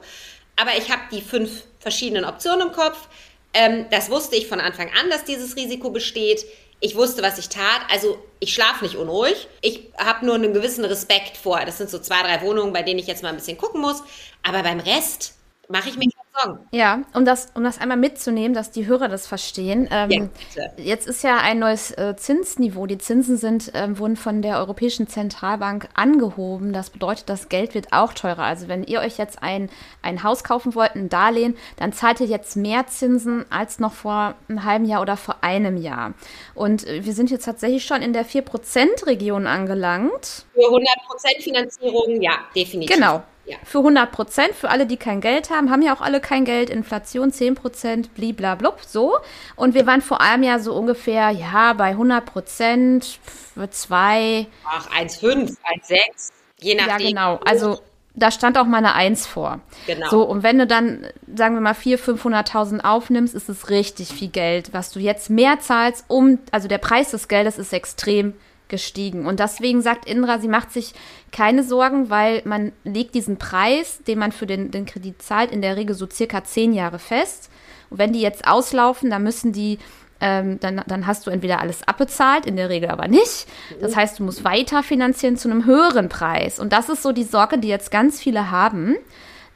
Aber 0.55 0.77
ich 0.77 0.91
habe 0.91 1.03
die 1.11 1.21
fünf 1.21 1.63
verschiedenen 1.79 2.25
Optionen 2.25 2.67
im 2.67 2.73
Kopf. 2.73 3.07
Ähm, 3.53 3.85
das 3.89 4.09
wusste 4.09 4.35
ich 4.35 4.47
von 4.47 4.59
Anfang 4.59 4.89
an, 4.99 5.09
dass 5.09 5.23
dieses 5.23 5.55
Risiko 5.55 5.89
besteht. 5.89 6.45
Ich 6.81 6.95
wusste, 6.95 7.23
was 7.23 7.39
ich 7.39 7.49
tat. 7.49 7.81
Also 7.89 8.21
ich 8.39 8.53
schlafe 8.53 8.83
nicht 8.83 8.97
unruhig. 8.97 9.47
Ich 9.61 9.91
habe 9.97 10.25
nur 10.25 10.35
einen 10.35 10.53
gewissen 10.53 10.85
Respekt 10.85 11.37
vor. 11.37 11.61
Das 11.65 11.77
sind 11.77 11.89
so 11.89 11.99
zwei, 11.99 12.21
drei 12.21 12.41
Wohnungen, 12.41 12.73
bei 12.73 12.83
denen 12.83 12.99
ich 12.99 13.07
jetzt 13.07 13.23
mal 13.23 13.29
ein 13.29 13.35
bisschen 13.35 13.57
gucken 13.57 13.81
muss. 13.81 14.03
Aber 14.43 14.61
beim 14.61 14.79
Rest 14.79 15.35
mache 15.69 15.89
ich 15.89 15.97
mir 15.97 16.09
Sorgen. 16.35 16.59
Ja, 16.71 17.01
um 17.13 17.25
das, 17.25 17.49
um 17.53 17.63
das 17.63 17.79
einmal 17.79 17.97
mitzunehmen, 17.97 18.53
dass 18.53 18.71
die 18.71 18.85
Hörer 18.85 19.07
das 19.07 19.27
verstehen. 19.27 19.87
Ähm, 19.91 20.29
ja, 20.55 20.63
jetzt 20.77 21.07
ist 21.07 21.23
ja 21.23 21.37
ein 21.37 21.59
neues 21.59 21.91
äh, 21.91 22.15
Zinsniveau. 22.15 22.85
Die 22.85 22.97
Zinsen 22.97 23.37
sind, 23.37 23.71
ähm, 23.73 23.97
wurden 23.99 24.15
von 24.15 24.41
der 24.41 24.57
Europäischen 24.57 25.07
Zentralbank 25.07 25.87
angehoben. 25.93 26.73
Das 26.73 26.89
bedeutet, 26.89 27.29
das 27.29 27.49
Geld 27.49 27.73
wird 27.73 27.93
auch 27.93 28.13
teurer. 28.13 28.43
Also 28.43 28.67
wenn 28.67 28.83
ihr 28.83 28.99
euch 28.99 29.17
jetzt 29.17 29.41
ein, 29.41 29.69
ein 30.01 30.23
Haus 30.23 30.43
kaufen 30.43 30.75
wollt, 30.75 30.95
ein 30.95 31.09
Darlehen, 31.09 31.55
dann 31.77 31.93
zahlt 31.93 32.19
ihr 32.19 32.27
jetzt 32.27 32.55
mehr 32.55 32.87
Zinsen 32.87 33.45
als 33.49 33.79
noch 33.79 33.93
vor 33.93 34.35
einem 34.47 34.63
halben 34.63 34.85
Jahr 34.85 35.01
oder 35.01 35.17
vor 35.17 35.37
einem 35.41 35.77
Jahr. 35.77 36.13
Und 36.53 36.87
äh, 36.87 37.05
wir 37.05 37.13
sind 37.13 37.31
jetzt 37.31 37.45
tatsächlich 37.45 37.85
schon 37.85 38.01
in 38.01 38.13
der 38.13 38.25
4%-Region 38.25 39.47
angelangt. 39.47 40.45
Für 40.53 40.61
100% 40.61 41.41
Finanzierung, 41.41 42.21
ja, 42.21 42.39
definitiv. 42.55 42.95
Genau. 42.95 43.23
Ja. 43.45 43.57
Für 43.63 43.79
100 43.79 44.11
Prozent, 44.11 44.55
für 44.55 44.69
alle, 44.69 44.87
die 44.87 44.97
kein 44.97 45.21
Geld 45.21 45.49
haben, 45.51 45.69
haben 45.69 45.81
ja 45.81 45.95
auch 45.95 46.01
alle 46.01 46.19
kein 46.19 46.45
Geld, 46.45 46.69
Inflation 46.69 47.31
10 47.31 47.55
Prozent, 47.55 48.15
bliblablub, 48.15 48.79
so. 48.85 49.17
Und 49.55 49.75
wir 49.75 49.85
waren 49.85 50.01
vor 50.01 50.21
allem 50.21 50.43
ja 50.43 50.59
so 50.59 50.73
ungefähr, 50.73 51.29
ja, 51.29 51.73
bei 51.73 51.89
100 51.89 52.25
Prozent, 52.25 53.19
für 53.53 53.69
zwei. 53.69 54.47
Ach, 54.65 54.89
1,5, 54.91 55.57
1,6, 55.63 56.31
je 56.59 56.75
nachdem. 56.75 56.89
Ja, 56.89 56.97
genau. 56.97 57.39
Also 57.45 57.79
da 58.15 58.31
stand 58.31 58.57
auch 58.57 58.65
mal 58.65 58.77
eine 58.77 58.95
Eins 58.95 59.27
vor. 59.27 59.59
Genau. 59.87 60.09
So, 60.09 60.23
und 60.23 60.43
wenn 60.43 60.57
du 60.57 60.65
dann, 60.65 61.05
sagen 61.33 61.55
wir 61.55 61.61
mal, 61.61 61.73
400.000, 61.73 62.21
500.000 62.21 62.83
aufnimmst, 62.83 63.35
ist 63.35 63.49
es 63.49 63.69
richtig 63.69 64.09
viel 64.09 64.29
Geld, 64.29 64.73
was 64.73 64.91
du 64.91 64.99
jetzt 64.99 65.29
mehr 65.29 65.59
zahlst, 65.59 66.05
um, 66.07 66.39
also 66.51 66.67
der 66.67 66.77
Preis 66.77 67.11
des 67.11 67.27
Geldes 67.27 67.57
ist 67.57 67.73
extrem 67.73 68.33
gestiegen. 68.67 69.25
Und 69.25 69.39
deswegen 69.39 69.81
sagt 69.81 70.07
Indra, 70.07 70.39
sie 70.39 70.47
macht 70.47 70.71
sich 70.71 70.93
keine 71.31 71.63
Sorgen, 71.63 72.09
weil 72.09 72.41
man 72.45 72.71
legt 72.83 73.15
diesen 73.15 73.37
Preis, 73.37 73.99
den 74.07 74.19
man 74.19 74.31
für 74.31 74.45
den, 74.45 74.71
den 74.71 74.85
Kredit 74.85 75.21
zahlt, 75.21 75.51
in 75.51 75.61
der 75.61 75.75
Regel 75.75 75.95
so 75.95 76.07
circa 76.09 76.43
zehn 76.43 76.73
Jahre 76.73 76.99
fest. 76.99 77.49
Und 77.89 77.99
wenn 77.99 78.13
die 78.13 78.21
jetzt 78.21 78.47
auslaufen, 78.47 79.09
dann 79.09 79.23
müssen 79.23 79.51
die 79.51 79.77
ähm, 80.21 80.59
dann, 80.59 80.81
dann 80.87 81.07
hast 81.07 81.27
du 81.27 81.31
entweder 81.31 81.59
alles 81.59 81.87
abbezahlt, 81.87 82.45
in 82.45 82.55
der 82.55 82.69
Regel 82.69 82.89
aber 82.89 83.07
nicht. 83.07 83.47
Das 83.81 83.95
heißt, 83.95 84.19
du 84.19 84.23
musst 84.23 84.43
weiter 84.43 84.81
finanzieren 84.81 85.37
zu 85.37 85.49
einem 85.49 85.65
höheren 85.65 86.09
Preis. 86.09 86.59
Und 86.59 86.71
das 86.71 86.89
ist 86.89 87.03
so 87.03 87.11
die 87.11 87.23
Sorge, 87.23 87.57
die 87.57 87.67
jetzt 87.67 87.91
ganz 87.91 88.21
viele 88.21 88.49
haben. 88.49 88.95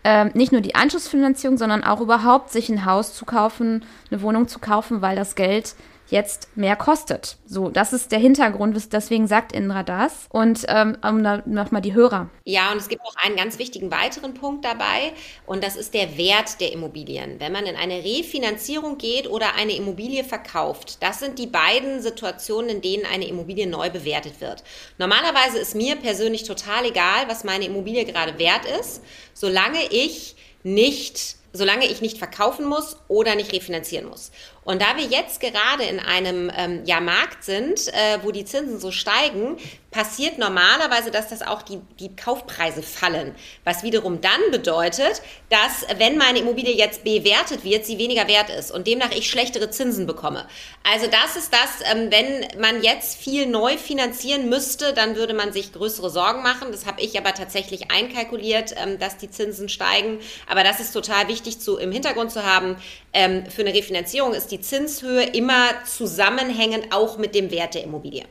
Ähm, 0.03 0.31
nicht 0.33 0.51
nur 0.51 0.61
die 0.61 0.75
Anschlussfinanzierung, 0.75 1.57
sondern 1.57 1.83
auch 1.83 2.01
überhaupt 2.01 2.51
sich 2.51 2.69
ein 2.69 2.85
Haus 2.85 3.13
zu 3.13 3.25
kaufen, 3.25 3.85
eine 4.11 4.21
Wohnung 4.21 4.47
zu 4.47 4.59
kaufen, 4.59 5.01
weil 5.01 5.15
das 5.15 5.35
Geld 5.35 5.75
jetzt 6.09 6.55
mehr 6.55 6.75
kostet. 6.75 7.37
So, 7.45 7.69
das 7.69 7.93
ist 7.93 8.11
der 8.11 8.19
Hintergrund, 8.19 8.77
deswegen 8.93 9.27
sagt 9.27 9.51
Indra 9.51 9.83
das. 9.83 10.27
Und 10.29 10.65
ähm, 10.67 10.97
nochmal 11.45 11.81
die 11.81 11.93
Hörer. 11.93 12.29
Ja, 12.45 12.71
und 12.71 12.77
es 12.77 12.89
gibt 12.89 13.03
noch 13.03 13.15
einen 13.23 13.35
ganz 13.35 13.59
wichtigen 13.59 13.91
weiteren 13.91 14.33
Punkt 14.33 14.65
dabei 14.65 15.13
und 15.45 15.63
das 15.63 15.75
ist 15.75 15.93
der 15.93 16.17
Wert 16.17 16.59
der 16.61 16.73
Immobilien. 16.73 17.39
Wenn 17.39 17.51
man 17.51 17.65
in 17.65 17.75
eine 17.75 18.03
Refinanzierung 18.03 18.97
geht 18.97 19.29
oder 19.29 19.55
eine 19.55 19.75
Immobilie 19.75 20.23
verkauft, 20.23 21.01
das 21.01 21.19
sind 21.19 21.39
die 21.39 21.47
beiden 21.47 22.01
Situationen, 22.01 22.69
in 22.69 22.81
denen 22.81 23.05
eine 23.05 23.27
Immobilie 23.27 23.67
neu 23.67 23.89
bewertet 23.89 24.41
wird. 24.41 24.63
Normalerweise 24.97 25.59
ist 25.59 25.75
mir 25.75 25.95
persönlich 25.95 26.43
total 26.43 26.85
egal, 26.85 27.27
was 27.27 27.43
meine 27.43 27.65
Immobilie 27.65 28.05
gerade 28.05 28.37
wert 28.39 28.65
ist, 28.79 29.01
solange 29.33 29.79
ich 29.91 30.35
nicht 30.63 31.39
solange 31.53 31.87
ich 31.87 32.01
nicht 32.01 32.17
verkaufen 32.17 32.65
muss 32.65 32.97
oder 33.07 33.35
nicht 33.35 33.53
refinanzieren 33.53 34.07
muss. 34.07 34.31
Und 34.69 34.83
da 34.83 34.97
wir 34.97 35.05
jetzt 35.05 35.39
gerade 35.39 35.83
in 35.85 35.99
einem 35.99 36.51
ähm, 36.55 36.83
ja, 36.85 37.01
Markt 37.01 37.43
sind, 37.43 37.87
äh, 37.87 38.19
wo 38.21 38.29
die 38.29 38.45
Zinsen 38.45 38.79
so 38.79 38.91
steigen, 38.91 39.57
passiert 39.89 40.37
normalerweise, 40.37 41.09
dass 41.09 41.29
das 41.29 41.41
auch 41.41 41.63
die, 41.63 41.81
die 41.99 42.15
Kaufpreise 42.15 42.83
fallen. 42.83 43.33
Was 43.63 43.81
wiederum 43.81 44.21
dann 44.21 44.39
bedeutet, 44.51 45.23
dass 45.49 45.87
wenn 45.97 46.17
meine 46.17 46.37
Immobilie 46.37 46.75
jetzt 46.75 47.03
bewertet 47.03 47.63
wird, 47.63 47.85
sie 47.85 47.97
weniger 47.97 48.27
wert 48.27 48.51
ist 48.51 48.69
und 48.69 48.85
demnach 48.85 49.09
ich 49.09 49.27
schlechtere 49.27 49.71
Zinsen 49.71 50.05
bekomme. 50.05 50.47
Also 50.83 51.07
das 51.07 51.35
ist 51.35 51.51
das, 51.51 51.91
ähm, 51.91 52.11
wenn 52.11 52.61
man 52.61 52.83
jetzt 52.83 53.17
viel 53.17 53.47
neu 53.47 53.75
finanzieren 53.77 54.49
müsste, 54.49 54.93
dann 54.93 55.15
würde 55.15 55.33
man 55.33 55.51
sich 55.51 55.73
größere 55.73 56.11
Sorgen 56.11 56.43
machen. 56.43 56.71
Das 56.71 56.85
habe 56.85 57.01
ich 57.01 57.17
aber 57.17 57.33
tatsächlich 57.33 57.89
einkalkuliert, 57.89 58.75
ähm, 58.77 58.99
dass 58.99 59.17
die 59.17 59.31
Zinsen 59.31 59.67
steigen. 59.67 60.19
Aber 60.47 60.63
das 60.63 60.79
ist 60.79 60.91
total 60.91 61.27
wichtig 61.27 61.59
zu, 61.59 61.77
im 61.77 61.91
Hintergrund 61.91 62.31
zu 62.31 62.45
haben. 62.45 62.75
Ähm, 63.13 63.45
für 63.47 63.61
eine 63.61 63.73
Refinanzierung 63.73 64.33
ist 64.33 64.51
die 64.51 64.61
Zinshöhe 64.61 65.23
immer 65.23 65.67
zusammenhängend 65.85 66.91
auch 66.91 67.17
mit 67.17 67.33
dem 67.35 67.51
Wert 67.51 67.73
der 67.73 67.83
Immobilie. 67.83 68.23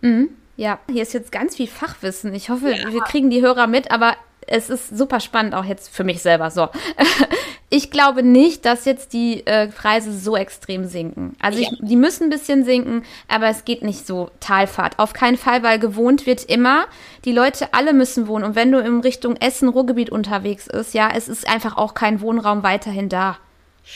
Mhm. 0.00 0.30
Ja, 0.56 0.78
hier 0.88 1.02
ist 1.02 1.14
jetzt 1.14 1.32
ganz 1.32 1.56
viel 1.56 1.66
Fachwissen. 1.66 2.32
Ich 2.32 2.48
hoffe, 2.48 2.70
ja. 2.70 2.92
wir 2.92 3.00
kriegen 3.00 3.28
die 3.28 3.42
Hörer 3.42 3.66
mit, 3.66 3.90
aber 3.90 4.16
es 4.46 4.70
ist 4.70 4.96
super 4.96 5.20
spannend, 5.20 5.54
auch 5.54 5.64
jetzt 5.64 5.88
für 5.88 6.04
mich 6.04 6.22
selber. 6.22 6.50
So. 6.50 6.68
Ich 7.70 7.90
glaube 7.90 8.22
nicht, 8.22 8.66
dass 8.66 8.84
jetzt 8.84 9.12
die 9.14 9.44
äh, 9.48 9.66
Preise 9.66 10.16
so 10.16 10.36
extrem 10.36 10.84
sinken. 10.84 11.34
Also 11.40 11.58
ich, 11.58 11.68
die 11.80 11.96
müssen 11.96 12.24
ein 12.24 12.30
bisschen 12.30 12.64
sinken, 12.64 13.02
aber 13.26 13.48
es 13.48 13.64
geht 13.64 13.82
nicht 13.82 14.06
so 14.06 14.30
Talfahrt. 14.38 15.00
Auf 15.00 15.12
keinen 15.12 15.36
Fall, 15.36 15.64
weil 15.64 15.80
gewohnt 15.80 16.24
wird 16.24 16.44
immer. 16.44 16.86
Die 17.24 17.32
Leute 17.32 17.74
alle 17.74 17.92
müssen 17.92 18.28
wohnen. 18.28 18.44
Und 18.44 18.54
wenn 18.54 18.70
du 18.70 18.78
in 18.78 19.00
Richtung 19.00 19.34
Essen, 19.38 19.68
Ruhrgebiet 19.68 20.10
unterwegs 20.10 20.68
ist, 20.68 20.94
ja, 20.94 21.08
es 21.16 21.26
ist 21.26 21.48
einfach 21.48 21.76
auch 21.76 21.94
kein 21.94 22.20
Wohnraum 22.20 22.62
weiterhin 22.62 23.08
da. 23.08 23.38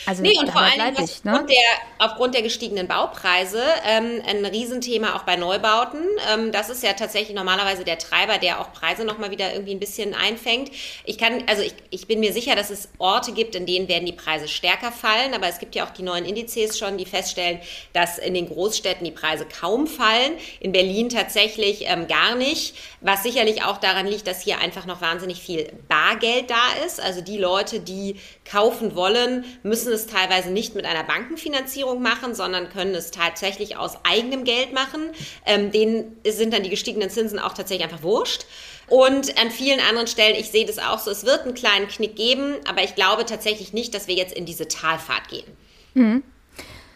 Also 0.07 0.23
nee, 0.23 0.39
und 0.39 0.51
vor 0.51 0.61
allem 0.61 0.97
was 0.97 1.25
ne? 1.25 1.33
aufgrund, 1.33 1.51
der, 1.51 1.57
aufgrund 1.99 2.35
der 2.35 2.43
gestiegenen 2.43 2.89
Baupreise 2.89 3.63
ähm, 3.87 4.23
ein 4.27 4.45
Riesenthema 4.45 5.17
auch 5.17 5.23
bei 5.23 5.37
Neubauten. 5.37 6.03
Ähm, 6.33 6.53
das 6.53 6.69
ist 6.71 6.83
ja 6.83 6.93
tatsächlich 6.93 7.35
normalerweise 7.35 7.85
der 7.85 7.99
Treiber, 7.99 8.39
der 8.39 8.61
auch 8.61 8.73
Preise 8.73 9.05
nochmal 9.05 9.31
wieder 9.31 9.53
irgendwie 9.53 9.73
ein 9.73 9.81
bisschen 9.81 10.15
einfängt. 10.15 10.71
Ich 11.05 11.19
kann, 11.19 11.45
also 11.47 11.63
ich, 11.63 11.75
ich 11.91 12.07
bin 12.07 12.21
mir 12.21 12.33
sicher, 12.33 12.55
dass 12.55 12.71
es 12.71 12.89
Orte 12.99 13.33
gibt, 13.33 13.55
in 13.55 13.67
denen 13.67 13.89
werden 13.89 14.07
die 14.07 14.13
Preise 14.13 14.49
stärker 14.49 14.93
fallen, 14.93 15.35
aber 15.35 15.49
es 15.49 15.59
gibt 15.59 15.75
ja 15.75 15.87
auch 15.87 15.91
die 15.91 16.03
neuen 16.03 16.25
Indizes 16.25 16.79
schon, 16.79 16.99
die 16.99 17.07
feststellen, 17.07 17.61
dass 17.93 18.19
in 18.19 18.35
den 18.35 18.49
Großstädten 18.49 19.05
die 19.05 19.11
Preise 19.11 19.47
kaum 19.47 19.87
fallen. 19.87 20.33
In 20.61 20.73
Berlin 20.73 21.09
tatsächlich 21.09 21.85
ähm, 21.87 22.07
gar 22.07 22.35
nicht, 22.35 22.75
was 23.01 23.23
sicherlich 23.23 23.65
auch 23.65 23.79
daran 23.79 24.07
liegt, 24.07 24.27
dass 24.27 24.43
hier 24.43 24.59
einfach 24.59 24.87
noch 24.87 25.01
wahnsinnig 25.01 25.41
viel 25.41 25.73
Bargeld 25.89 26.51
da 26.51 26.85
ist. 26.87 27.01
Also 27.01 27.21
die 27.21 27.39
Leute, 27.39 27.81
die 27.81 28.17
kaufen 28.45 28.95
wollen, 28.95 29.45
müssen 29.63 29.78
es 29.87 30.07
teilweise 30.07 30.51
nicht 30.51 30.75
mit 30.75 30.85
einer 30.85 31.05
Bankenfinanzierung 31.05 32.03
machen, 32.03 32.35
sondern 32.35 32.71
können 32.71 32.95
es 32.95 33.11
tatsächlich 33.11 33.77
aus 33.77 33.99
eigenem 34.05 34.45
Geld 34.45 34.73
machen. 34.73 35.11
Ähm, 35.47 35.71
denen 35.71 36.17
sind 36.27 36.53
dann 36.53 36.63
die 36.63 36.71
gestiegenen 36.71 37.11
Zinsen 37.11 37.39
auch 37.39 37.55
tatsächlich 37.55 37.85
einfach 37.85 38.03
wurscht. 38.03 38.47
Und 38.89 39.39
an 39.41 39.51
vielen 39.51 39.81
anderen 39.81 40.07
Stellen, 40.07 40.35
ich 40.35 40.51
sehe 40.51 40.65
das 40.65 40.79
auch 40.79 40.99
so, 40.99 41.11
es 41.11 41.25
wird 41.25 41.43
einen 41.43 41.55
kleinen 41.55 41.89
Knick 41.89 42.17
geben, 42.17 42.55
aber 42.69 42.83
ich 42.83 42.95
glaube 42.95 43.27
tatsächlich 43.27 43.73
nicht, 43.73 43.95
dass 43.95 44.09
wir 44.09 44.15
jetzt 44.15 44.35
in 44.35 44.47
diese 44.47 44.67
Talfahrt 44.67 45.29
gehen. 45.29 45.47
Mhm. 45.95 46.23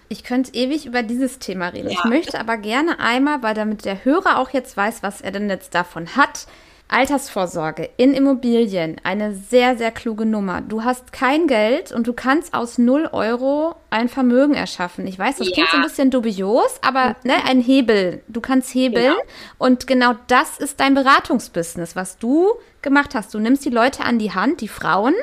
Ich 0.08 0.24
könnte 0.24 0.54
ewig 0.54 0.84
über 0.84 1.02
dieses 1.02 1.38
Thema 1.38 1.68
reden. 1.68 1.88
Ja. 1.88 1.98
Ich 1.98 2.04
möchte 2.04 2.38
aber 2.38 2.58
gerne 2.58 2.98
einmal, 2.98 3.42
weil 3.42 3.54
damit 3.54 3.84
der 3.84 4.04
Hörer 4.04 4.38
auch 4.38 4.50
jetzt 4.50 4.76
weiß, 4.76 5.02
was 5.02 5.22
er 5.22 5.32
denn 5.32 5.48
jetzt 5.48 5.74
davon 5.74 6.16
hat, 6.16 6.46
Altersvorsorge 6.92 7.88
in 7.96 8.14
Immobilien, 8.14 8.96
eine 9.02 9.34
sehr, 9.34 9.76
sehr 9.76 9.90
kluge 9.90 10.26
Nummer. 10.26 10.60
Du 10.60 10.84
hast 10.84 11.12
kein 11.12 11.46
Geld 11.46 11.90
und 11.90 12.06
du 12.06 12.12
kannst 12.12 12.52
aus 12.54 12.78
0 12.78 13.08
Euro 13.12 13.74
ein 13.90 14.08
Vermögen 14.08 14.54
erschaffen. 14.54 15.06
Ich 15.06 15.18
weiß, 15.18 15.36
das 15.36 15.48
ja. 15.48 15.54
klingt 15.54 15.70
so 15.70 15.76
ein 15.78 15.82
bisschen 15.82 16.10
dubios, 16.10 16.78
aber 16.82 17.16
mhm. 17.22 17.30
ne, 17.30 17.34
ein 17.46 17.60
Hebel. 17.60 18.22
Du 18.28 18.40
kannst 18.40 18.74
hebeln 18.74 19.12
genau. 19.12 19.24
und 19.58 19.86
genau 19.86 20.14
das 20.26 20.58
ist 20.58 20.80
dein 20.80 20.94
Beratungsbusiness, 20.94 21.96
was 21.96 22.18
du 22.18 22.50
gemacht 22.82 23.14
hast. 23.14 23.32
Du 23.32 23.38
nimmst 23.38 23.64
die 23.64 23.70
Leute 23.70 24.04
an 24.04 24.18
die 24.18 24.32
Hand, 24.32 24.60
die 24.60 24.68
Frauen, 24.68 25.14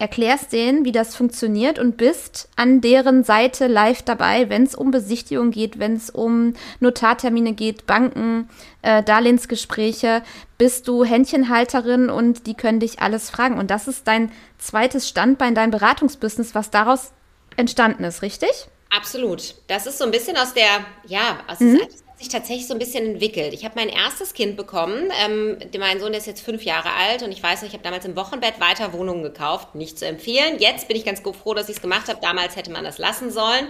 erklärst 0.00 0.52
denen, 0.54 0.86
wie 0.86 0.92
das 0.92 1.14
funktioniert 1.14 1.78
und 1.78 1.98
bist 1.98 2.48
an 2.56 2.80
deren 2.80 3.22
Seite 3.22 3.66
live 3.66 4.00
dabei, 4.00 4.48
wenn 4.48 4.62
es 4.62 4.74
um 4.74 4.90
Besichtigung 4.90 5.50
geht, 5.50 5.78
wenn 5.78 5.94
es 5.94 6.08
um 6.08 6.54
Notartermine 6.80 7.52
geht, 7.52 7.86
Banken, 7.86 8.48
äh, 8.80 9.02
Darlehensgespräche, 9.02 10.22
bist 10.56 10.88
du 10.88 11.04
Händchenhalterin 11.04 12.08
und 12.08 12.46
die 12.46 12.54
können 12.54 12.80
dich 12.80 13.00
alles 13.00 13.28
fragen. 13.28 13.58
Und 13.58 13.70
das 13.70 13.88
ist 13.88 14.08
dein 14.08 14.32
zweites 14.56 15.06
Standbein, 15.06 15.54
dein 15.54 15.70
Beratungsbusiness, 15.70 16.54
was 16.54 16.70
daraus 16.70 17.12
entstanden 17.56 18.04
ist, 18.04 18.22
richtig? 18.22 18.68
Absolut. 18.88 19.54
Das 19.68 19.86
ist 19.86 19.98
so 19.98 20.04
ein 20.04 20.10
bisschen 20.10 20.38
aus 20.38 20.54
der, 20.54 20.84
ja, 21.06 21.40
aus 21.46 21.60
mhm 21.60 21.78
sich 22.20 22.28
tatsächlich 22.28 22.66
so 22.66 22.74
ein 22.74 22.78
bisschen 22.78 23.06
entwickelt. 23.06 23.54
Ich 23.54 23.64
habe 23.64 23.76
mein 23.76 23.88
erstes 23.88 24.34
Kind 24.34 24.54
bekommen. 24.54 25.10
Ähm, 25.24 25.56
mein 25.78 26.00
Sohn 26.00 26.12
ist 26.12 26.26
jetzt 26.26 26.42
fünf 26.42 26.62
Jahre 26.62 26.92
alt 26.92 27.22
und 27.22 27.32
ich 27.32 27.42
weiß 27.42 27.62
noch, 27.62 27.68
ich 27.68 27.72
habe 27.72 27.82
damals 27.82 28.04
im 28.04 28.14
Wochenbett 28.14 28.60
weiter 28.60 28.92
Wohnungen 28.92 29.22
gekauft. 29.22 29.74
Nicht 29.74 29.98
zu 29.98 30.06
empfehlen. 30.06 30.58
Jetzt 30.58 30.86
bin 30.86 30.98
ich 30.98 31.06
ganz 31.06 31.20
froh, 31.20 31.54
dass 31.54 31.70
ich 31.70 31.76
es 31.76 31.82
gemacht 31.82 32.08
habe. 32.08 32.18
Damals 32.20 32.56
hätte 32.56 32.70
man 32.70 32.84
das 32.84 32.98
lassen 32.98 33.30
sollen. 33.30 33.68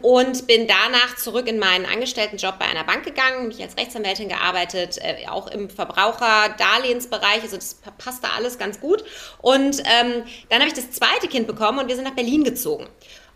Und 0.00 0.48
bin 0.48 0.66
danach 0.66 1.14
zurück 1.16 1.46
in 1.46 1.60
meinen 1.60 1.86
Angestelltenjob 1.86 2.58
bei 2.58 2.64
einer 2.64 2.82
Bank 2.82 3.04
gegangen, 3.04 3.46
mich 3.46 3.62
als 3.62 3.76
Rechtsanwältin 3.76 4.28
gearbeitet, 4.28 4.98
äh, 5.00 5.28
auch 5.28 5.46
im 5.46 5.70
Verbraucherdarlehensbereich. 5.70 7.42
Also 7.42 7.54
das 7.54 7.76
passte 7.98 8.32
alles 8.32 8.58
ganz 8.58 8.80
gut. 8.80 9.04
Und 9.40 9.78
ähm, 9.78 10.24
dann 10.48 10.58
habe 10.58 10.66
ich 10.66 10.74
das 10.74 10.90
zweite 10.90 11.28
Kind 11.28 11.46
bekommen 11.46 11.78
und 11.78 11.86
wir 11.86 11.94
sind 11.94 12.04
nach 12.04 12.16
Berlin 12.16 12.42
gezogen. 12.42 12.88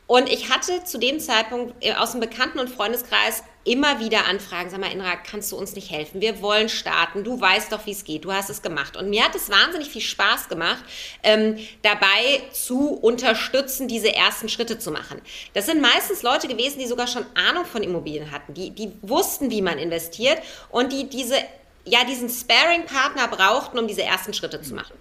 Und 0.09 0.29
ich 0.29 0.51
hatte 0.51 0.83
zu 0.83 0.99
dem 0.99 1.21
Zeitpunkt 1.21 1.75
äh, 1.85 1.95
aus 1.95 2.11
dem 2.11 2.21
Bekannten- 2.21 2.59
und 2.59 2.69
Freundeskreis 2.69 3.45
immer 3.67 3.99
wieder 3.99 4.27
Anfragen, 4.27 4.71
sag 4.71 4.81
mal, 4.81 4.93
Inra, 4.93 5.17
kannst 5.17 5.51
du 5.51 5.57
uns 5.57 5.75
nicht 5.75 5.91
helfen? 5.91 6.21
Wir 6.21 6.41
wollen 6.41 6.69
starten, 6.69 7.25
du 7.25 7.39
weißt 7.41 7.73
doch, 7.73 7.85
wie 7.85 7.91
es 7.91 8.05
geht, 8.05 8.25
du 8.25 8.33
hast 8.33 8.49
es 8.49 8.63
gemacht. 8.63 8.97
Und 8.97 9.11
mir 9.11 9.25
hat 9.25 9.35
es 9.35 9.51
wahnsinnig 9.51 9.91
viel 9.91 10.01
Spaß 10.01 10.49
gemacht, 10.49 10.85
ähm, 11.25 11.59
dabei 11.83 12.43
zu 12.53 12.91
unterstützen, 12.95 13.89
diese 13.89 14.15
ersten 14.15 14.49
Schritte 14.49 14.79
zu 14.79 14.93
machen. 14.93 15.21
Das 15.53 15.67
sind 15.67 15.83
meistens 15.83 16.23
Leute 16.23 16.47
gewesen, 16.47 16.79
die 16.79 16.87
sogar 16.87 17.09
schon 17.09 17.27
Ahnung 17.35 17.65
von 17.65 17.83
Immobilien 17.83 18.31
hatten, 18.31 18.55
die, 18.55 18.71
die 18.71 18.93
wussten, 19.03 19.51
wie 19.51 19.63
man 19.63 19.79
investiert 19.79 20.39
und 20.71 20.93
die 20.93 21.09
diese, 21.09 21.37
ja, 21.85 22.05
diesen 22.05 22.31
Sparing-Partner 22.31 23.27
brauchten, 23.27 23.81
um 23.81 23.89
diese 23.89 24.03
ersten 24.05 24.33
Schritte 24.33 24.63
zu 24.63 24.75
machen. 24.75 24.95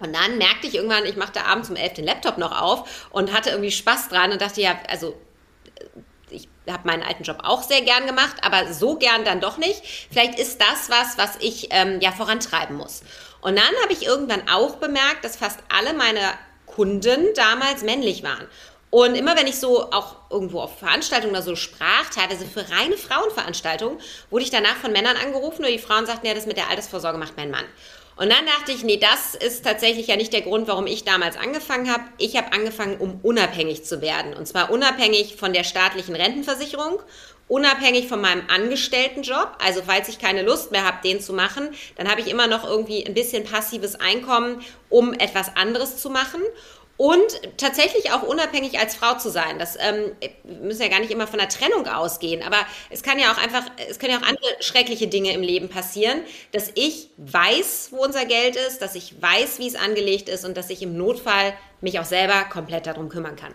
Und 0.00 0.12
dann 0.12 0.38
merkte 0.38 0.66
ich 0.66 0.74
irgendwann, 0.74 1.04
ich 1.06 1.14
machte 1.14 1.44
abends 1.44 1.70
um 1.70 1.76
elf 1.76 1.92
den 1.92 2.04
Laptop 2.04 2.36
noch 2.36 2.60
auf 2.60 3.08
und 3.10 3.32
hatte 3.32 3.50
irgendwie 3.50 3.70
Spaß 3.70 4.08
dran 4.08 4.32
und 4.32 4.42
dachte, 4.42 4.60
ja, 4.60 4.76
also 4.88 5.14
ich 6.32 6.48
habe 6.68 6.86
meinen 6.86 7.02
alten 7.02 7.22
Job 7.22 7.38
auch 7.42 7.62
sehr 7.62 7.82
gern 7.82 8.06
gemacht, 8.06 8.36
aber 8.42 8.72
so 8.72 8.96
gern 8.96 9.24
dann 9.24 9.40
doch 9.40 9.58
nicht. 9.58 9.82
Vielleicht 10.10 10.38
ist 10.38 10.60
das 10.60 10.88
was, 10.88 11.18
was 11.18 11.36
ich 11.40 11.68
ähm, 11.70 12.00
ja 12.00 12.12
vorantreiben 12.12 12.76
muss. 12.76 13.02
Und 13.40 13.56
dann 13.56 13.74
habe 13.82 13.92
ich 13.92 14.06
irgendwann 14.06 14.48
auch 14.48 14.76
bemerkt, 14.76 15.24
dass 15.24 15.36
fast 15.36 15.58
alle 15.68 15.94
meine 15.94 16.20
Kunden 16.66 17.34
damals 17.34 17.82
männlich 17.82 18.22
waren. 18.22 18.46
Und 18.90 19.14
immer 19.14 19.36
wenn 19.36 19.46
ich 19.46 19.58
so 19.58 19.90
auch 19.90 20.16
irgendwo 20.30 20.60
auf 20.60 20.78
Veranstaltungen 20.78 21.32
oder 21.32 21.42
so 21.42 21.56
sprach, 21.56 22.10
teilweise 22.14 22.44
für 22.44 22.68
reine 22.70 22.96
Frauenveranstaltungen, 22.96 23.98
wurde 24.28 24.44
ich 24.44 24.50
danach 24.50 24.76
von 24.76 24.92
Männern 24.92 25.16
angerufen 25.16 25.64
und 25.64 25.70
die 25.70 25.78
Frauen 25.78 26.04
sagten, 26.04 26.26
ja, 26.26 26.34
das 26.34 26.44
mit 26.46 26.58
der 26.58 26.68
Altersvorsorge 26.68 27.16
macht 27.16 27.36
mein 27.36 27.50
Mann. 27.50 27.64
Und 28.22 28.30
dann 28.30 28.46
dachte 28.46 28.70
ich, 28.70 28.84
nee, 28.84 28.98
das 28.98 29.34
ist 29.34 29.64
tatsächlich 29.64 30.06
ja 30.06 30.14
nicht 30.14 30.32
der 30.32 30.42
Grund, 30.42 30.68
warum 30.68 30.86
ich 30.86 31.02
damals 31.02 31.36
angefangen 31.36 31.92
habe. 31.92 32.04
Ich 32.18 32.36
habe 32.36 32.52
angefangen, 32.52 32.98
um 32.98 33.18
unabhängig 33.24 33.84
zu 33.84 34.00
werden. 34.00 34.34
Und 34.34 34.46
zwar 34.46 34.70
unabhängig 34.70 35.34
von 35.34 35.52
der 35.52 35.64
staatlichen 35.64 36.14
Rentenversicherung, 36.14 37.00
unabhängig 37.48 38.06
von 38.06 38.20
meinem 38.20 38.44
Angestelltenjob. 38.46 39.56
Also 39.58 39.82
falls 39.84 40.08
ich 40.08 40.20
keine 40.20 40.42
Lust 40.42 40.70
mehr 40.70 40.84
habe, 40.84 40.98
den 41.02 41.20
zu 41.20 41.32
machen, 41.32 41.70
dann 41.96 42.08
habe 42.08 42.20
ich 42.20 42.30
immer 42.30 42.46
noch 42.46 42.64
irgendwie 42.64 43.04
ein 43.04 43.14
bisschen 43.14 43.42
passives 43.42 43.96
Einkommen, 43.96 44.62
um 44.88 45.14
etwas 45.14 45.56
anderes 45.56 45.96
zu 45.96 46.08
machen 46.08 46.42
und 46.96 47.40
tatsächlich 47.56 48.12
auch 48.12 48.22
unabhängig 48.22 48.78
als 48.78 48.94
Frau 48.94 49.14
zu 49.14 49.30
sein. 49.30 49.58
Das 49.58 49.76
ähm, 49.80 50.12
müssen 50.62 50.82
ja 50.82 50.88
gar 50.88 51.00
nicht 51.00 51.10
immer 51.10 51.26
von 51.26 51.38
der 51.38 51.48
Trennung 51.48 51.86
ausgehen, 51.86 52.42
aber 52.42 52.58
es 52.90 53.02
kann 53.02 53.18
ja 53.18 53.32
auch 53.32 53.38
einfach, 53.38 53.64
es 53.88 53.98
können 53.98 54.12
ja 54.12 54.18
auch 54.18 54.26
andere 54.26 54.46
schreckliche 54.60 55.08
Dinge 55.08 55.32
im 55.32 55.42
Leben 55.42 55.68
passieren, 55.68 56.20
dass 56.52 56.70
ich 56.74 57.08
weiß, 57.16 57.88
wo 57.90 58.04
unser 58.04 58.24
Geld 58.24 58.56
ist, 58.56 58.82
dass 58.82 58.94
ich 58.94 59.20
weiß, 59.20 59.58
wie 59.58 59.68
es 59.68 59.74
angelegt 59.74 60.28
ist 60.28 60.44
und 60.44 60.56
dass 60.56 60.70
ich 60.70 60.82
im 60.82 60.96
Notfall 60.96 61.54
mich 61.80 61.98
auch 61.98 62.04
selber 62.04 62.44
komplett 62.44 62.86
darum 62.86 63.08
kümmern 63.08 63.36
kann. 63.36 63.54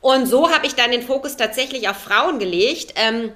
Und 0.00 0.26
so 0.26 0.50
habe 0.50 0.66
ich 0.66 0.74
dann 0.74 0.92
den 0.92 1.02
Fokus 1.02 1.36
tatsächlich 1.36 1.88
auf 1.88 1.96
Frauen 1.96 2.38
gelegt. 2.38 2.92
Ähm, 2.96 3.32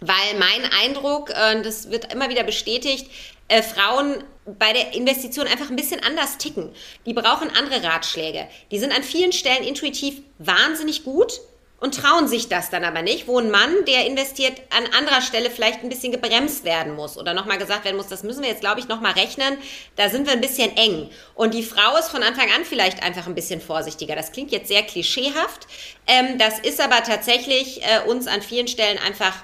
weil 0.00 0.38
mein 0.38 0.70
Eindruck, 0.82 1.30
äh, 1.30 1.62
das 1.62 1.90
wird 1.90 2.12
immer 2.12 2.28
wieder 2.28 2.44
bestätigt, 2.44 3.10
äh, 3.48 3.62
Frauen 3.62 4.24
bei 4.58 4.72
der 4.72 4.94
Investition 4.94 5.46
einfach 5.46 5.70
ein 5.70 5.76
bisschen 5.76 6.02
anders 6.02 6.38
ticken. 6.38 6.70
Die 7.04 7.14
brauchen 7.14 7.50
andere 7.56 7.82
Ratschläge. 7.82 8.46
Die 8.70 8.78
sind 8.78 8.92
an 8.92 9.02
vielen 9.02 9.32
Stellen 9.32 9.64
intuitiv 9.64 10.22
wahnsinnig 10.38 11.04
gut 11.04 11.40
und 11.78 11.94
trauen 11.94 12.26
sich 12.26 12.48
das 12.48 12.70
dann 12.70 12.84
aber 12.84 13.02
nicht, 13.02 13.28
wo 13.28 13.38
ein 13.38 13.50
Mann, 13.50 13.84
der 13.86 14.06
investiert, 14.06 14.62
an 14.70 14.86
anderer 14.96 15.20
Stelle 15.20 15.50
vielleicht 15.50 15.82
ein 15.82 15.88
bisschen 15.88 16.12
gebremst 16.12 16.64
werden 16.64 16.94
muss 16.94 17.18
oder 17.18 17.34
nochmal 17.34 17.58
gesagt 17.58 17.84
werden 17.84 17.96
muss, 17.96 18.06
das 18.06 18.22
müssen 18.22 18.42
wir 18.42 18.48
jetzt, 18.48 18.60
glaube 18.60 18.80
ich, 18.80 18.88
nochmal 18.88 19.12
rechnen, 19.12 19.58
da 19.96 20.08
sind 20.08 20.26
wir 20.26 20.32
ein 20.32 20.40
bisschen 20.40 20.74
eng. 20.76 21.10
Und 21.34 21.52
die 21.52 21.62
Frau 21.62 21.96
ist 21.98 22.08
von 22.08 22.22
Anfang 22.22 22.50
an 22.56 22.64
vielleicht 22.64 23.02
einfach 23.02 23.26
ein 23.26 23.34
bisschen 23.34 23.60
vorsichtiger. 23.60 24.16
Das 24.16 24.32
klingt 24.32 24.52
jetzt 24.52 24.68
sehr 24.68 24.82
klischeehaft, 24.84 25.66
ähm, 26.06 26.38
das 26.38 26.60
ist 26.60 26.80
aber 26.80 27.02
tatsächlich 27.02 27.82
äh, 27.82 28.08
uns 28.08 28.26
an 28.26 28.40
vielen 28.40 28.68
Stellen 28.68 28.98
einfach 28.98 29.34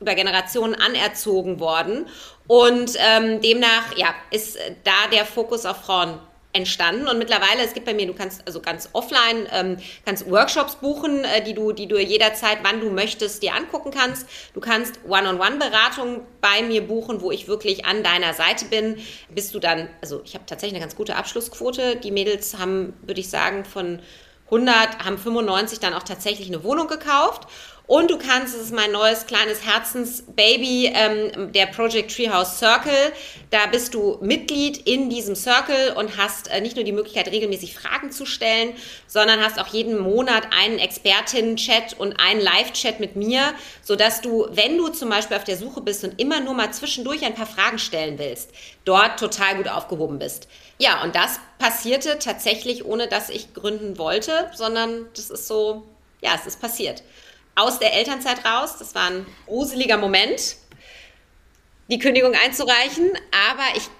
über 0.00 0.14
Generationen 0.14 0.74
anerzogen 0.74 1.60
worden. 1.60 2.06
Und 2.46 2.92
ähm, 2.98 3.40
demnach 3.40 3.96
ja, 3.96 4.14
ist 4.30 4.58
da 4.84 5.08
der 5.12 5.24
Fokus 5.24 5.66
auf 5.66 5.78
Frauen 5.78 6.18
entstanden. 6.56 7.06
Und 7.06 7.18
mittlerweile 7.18 7.62
es 7.62 7.74
gibt 7.74 7.86
bei 7.86 7.94
mir 7.94 8.06
du 8.06 8.14
kannst 8.14 8.42
also 8.46 8.60
ganz 8.60 8.88
offline 8.94 9.46
ähm, 9.52 9.76
kannst 10.04 10.28
Workshops 10.30 10.76
buchen 10.76 11.22
äh, 11.24 11.44
die 11.44 11.52
du 11.54 11.72
die 11.72 11.86
du 11.86 11.98
jederzeit 11.98 12.58
wann 12.62 12.80
du 12.80 12.90
möchtest 12.90 13.42
dir 13.42 13.54
angucken 13.54 13.90
kannst. 13.90 14.26
Du 14.54 14.60
kannst 14.60 15.00
One-on-One-Beratung 15.06 16.22
bei 16.40 16.62
mir 16.62 16.86
buchen 16.86 17.20
wo 17.20 17.30
ich 17.30 17.46
wirklich 17.46 17.84
an 17.84 18.02
deiner 18.02 18.32
Seite 18.32 18.64
bin. 18.64 18.96
Bist 19.28 19.54
du 19.54 19.58
dann 19.58 19.88
also 20.00 20.22
ich 20.24 20.34
habe 20.34 20.46
tatsächlich 20.46 20.76
eine 20.76 20.84
ganz 20.84 20.96
gute 20.96 21.16
Abschlussquote. 21.16 21.96
Die 21.96 22.10
Mädels 22.10 22.58
haben 22.58 22.94
würde 23.02 23.20
ich 23.20 23.28
sagen 23.28 23.64
von 23.64 24.00
100 24.46 25.04
haben 25.04 25.18
95 25.18 25.80
dann 25.80 25.92
auch 25.92 26.04
tatsächlich 26.04 26.48
eine 26.48 26.64
Wohnung 26.64 26.86
gekauft 26.86 27.48
und 27.86 28.10
du 28.10 28.18
kannst, 28.18 28.54
das 28.54 28.62
ist 28.62 28.74
mein 28.74 28.90
neues 28.90 29.26
kleines 29.26 29.64
Herzensbaby, 29.64 30.92
ähm, 30.92 31.52
der 31.52 31.66
Project 31.66 32.14
Treehouse 32.14 32.58
Circle. 32.58 33.12
Da 33.50 33.66
bist 33.66 33.94
du 33.94 34.18
Mitglied 34.20 34.78
in 34.88 35.08
diesem 35.08 35.36
Circle 35.36 35.92
und 35.92 36.16
hast 36.16 36.48
äh, 36.48 36.60
nicht 36.60 36.74
nur 36.74 36.84
die 36.84 36.90
Möglichkeit, 36.90 37.28
regelmäßig 37.28 37.78
Fragen 37.78 38.10
zu 38.10 38.26
stellen, 38.26 38.72
sondern 39.06 39.40
hast 39.40 39.60
auch 39.60 39.68
jeden 39.68 40.00
Monat 40.00 40.48
einen 40.50 40.80
Expertinnen-Chat 40.80 41.94
und 41.96 42.18
einen 42.18 42.40
Live-Chat 42.40 42.98
mit 42.98 43.14
mir, 43.14 43.54
sodass 43.82 44.20
du, 44.20 44.48
wenn 44.50 44.76
du 44.76 44.88
zum 44.88 45.08
Beispiel 45.08 45.36
auf 45.36 45.44
der 45.44 45.56
Suche 45.56 45.80
bist 45.80 46.02
und 46.02 46.20
immer 46.20 46.40
nur 46.40 46.54
mal 46.54 46.72
zwischendurch 46.72 47.24
ein 47.24 47.34
paar 47.34 47.46
Fragen 47.46 47.78
stellen 47.78 48.18
willst, 48.18 48.50
dort 48.84 49.20
total 49.20 49.58
gut 49.58 49.68
aufgehoben 49.68 50.18
bist. 50.18 50.48
Ja, 50.78 51.04
und 51.04 51.14
das 51.14 51.38
passierte 51.60 52.18
tatsächlich, 52.18 52.84
ohne 52.84 53.06
dass 53.06 53.30
ich 53.30 53.54
gründen 53.54 53.96
wollte, 53.96 54.50
sondern 54.54 55.06
das 55.14 55.30
ist 55.30 55.46
so, 55.46 55.84
ja, 56.20 56.32
es 56.34 56.46
ist 56.46 56.60
passiert 56.60 57.04
aus 57.56 57.80
der 57.80 57.94
Elternzeit 57.94 58.44
raus. 58.44 58.76
Das 58.78 58.94
war 58.94 59.10
ein 59.10 59.26
gruseliger 59.46 59.96
Moment, 59.96 60.56
die 61.90 61.98
Kündigung 61.98 62.34
einzureichen, 62.34 63.10
aber 63.50 63.76
ich 63.76 63.90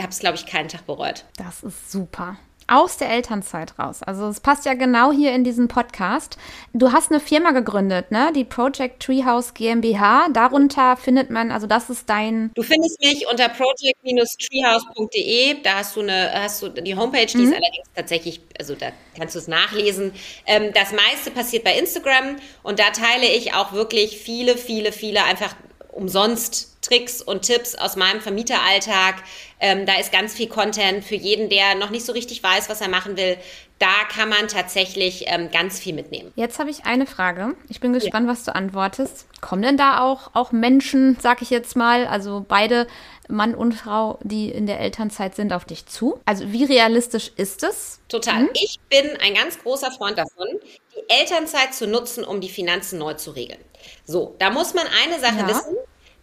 habe 0.00 0.10
es, 0.10 0.20
glaube 0.20 0.36
ich, 0.36 0.46
keinen 0.46 0.68
Tag 0.68 0.86
bereut. 0.86 1.24
Das 1.36 1.64
ist 1.64 1.90
super 1.90 2.38
aus 2.68 2.96
der 2.96 3.10
Elternzeit 3.10 3.78
raus. 3.78 4.02
Also 4.02 4.28
es 4.28 4.40
passt 4.40 4.64
ja 4.66 4.74
genau 4.74 5.12
hier 5.12 5.32
in 5.32 5.44
diesen 5.44 5.68
Podcast. 5.68 6.36
Du 6.72 6.90
hast 6.92 7.10
eine 7.10 7.20
Firma 7.20 7.52
gegründet, 7.52 8.10
ne? 8.10 8.32
Die 8.34 8.44
Project 8.44 9.02
Treehouse 9.02 9.54
GmbH. 9.54 10.28
Darunter 10.32 10.96
findet 10.96 11.30
man, 11.30 11.52
also 11.52 11.66
das 11.66 11.90
ist 11.90 12.08
dein. 12.08 12.50
Du 12.54 12.62
findest 12.62 13.00
mich 13.00 13.26
unter 13.30 13.48
project-treehouse.de. 13.48 15.62
Da 15.62 15.76
hast 15.76 15.96
du 15.96 16.00
eine, 16.00 16.30
hast 16.32 16.62
du 16.62 16.68
die 16.68 16.96
Homepage, 16.96 17.26
die 17.26 17.38
mhm. 17.38 17.44
ist 17.44 17.52
allerdings 17.52 17.88
tatsächlich, 17.94 18.40
also 18.58 18.74
da 18.74 18.88
kannst 19.16 19.34
du 19.34 19.38
es 19.38 19.48
nachlesen. 19.48 20.12
Ähm, 20.46 20.72
das 20.74 20.92
meiste 20.92 21.30
passiert 21.30 21.64
bei 21.64 21.78
Instagram 21.78 22.36
und 22.62 22.78
da 22.78 22.90
teile 22.90 23.26
ich 23.26 23.54
auch 23.54 23.72
wirklich 23.72 24.18
viele, 24.18 24.56
viele, 24.56 24.92
viele 24.92 25.24
einfach 25.24 25.54
umsonst 25.92 26.75
Tricks 26.86 27.20
und 27.22 27.42
Tipps 27.42 27.74
aus 27.74 27.96
meinem 27.96 28.20
Vermieteralltag. 28.20 29.16
Ähm, 29.58 29.86
da 29.86 29.98
ist 29.98 30.12
ganz 30.12 30.34
viel 30.34 30.48
Content 30.48 31.04
für 31.04 31.14
jeden, 31.14 31.48
der 31.48 31.74
noch 31.74 31.90
nicht 31.90 32.04
so 32.04 32.12
richtig 32.12 32.42
weiß, 32.42 32.68
was 32.68 32.80
er 32.80 32.88
machen 32.88 33.16
will. 33.16 33.36
Da 33.78 34.04
kann 34.08 34.28
man 34.28 34.48
tatsächlich 34.48 35.24
ähm, 35.26 35.50
ganz 35.50 35.78
viel 35.78 35.94
mitnehmen. 35.94 36.32
Jetzt 36.34 36.58
habe 36.58 36.70
ich 36.70 36.84
eine 36.84 37.06
Frage. 37.06 37.54
Ich 37.68 37.80
bin 37.80 37.92
gespannt, 37.92 38.26
ja. 38.26 38.32
was 38.32 38.44
du 38.44 38.54
antwortest. 38.54 39.26
Kommen 39.40 39.62
denn 39.62 39.76
da 39.76 40.00
auch, 40.00 40.30
auch 40.34 40.52
Menschen, 40.52 41.18
sag 41.20 41.42
ich 41.42 41.50
jetzt 41.50 41.76
mal, 41.76 42.06
also 42.06 42.44
beide 42.46 42.86
Mann 43.28 43.54
und 43.54 43.72
Frau, 43.72 44.18
die 44.22 44.50
in 44.50 44.66
der 44.66 44.80
Elternzeit 44.80 45.34
sind, 45.34 45.52
auf 45.52 45.64
dich 45.64 45.86
zu? 45.86 46.20
Also 46.24 46.52
wie 46.52 46.64
realistisch 46.64 47.32
ist 47.36 47.62
es? 47.64 48.00
Total. 48.08 48.40
Hm? 48.40 48.50
Ich 48.54 48.78
bin 48.88 49.16
ein 49.20 49.34
ganz 49.34 49.58
großer 49.58 49.90
Freund 49.90 50.16
davon, 50.16 50.46
die 50.94 51.14
Elternzeit 51.20 51.74
zu 51.74 51.86
nutzen, 51.86 52.24
um 52.24 52.40
die 52.40 52.48
Finanzen 52.48 52.98
neu 52.98 53.14
zu 53.14 53.32
regeln. 53.32 53.60
So, 54.04 54.36
da 54.38 54.50
muss 54.50 54.74
man 54.74 54.86
eine 55.04 55.20
Sache 55.20 55.40
ja. 55.40 55.48
wissen. 55.48 55.76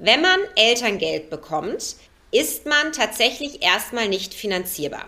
Wenn 0.05 0.19
man 0.19 0.37
Elterngeld 0.57 1.29
bekommt, 1.29 1.95
ist 2.29 2.65
man 2.65 2.91
tatsächlich 2.91 3.63
erstmal 3.63 4.09
nicht 4.09 4.33
finanzierbar. 4.33 5.05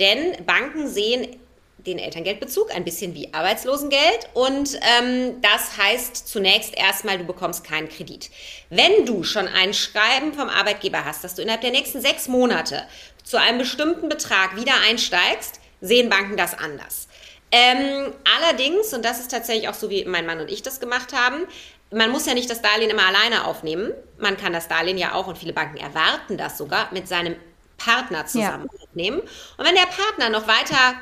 Denn 0.00 0.44
Banken 0.44 0.88
sehen 0.88 1.36
den 1.78 2.00
Elterngeldbezug 2.00 2.74
ein 2.74 2.84
bisschen 2.84 3.14
wie 3.14 3.32
Arbeitslosengeld 3.32 4.30
und 4.34 4.80
ähm, 4.98 5.40
das 5.42 5.76
heißt 5.76 6.26
zunächst 6.26 6.76
erstmal, 6.76 7.18
du 7.18 7.24
bekommst 7.24 7.62
keinen 7.62 7.88
Kredit. 7.88 8.30
Wenn 8.68 9.06
du 9.06 9.22
schon 9.22 9.46
ein 9.46 9.74
Schreiben 9.74 10.32
vom 10.32 10.48
Arbeitgeber 10.48 11.04
hast, 11.04 11.22
dass 11.22 11.36
du 11.36 11.42
innerhalb 11.42 11.60
der 11.60 11.70
nächsten 11.70 12.00
sechs 12.00 12.26
Monate 12.26 12.82
zu 13.22 13.38
einem 13.38 13.58
bestimmten 13.58 14.08
Betrag 14.08 14.56
wieder 14.56 14.74
einsteigst, 14.88 15.60
sehen 15.80 16.08
Banken 16.08 16.36
das 16.36 16.58
anders. 16.58 17.06
Ähm, 17.54 18.14
allerdings, 18.38 18.94
und 18.94 19.04
das 19.04 19.20
ist 19.20 19.30
tatsächlich 19.30 19.68
auch 19.68 19.74
so, 19.74 19.90
wie 19.90 20.06
mein 20.06 20.24
Mann 20.24 20.40
und 20.40 20.50
ich 20.50 20.62
das 20.62 20.80
gemacht 20.80 21.12
haben, 21.12 21.46
man 21.92 22.10
muss 22.10 22.26
ja 22.26 22.34
nicht 22.34 22.50
das 22.50 22.62
Darlehen 22.62 22.90
immer 22.90 23.06
alleine 23.06 23.46
aufnehmen. 23.46 23.92
Man 24.18 24.36
kann 24.36 24.52
das 24.52 24.68
Darlehen 24.68 24.98
ja 24.98 25.14
auch, 25.14 25.26
und 25.26 25.38
viele 25.38 25.52
Banken 25.52 25.76
erwarten 25.76 26.36
das 26.36 26.58
sogar, 26.58 26.88
mit 26.92 27.08
seinem 27.08 27.36
Partner 27.76 28.26
zusammen 28.26 28.68
ja. 28.72 28.84
aufnehmen. 28.84 29.20
Und 29.20 29.66
wenn 29.66 29.74
der 29.74 29.86
Partner 29.86 30.30
noch 30.30 30.46
weiter 30.46 30.94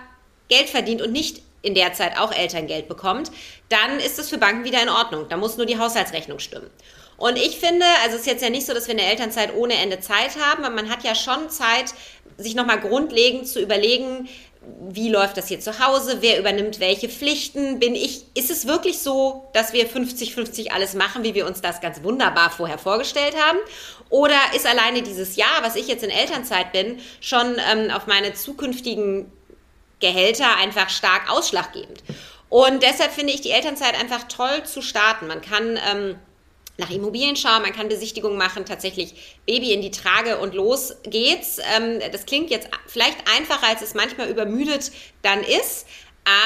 Geld 0.49 0.69
verdient 0.69 1.03
und 1.03 1.13
nicht 1.13 1.43
in 1.63 1.75
der 1.75 1.93
Zeit 1.93 2.19
auch 2.19 2.33
Elterngeld 2.33 2.89
bekommt, 2.89 3.31
dann 3.69 4.01
ist 4.01 4.19
es 4.19 4.31
für 4.31 4.39
Banken 4.39 4.65
wieder 4.65 4.83
in 4.83 4.89
Ordnung. 4.89 5.29
Da 5.29 5.37
muss 5.37 5.57
nur 5.57 5.67
die 5.67 5.79
Haushaltsrechnung 5.79 6.39
stimmen. 6.39 6.71
Und 7.19 7.37
ich 7.37 7.59
finde, 7.59 7.85
also 8.03 8.15
es 8.15 8.23
ist 8.23 8.27
jetzt 8.27 8.43
ja 8.43 8.49
nicht 8.49 8.67
so, 8.67 8.73
dass 8.73 8.87
wir 8.87 8.93
in 8.93 8.99
der 8.99 9.11
Elternzeit 9.11 9.55
ohne 9.55 9.75
Ende 9.75 10.01
Zeit 10.01 10.39
haben, 10.41 10.65
aber 10.65 10.75
man 10.75 10.89
hat 10.89 11.05
ja 11.05 11.15
schon 11.15 11.51
Zeit, 11.51 11.93
sich 12.39 12.55
nochmal 12.55 12.81
grundlegend 12.81 13.47
zu 13.47 13.61
überlegen, 13.61 14.27
wie 14.63 15.09
läuft 15.09 15.37
das 15.37 15.49
hier 15.49 15.61
zu 15.61 15.79
Hause, 15.85 16.19
wer 16.21 16.39
übernimmt 16.39 16.81
welche 16.81 17.09
Pflichten, 17.09 17.79
bin 17.79 17.95
ich, 17.95 18.25
ist 18.35 18.51
es 18.51 18.67
wirklich 18.67 18.99
so, 18.99 19.49
dass 19.55 19.73
wir 19.73 19.89
50-50 19.89 20.71
alles 20.71 20.95
machen, 20.95 21.23
wie 21.23 21.35
wir 21.35 21.47
uns 21.47 21.63
das 21.63 21.81
ganz 21.81 22.03
wunderbar 22.03 22.51
vorher 22.51 22.79
vorgestellt 22.79 23.35
haben? 23.43 23.59
Oder 24.11 24.37
ist 24.55 24.67
alleine 24.67 25.03
dieses 25.03 25.37
Jahr, 25.37 25.63
was 25.63 25.77
ich 25.77 25.89
jetzt 25.89 26.05
in 26.05 26.11
Elternzeit 26.11 26.73
bin, 26.73 26.99
schon 27.21 27.57
ähm, 27.73 27.91
auf 27.91 28.07
meine 28.07 28.35
zukünftigen 28.35 29.33
Gehälter 29.99 30.57
einfach 30.57 30.91
stark 30.91 31.31
ausschlaggebend? 31.31 32.03
Und 32.51 32.83
deshalb 32.83 33.13
finde 33.13 33.33
ich 33.33 33.41
die 33.41 33.53
Elternzeit 33.53 33.99
einfach 33.99 34.25
toll 34.25 34.65
zu 34.65 34.83
starten. 34.83 35.29
Man 35.29 35.41
kann 35.41 35.79
ähm, 35.91 36.17
nach 36.81 36.91
Immobilien 36.91 37.37
schauen, 37.37 37.63
man 37.63 37.73
kann 37.73 37.89
Besichtigungen 37.89 38.37
machen, 38.37 38.65
tatsächlich 38.65 39.39
Baby 39.47 39.73
in 39.73 39.83
die 39.83 39.93
Trage 39.93 40.39
und 40.39 40.55
los 40.55 40.97
geht's. 41.05 41.59
Ähm, 41.77 42.01
das 42.11 42.27
klingt 42.27 42.51
jetzt 42.51 42.69
vielleicht 42.87 43.19
einfacher, 43.33 43.69
als 43.69 43.83
es 43.83 43.95
manchmal 43.95 44.29
übermüdet 44.29 44.91
dann 45.23 45.45
ist. 45.45 45.87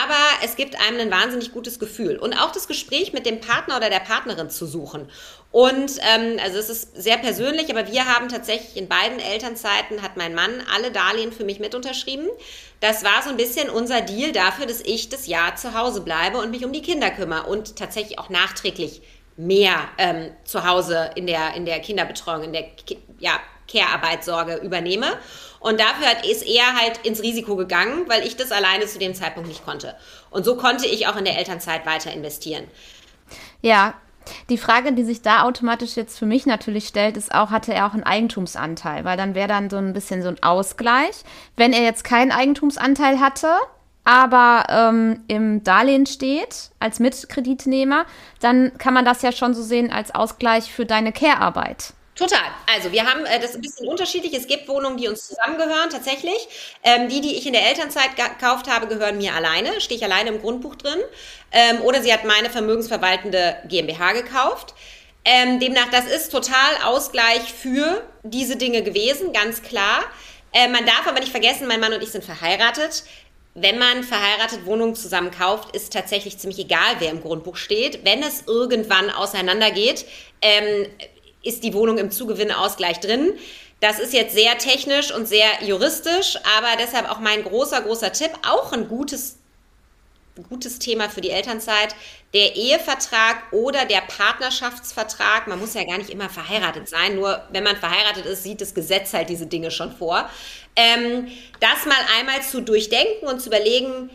aber 0.07 0.45
es 0.45 0.55
gibt 0.57 0.81
einem 0.81 1.01
ein 1.01 1.11
wahnsinnig 1.11 1.53
gutes 1.53 1.79
Gefühl. 1.79 2.17
Und 2.17 2.33
auch 2.35 2.53
das 2.53 2.69
Gespräch 2.69 3.13
mit 3.13 3.27
dem 3.27 3.41
Partner 3.41 3.77
oder 3.77 3.91
der 3.91 4.01
Partnerin 4.01 4.49
zu 4.49 4.67
suchen. 4.67 5.09
Und 5.51 5.99
ähm, 6.15 6.39
also 6.43 6.59
es 6.59 6.69
ist 6.69 6.97
sehr 6.97 7.17
persönlich, 7.19 7.71
aber 7.71 7.91
wir 7.91 8.07
haben 8.07 8.29
tatsächlich 8.29 8.77
in 8.77 8.89
beiden 8.89 9.19
Elternzeiten 9.19 10.03
hat 10.03 10.17
mein 10.17 10.35
Mann 10.35 10.63
alle 10.75 10.91
Darlehen 10.91 11.33
für 11.33 11.45
mich 11.45 11.59
mit 11.59 11.75
unterschrieben. 11.75 12.29
Das 12.81 13.05
war 13.05 13.23
so 13.23 13.31
ein 13.31 13.37
bisschen 13.37 13.69
unser 13.69 14.01
Deal 14.01 14.33
dafür, 14.33 14.67
dass 14.67 14.81
ich 14.81 15.09
das 15.09 15.27
Jahr 15.27 15.57
zu 15.57 15.75
Hause 15.75 16.01
bleibe 16.03 16.39
und 16.39 16.51
mich 16.51 16.65
um 16.65 16.73
die 16.73 16.83
Kinder 16.83 17.11
kümmere 17.11 17.47
und 17.47 17.77
tatsächlich 17.77 18.19
auch 18.19 18.31
nachträglich 18.31 19.03
mehr 19.37 19.77
ähm, 19.99 20.31
zu 20.45 20.67
Hause 20.67 21.11
in 21.17 21.27
der, 21.27 21.55
in 21.55 21.65
der 21.65 21.81
Kinderbetreuung, 21.81 22.45
in 22.45 22.53
der 22.53 22.65
ja, 23.19 23.41
Care-Arbeit 23.71 24.25
Sorge 24.25 24.57
übernehme. 24.57 25.07
Und 25.61 25.81
dafür 25.81 26.31
ist 26.31 26.47
er 26.47 26.77
halt 26.77 26.99
ins 27.05 27.23
Risiko 27.23 27.57
gegangen, 27.57 28.05
weil 28.09 28.27
ich 28.27 28.37
das 28.37 28.53
alleine 28.53 28.87
zu 28.87 28.99
dem 28.99 29.15
Zeitpunkt 29.15 29.49
nicht 29.49 29.65
konnte. 29.65 29.97
Und 30.31 30.45
so 30.45 30.57
konnte 30.57 30.87
ich 30.87 31.07
auch 31.07 31.17
in 31.17 31.25
der 31.25 31.39
Elternzeit 31.39 31.87
weiter 31.87 32.13
investieren. 32.13 32.65
Ja, 33.63 33.95
die 34.49 34.59
Frage, 34.59 34.93
die 34.93 35.05
sich 35.05 35.23
da 35.23 35.43
automatisch 35.43 35.97
jetzt 35.97 36.19
für 36.19 36.27
mich 36.27 36.47
natürlich 36.47 36.89
stellt, 36.89 37.17
ist 37.17 37.35
auch, 37.35 37.51
hatte 37.51 37.75
er 37.75 37.87
auch 37.87 37.95
einen 37.95 38.05
Eigentumsanteil? 38.05 39.05
Weil 39.05 39.17
dann 39.17 39.35
wäre 39.35 39.49
dann 39.49 39.71
so 39.71 39.77
ein 39.77 39.93
bisschen 39.93 40.23
so 40.23 40.29
ein 40.29 40.43
Ausgleich. 40.43 41.25
Wenn 41.57 41.73
er 41.73 41.83
jetzt 41.83 42.05
keinen 42.05 42.33
Eigentumsanteil 42.33 43.21
hatte, 43.21 43.49
aber 44.05 44.67
ähm, 44.69 45.25
im 45.29 45.65
Darlehen 45.65 46.07
steht 46.07 46.71
als 46.79 47.01
Mitkreditnehmer, 47.01 48.07
dann 48.41 48.77
kann 48.79 48.95
man 48.95 49.05
das 49.05 49.23
ja 49.23 49.33
schon 49.33 49.55
so 49.55 49.63
sehen 49.63 49.91
als 49.91 50.15
Ausgleich 50.15 50.71
für 50.71 50.85
deine 50.87 51.13
Care-Arbeit. 51.13 51.95
Total. 52.15 52.45
Also 52.73 52.93
wir 52.93 53.07
haben 53.07 53.25
äh, 53.27 53.41
das 53.41 53.57
ein 53.57 53.61
bisschen 53.61 53.89
unterschiedlich. 53.89 54.35
Es 54.35 54.47
gibt 54.47 54.69
Wohnungen, 54.69 54.97
die 54.99 55.09
uns 55.09 55.27
zusammengehören, 55.27 55.91
tatsächlich. 55.91 56.49
Ähm, 56.85 57.09
die, 57.09 57.21
die 57.21 57.35
ich 57.35 57.47
in 57.47 57.53
der 57.55 57.67
Elternzeit 57.67 58.11
gekauft 58.15 58.71
habe, 58.71 58.87
gehören 58.87 59.19
mir 59.19 59.35
alleine. 59.35 59.81
Stehe 59.81 59.99
ich 59.99 60.05
alleine 60.05 60.31
im 60.31 60.41
Grundbuch 60.41 60.77
drin. 60.77 61.01
Ähm, 61.51 61.81
oder 61.83 62.03
sie 62.03 62.13
hat 62.13 62.25
meine 62.25 62.51
vermögensverwaltende 62.51 63.57
GmbH 63.67 64.13
gekauft. 64.13 64.75
Ähm, 65.25 65.59
demnach, 65.59 65.91
das 65.91 66.07
ist 66.07 66.31
total 66.31 66.77
Ausgleich 66.85 67.53
für 67.53 68.07
diese 68.23 68.57
Dinge 68.57 68.83
gewesen, 68.83 69.33
ganz 69.33 69.63
klar. 69.63 70.05
Äh, 70.53 70.69
man 70.69 70.87
darf 70.87 71.09
aber 71.09 71.19
nicht 71.19 71.33
vergessen, 71.33 71.67
mein 71.67 71.81
Mann 71.81 71.95
und 71.95 72.03
ich 72.03 72.11
sind 72.11 72.23
verheiratet. 72.23 73.03
Wenn 73.55 73.79
man 73.79 74.03
verheiratet 74.03 74.67
Wohnungen 74.67 74.97
zusammen 74.97 75.31
kauft, 75.31 75.77
ist 75.77 75.93
tatsächlich 75.93 76.39
ziemlich 76.39 76.59
egal, 76.59 76.97
wer 76.99 77.11
im 77.11 77.23
Grundbuch 77.23 77.55
steht. 77.57 78.05
Wenn 78.05 78.23
es 78.23 78.43
irgendwann 78.49 79.11
auseinandergeht, 79.11 80.07
ähm, 80.43 80.87
ist 81.45 81.63
die 81.63 81.73
Wohnung 81.73 81.99
im 81.99 82.11
Zugewinnausgleich 82.11 82.99
drin. 82.99 83.35
Das 83.79 84.01
ist 84.01 84.13
jetzt 84.13 84.35
sehr 84.35 84.59
technisch 84.59 85.15
und 85.15 85.29
sehr 85.29 85.47
juristisch, 85.63 86.37
aber 86.59 86.69
deshalb 86.81 87.09
auch 87.09 87.21
mein 87.21 87.45
großer, 87.45 87.83
großer 87.83 88.13
Tipp, 88.13 88.31
auch 88.45 88.73
ein 88.73 88.89
gutes, 88.89 89.39
gutes 90.49 90.81
Thema 90.81 91.09
für 91.09 91.21
die 91.21 91.31
Elternzeit, 91.31 91.95
der 92.33 92.57
Ehevertrag 92.57 93.53
oder 93.53 93.85
der 93.85 94.01
Partnerschaftsvertrag. 94.01 95.47
Man 95.47 95.61
muss 95.61 95.75
ja 95.75 95.85
gar 95.85 95.99
nicht 95.99 96.11
immer 96.11 96.29
verheiratet 96.29 96.89
sein, 96.89 97.15
nur 97.15 97.43
wenn 97.51 97.63
man 97.63 97.77
verheiratet 97.77 98.27
ist, 98.27 98.43
sieht 98.43 98.61
das 98.61 98.75
Gesetz 98.75 99.13
halt 99.13 99.29
diese 99.29 99.47
Dinge 99.47 99.71
schon 99.71 99.93
vor. 99.93 100.29
Ähm, 100.77 101.29
das 101.61 101.87
mal 101.87 101.97
einmal 102.19 102.43
zu 102.43 102.61
durchdenken 102.61 103.27
und 103.27 103.41
zu 103.41 103.49
überlegen, 103.49 104.11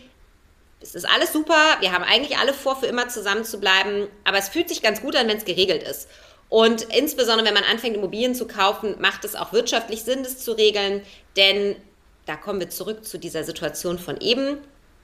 es 0.81 0.95
ist 0.95 1.05
alles 1.05 1.33
super, 1.33 1.77
wir 1.81 1.91
haben 1.91 2.03
eigentlich 2.03 2.37
alle 2.37 2.53
vor, 2.53 2.79
für 2.79 2.85
immer 2.85 3.09
zusammen 3.09 3.43
zu 3.43 3.59
bleiben, 3.59 4.07
aber 4.23 4.37
es 4.37 4.49
fühlt 4.49 4.69
sich 4.69 4.81
ganz 4.81 5.01
gut 5.01 5.15
an, 5.15 5.27
wenn 5.27 5.37
es 5.37 5.45
geregelt 5.45 5.83
ist. 5.83 6.07
Und 6.47 6.83
insbesondere, 6.83 7.45
wenn 7.47 7.53
man 7.53 7.63
anfängt, 7.63 7.95
Immobilien 7.95 8.33
zu 8.33 8.47
kaufen, 8.47 8.95
macht 8.99 9.23
es 9.23 9.35
auch 9.35 9.53
wirtschaftlich 9.53 10.03
Sinn, 10.03 10.23
das 10.23 10.39
zu 10.39 10.53
regeln, 10.53 11.03
denn 11.35 11.75
da 12.25 12.35
kommen 12.35 12.59
wir 12.59 12.69
zurück 12.69 13.05
zu 13.05 13.17
dieser 13.17 13.43
Situation 13.43 13.99
von 13.99 14.19
eben. 14.19 14.57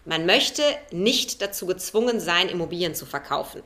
Man 0.05 0.25
möchte 0.25 0.63
nicht 0.91 1.41
dazu 1.41 1.65
gezwungen 1.65 2.19
sein, 2.19 2.49
Immobilien 2.49 2.95
zu 2.95 3.05
verkaufen. 3.05 3.61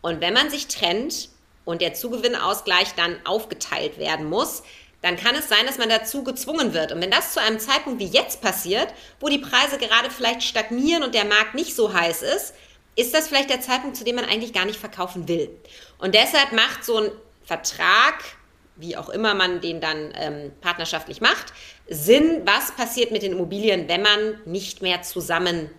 Und 0.00 0.20
wenn 0.20 0.34
man 0.34 0.50
sich 0.50 0.66
trennt 0.66 1.28
und 1.64 1.82
der 1.82 1.94
Zugewinnausgleich 1.94 2.94
dann 2.96 3.16
aufgeteilt 3.24 3.98
werden 3.98 4.26
muss, 4.26 4.62
dann 5.02 5.16
kann 5.16 5.34
es 5.34 5.48
sein, 5.48 5.66
dass 5.66 5.78
man 5.78 5.88
dazu 5.88 6.24
gezwungen 6.24 6.74
wird. 6.74 6.92
Und 6.92 7.00
wenn 7.00 7.10
das 7.10 7.32
zu 7.32 7.40
einem 7.40 7.58
Zeitpunkt 7.58 8.00
wie 8.00 8.06
jetzt 8.06 8.42
passiert, 8.42 8.88
wo 9.18 9.28
die 9.28 9.38
Preise 9.38 9.78
gerade 9.78 10.10
vielleicht 10.10 10.42
stagnieren 10.42 11.02
und 11.02 11.14
der 11.14 11.24
Markt 11.24 11.54
nicht 11.54 11.74
so 11.74 11.92
heiß 11.92 12.22
ist, 12.22 12.54
ist 12.96 13.14
das 13.14 13.28
vielleicht 13.28 13.50
der 13.50 13.60
Zeitpunkt, 13.60 13.96
zu 13.96 14.04
dem 14.04 14.16
man 14.16 14.26
eigentlich 14.26 14.52
gar 14.52 14.66
nicht 14.66 14.78
verkaufen 14.78 15.26
will. 15.26 15.50
Und 15.98 16.14
deshalb 16.14 16.52
macht 16.52 16.84
so 16.84 16.98
ein 16.98 17.10
Vertrag, 17.44 18.22
wie 18.76 18.96
auch 18.96 19.08
immer 19.08 19.34
man 19.34 19.60
den 19.60 19.80
dann 19.80 20.12
ähm, 20.16 20.52
partnerschaftlich 20.60 21.20
macht, 21.20 21.52
Sinn, 21.88 22.42
was 22.44 22.72
passiert 22.72 23.10
mit 23.10 23.22
den 23.22 23.32
Immobilien, 23.32 23.88
wenn 23.88 24.02
man 24.02 24.40
nicht 24.44 24.82
mehr 24.82 25.02
zusammen 25.02 25.70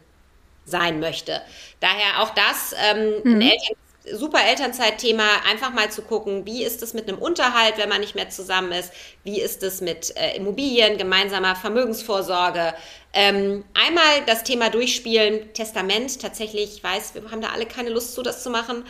sein 0.65 0.99
möchte. 0.99 1.41
Daher 1.79 2.21
auch 2.21 2.31
das 2.31 2.73
ähm, 2.77 3.21
mhm. 3.23 3.35
ein 3.35 3.41
Eltern 3.41 3.75
super 4.11 4.39
Elternzeitthema, 4.43 5.23
einfach 5.49 5.71
mal 5.71 5.91
zu 5.91 6.01
gucken, 6.01 6.45
wie 6.45 6.63
ist 6.63 6.81
es 6.81 6.93
mit 6.93 7.07
einem 7.07 7.19
Unterhalt, 7.19 7.77
wenn 7.77 7.89
man 7.89 8.01
nicht 8.01 8.15
mehr 8.15 8.29
zusammen 8.29 8.71
ist, 8.71 8.91
wie 9.23 9.39
ist 9.39 9.61
es 9.63 9.81
mit 9.81 10.15
äh, 10.17 10.35
Immobilien, 10.35 10.97
gemeinsamer 10.97 11.55
Vermögensvorsorge. 11.55 12.73
Ähm, 13.13 13.63
einmal 13.73 14.25
das 14.25 14.43
Thema 14.43 14.69
durchspielen, 14.69 15.53
Testament, 15.53 16.19
tatsächlich, 16.21 16.77
ich 16.77 16.83
weiß, 16.83 17.13
wir 17.13 17.29
haben 17.29 17.41
da 17.41 17.49
alle 17.49 17.65
keine 17.65 17.89
Lust 17.89 18.13
zu, 18.13 18.23
das 18.23 18.41
zu 18.41 18.49
machen, 18.49 18.85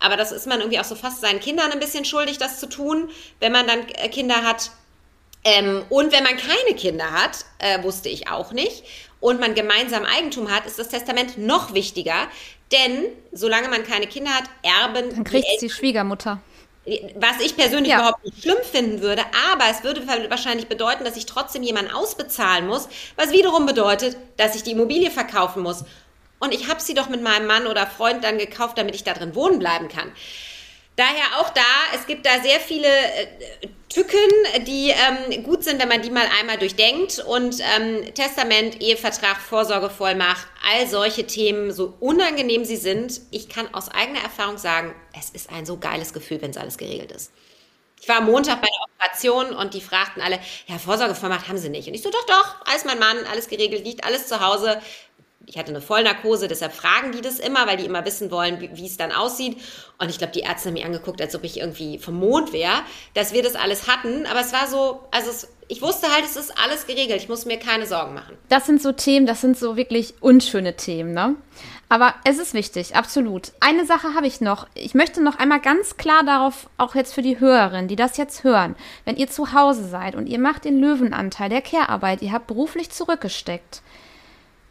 aber 0.00 0.16
das 0.16 0.32
ist 0.32 0.46
man 0.46 0.60
irgendwie 0.60 0.80
auch 0.80 0.84
so 0.84 0.94
fast 0.94 1.20
seinen 1.20 1.40
Kindern 1.40 1.70
ein 1.72 1.80
bisschen 1.80 2.04
schuldig, 2.04 2.38
das 2.38 2.58
zu 2.58 2.68
tun, 2.68 3.08
wenn 3.40 3.52
man 3.52 3.66
dann 3.66 3.88
äh, 3.88 4.08
Kinder 4.08 4.42
hat. 4.42 4.70
Ähm, 5.44 5.84
und 5.90 6.10
wenn 6.10 6.24
man 6.24 6.36
keine 6.36 6.76
Kinder 6.76 7.12
hat, 7.12 7.44
äh, 7.58 7.82
wusste 7.84 8.08
ich 8.08 8.28
auch 8.28 8.50
nicht, 8.50 8.82
und 9.20 9.40
man 9.40 9.54
gemeinsam 9.54 10.04
Eigentum 10.04 10.50
hat, 10.50 10.66
ist 10.66 10.78
das 10.78 10.88
Testament 10.88 11.38
noch 11.38 11.74
wichtiger, 11.74 12.28
denn 12.72 13.06
solange 13.32 13.68
man 13.68 13.84
keine 13.84 14.06
Kinder 14.06 14.30
hat, 14.30 14.44
erben. 14.62 15.10
Dann 15.10 15.24
kriegt 15.24 15.46
die, 15.60 15.66
die 15.66 15.70
Schwiegermutter. 15.70 16.40
Was 17.16 17.40
ich 17.40 17.56
persönlich 17.56 17.90
ja. 17.90 17.98
überhaupt 17.98 18.24
nicht 18.24 18.42
schlimm 18.42 18.58
finden 18.62 19.00
würde, 19.00 19.22
aber 19.52 19.64
es 19.70 19.82
würde 19.82 20.06
wahrscheinlich 20.30 20.68
bedeuten, 20.68 21.04
dass 21.04 21.16
ich 21.16 21.26
trotzdem 21.26 21.64
jemanden 21.64 21.90
ausbezahlen 21.90 22.68
muss, 22.68 22.88
was 23.16 23.32
wiederum 23.32 23.66
bedeutet, 23.66 24.16
dass 24.36 24.54
ich 24.54 24.62
die 24.62 24.70
Immobilie 24.70 25.10
verkaufen 25.10 25.64
muss. 25.64 25.84
Und 26.38 26.54
ich 26.54 26.68
habe 26.68 26.80
sie 26.80 26.94
doch 26.94 27.08
mit 27.08 27.22
meinem 27.22 27.46
Mann 27.46 27.66
oder 27.66 27.86
Freund 27.86 28.22
dann 28.22 28.38
gekauft, 28.38 28.78
damit 28.78 28.94
ich 28.94 29.02
da 29.02 29.14
drin 29.14 29.34
wohnen 29.34 29.58
bleiben 29.58 29.88
kann. 29.88 30.12
Daher 30.96 31.40
auch 31.40 31.50
da, 31.50 31.62
es 31.94 32.06
gibt 32.06 32.24
da 32.24 32.40
sehr 32.42 32.58
viele 32.58 32.88
äh, 32.88 33.68
Tücken, 33.90 34.18
die 34.66 34.90
ähm, 34.90 35.42
gut 35.42 35.62
sind, 35.62 35.80
wenn 35.80 35.88
man 35.88 36.00
die 36.00 36.10
mal 36.10 36.26
einmal 36.40 36.56
durchdenkt. 36.56 37.18
Und 37.18 37.60
ähm, 37.60 38.14
Testament, 38.14 38.80
Ehevertrag, 38.80 39.36
Vorsorgevollmacht, 39.36 40.46
all 40.70 40.86
solche 40.86 41.26
Themen, 41.26 41.70
so 41.70 41.94
unangenehm 42.00 42.64
sie 42.64 42.76
sind, 42.76 43.20
ich 43.30 43.48
kann 43.50 43.72
aus 43.74 43.90
eigener 43.90 44.22
Erfahrung 44.22 44.56
sagen, 44.56 44.94
es 45.18 45.30
ist 45.30 45.50
ein 45.50 45.66
so 45.66 45.76
geiles 45.76 46.14
Gefühl, 46.14 46.40
wenn 46.40 46.50
es 46.50 46.56
alles 46.56 46.78
geregelt 46.78 47.12
ist. 47.12 47.30
Ich 48.00 48.08
war 48.08 48.18
am 48.18 48.26
Montag 48.26 48.60
bei 48.60 48.68
der 48.68 49.06
Operation 49.16 49.56
und 49.56 49.74
die 49.74 49.80
fragten 49.80 50.22
alle, 50.22 50.38
ja, 50.66 50.78
Vorsorgevollmacht 50.78 51.48
haben 51.48 51.58
sie 51.58 51.68
nicht. 51.68 51.88
Und 51.88 51.94
ich 51.94 52.02
so, 52.02 52.10
doch, 52.10 52.26
doch, 52.26 52.66
alles 52.66 52.84
mein 52.84 52.98
Mann, 52.98 53.18
alles 53.30 53.48
geregelt, 53.48 53.84
liegt 53.84 54.04
alles 54.04 54.28
zu 54.28 54.40
Hause 54.40 54.80
ich 55.46 55.56
hatte 55.56 55.70
eine 55.70 55.80
Vollnarkose, 55.80 56.48
deshalb 56.48 56.72
fragen 56.72 57.12
die 57.12 57.20
das 57.20 57.38
immer, 57.38 57.66
weil 57.68 57.76
die 57.76 57.84
immer 57.84 58.04
wissen 58.04 58.32
wollen, 58.32 58.60
wie, 58.60 58.70
wie 58.76 58.86
es 58.86 58.96
dann 58.96 59.12
aussieht. 59.12 59.56
Und 59.98 60.10
ich 60.10 60.18
glaube, 60.18 60.32
die 60.32 60.40
Ärzte 60.40 60.68
haben 60.68 60.74
mich 60.74 60.84
angeguckt, 60.84 61.22
als 61.22 61.36
ob 61.36 61.44
ich 61.44 61.60
irgendwie 61.60 61.98
vom 61.98 62.18
Mond 62.18 62.52
wäre, 62.52 62.82
dass 63.14 63.32
wir 63.32 63.44
das 63.44 63.54
alles 63.54 63.86
hatten. 63.86 64.26
Aber 64.26 64.40
es 64.40 64.52
war 64.52 64.66
so, 64.66 65.04
also 65.12 65.30
es, 65.30 65.48
ich 65.68 65.82
wusste 65.82 66.08
halt, 66.12 66.24
es 66.24 66.34
ist 66.34 66.52
alles 66.58 66.86
geregelt. 66.86 67.22
Ich 67.22 67.28
muss 67.28 67.46
mir 67.46 67.58
keine 67.58 67.86
Sorgen 67.86 68.14
machen. 68.14 68.36
Das 68.48 68.66
sind 68.66 68.82
so 68.82 68.90
Themen, 68.90 69.26
das 69.26 69.40
sind 69.40 69.56
so 69.56 69.76
wirklich 69.76 70.14
unschöne 70.20 70.76
Themen, 70.76 71.12
ne? 71.12 71.36
Aber 71.88 72.14
es 72.24 72.38
ist 72.38 72.52
wichtig, 72.52 72.96
absolut. 72.96 73.52
Eine 73.60 73.86
Sache 73.86 74.14
habe 74.14 74.26
ich 74.26 74.40
noch. 74.40 74.66
Ich 74.74 74.94
möchte 74.94 75.22
noch 75.22 75.38
einmal 75.38 75.60
ganz 75.60 75.96
klar 75.96 76.24
darauf, 76.24 76.68
auch 76.78 76.96
jetzt 76.96 77.14
für 77.14 77.22
die 77.22 77.38
Hörerinnen, 77.38 77.86
die 77.86 77.94
das 77.94 78.16
jetzt 78.16 78.42
hören, 78.42 78.74
wenn 79.04 79.16
ihr 79.16 79.30
zu 79.30 79.52
Hause 79.52 79.86
seid 79.86 80.16
und 80.16 80.26
ihr 80.26 80.40
macht 80.40 80.64
den 80.64 80.80
Löwenanteil 80.80 81.48
der 81.48 81.62
Care-Arbeit, 81.62 82.22
ihr 82.22 82.32
habt 82.32 82.48
beruflich 82.48 82.90
zurückgesteckt 82.90 83.82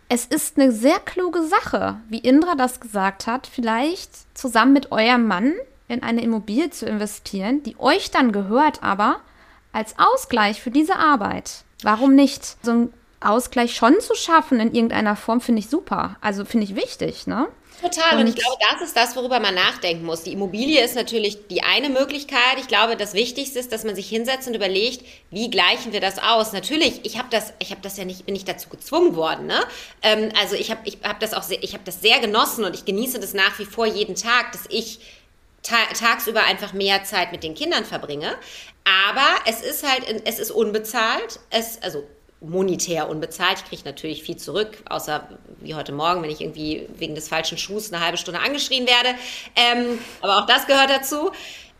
es 0.09 0.25
ist 0.25 0.57
eine 0.57 0.71
sehr 0.71 0.99
kluge 0.99 1.43
Sache, 1.43 1.97
wie 2.09 2.19
Indra 2.19 2.55
das 2.55 2.79
gesagt 2.79 3.27
hat, 3.27 3.47
vielleicht 3.47 4.11
zusammen 4.37 4.73
mit 4.73 4.91
eurem 4.91 5.27
Mann 5.27 5.53
in 5.87 6.03
eine 6.03 6.21
Immobilie 6.21 6.69
zu 6.69 6.85
investieren, 6.85 7.63
die 7.63 7.75
euch 7.79 8.11
dann 8.11 8.31
gehört, 8.31 8.83
aber 8.83 9.19
als 9.71 9.95
Ausgleich 9.97 10.61
für 10.61 10.71
diese 10.71 10.97
Arbeit. 10.97 11.63
Warum 11.83 12.15
nicht? 12.15 12.57
So 12.63 12.71
ein 12.71 12.93
Ausgleich 13.19 13.75
schon 13.75 13.99
zu 13.99 14.15
schaffen 14.15 14.59
in 14.59 14.73
irgendeiner 14.73 15.15
Form 15.15 15.41
finde 15.41 15.59
ich 15.59 15.69
super. 15.69 16.15
Also 16.21 16.45
finde 16.45 16.65
ich 16.65 16.75
wichtig, 16.75 17.27
ne? 17.27 17.47
Total. 17.81 18.13
Und, 18.13 18.21
und 18.21 18.27
ich 18.29 18.35
glaube, 18.35 18.57
das 18.71 18.81
ist 18.81 18.95
das, 18.95 19.15
worüber 19.15 19.39
man 19.39 19.53
nachdenken 19.55 20.05
muss. 20.05 20.23
Die 20.23 20.31
Immobilie 20.33 20.83
ist 20.83 20.95
natürlich 20.95 21.47
die 21.47 21.63
eine 21.63 21.89
Möglichkeit. 21.89 22.57
Ich 22.59 22.67
glaube, 22.67 22.95
das 22.95 23.13
Wichtigste 23.13 23.59
ist, 23.59 23.71
dass 23.71 23.83
man 23.83 23.95
sich 23.95 24.07
hinsetzt 24.07 24.47
und 24.47 24.53
überlegt, 24.53 25.05
wie 25.31 25.49
gleichen 25.49 25.91
wir 25.91 25.99
das 25.99 26.19
aus? 26.19 26.53
Natürlich, 26.53 27.01
ich 27.03 27.17
habe 27.17 27.27
das, 27.29 27.53
ich 27.59 27.71
habe 27.71 27.81
das 27.81 27.97
ja 27.97 28.05
nicht, 28.05 28.25
bin 28.25 28.33
nicht 28.33 28.47
dazu 28.47 28.69
gezwungen 28.69 29.15
worden. 29.15 29.47
Ne? 29.47 29.59
Ähm, 30.01 30.31
also 30.41 30.55
ich 30.55 30.71
habe, 30.71 30.81
ich 30.85 30.99
habe 31.03 31.19
das 31.19 31.33
auch, 31.33 31.43
sehr, 31.43 31.61
ich 31.63 31.73
habe 31.73 31.83
das 31.83 32.01
sehr 32.01 32.19
genossen 32.19 32.63
und 32.63 32.75
ich 32.75 32.85
genieße 32.85 33.19
das 33.19 33.33
nach 33.33 33.59
wie 33.59 33.65
vor 33.65 33.85
jeden 33.85 34.15
Tag, 34.15 34.51
dass 34.53 34.63
ich 34.69 34.99
ta 35.61 35.77
tagsüber 35.93 36.43
einfach 36.43 36.73
mehr 36.73 37.03
Zeit 37.03 37.31
mit 37.31 37.43
den 37.43 37.55
Kindern 37.55 37.85
verbringe. 37.85 38.35
Aber 38.85 39.27
es 39.47 39.61
ist 39.61 39.87
halt, 39.87 40.05
es 40.25 40.39
ist 40.39 40.51
unbezahlt. 40.51 41.39
Es, 41.49 41.81
also 41.81 42.03
monetär 42.41 43.09
unbezahlt. 43.09 43.59
Ich 43.59 43.69
kriege 43.69 43.81
natürlich 43.85 44.23
viel 44.23 44.37
zurück, 44.37 44.77
außer 44.89 45.27
wie 45.61 45.75
heute 45.75 45.91
Morgen, 45.91 46.21
wenn 46.21 46.29
ich 46.29 46.41
irgendwie 46.41 46.87
wegen 46.97 47.15
des 47.15 47.27
falschen 47.27 47.57
Schuhs 47.57 47.91
eine 47.91 48.03
halbe 48.03 48.17
Stunde 48.17 48.39
angeschrien 48.39 48.85
werde. 48.85 49.17
Ähm, 49.55 49.99
aber 50.21 50.39
auch 50.39 50.45
das 50.45 50.67
gehört 50.67 50.89
dazu. 50.89 51.31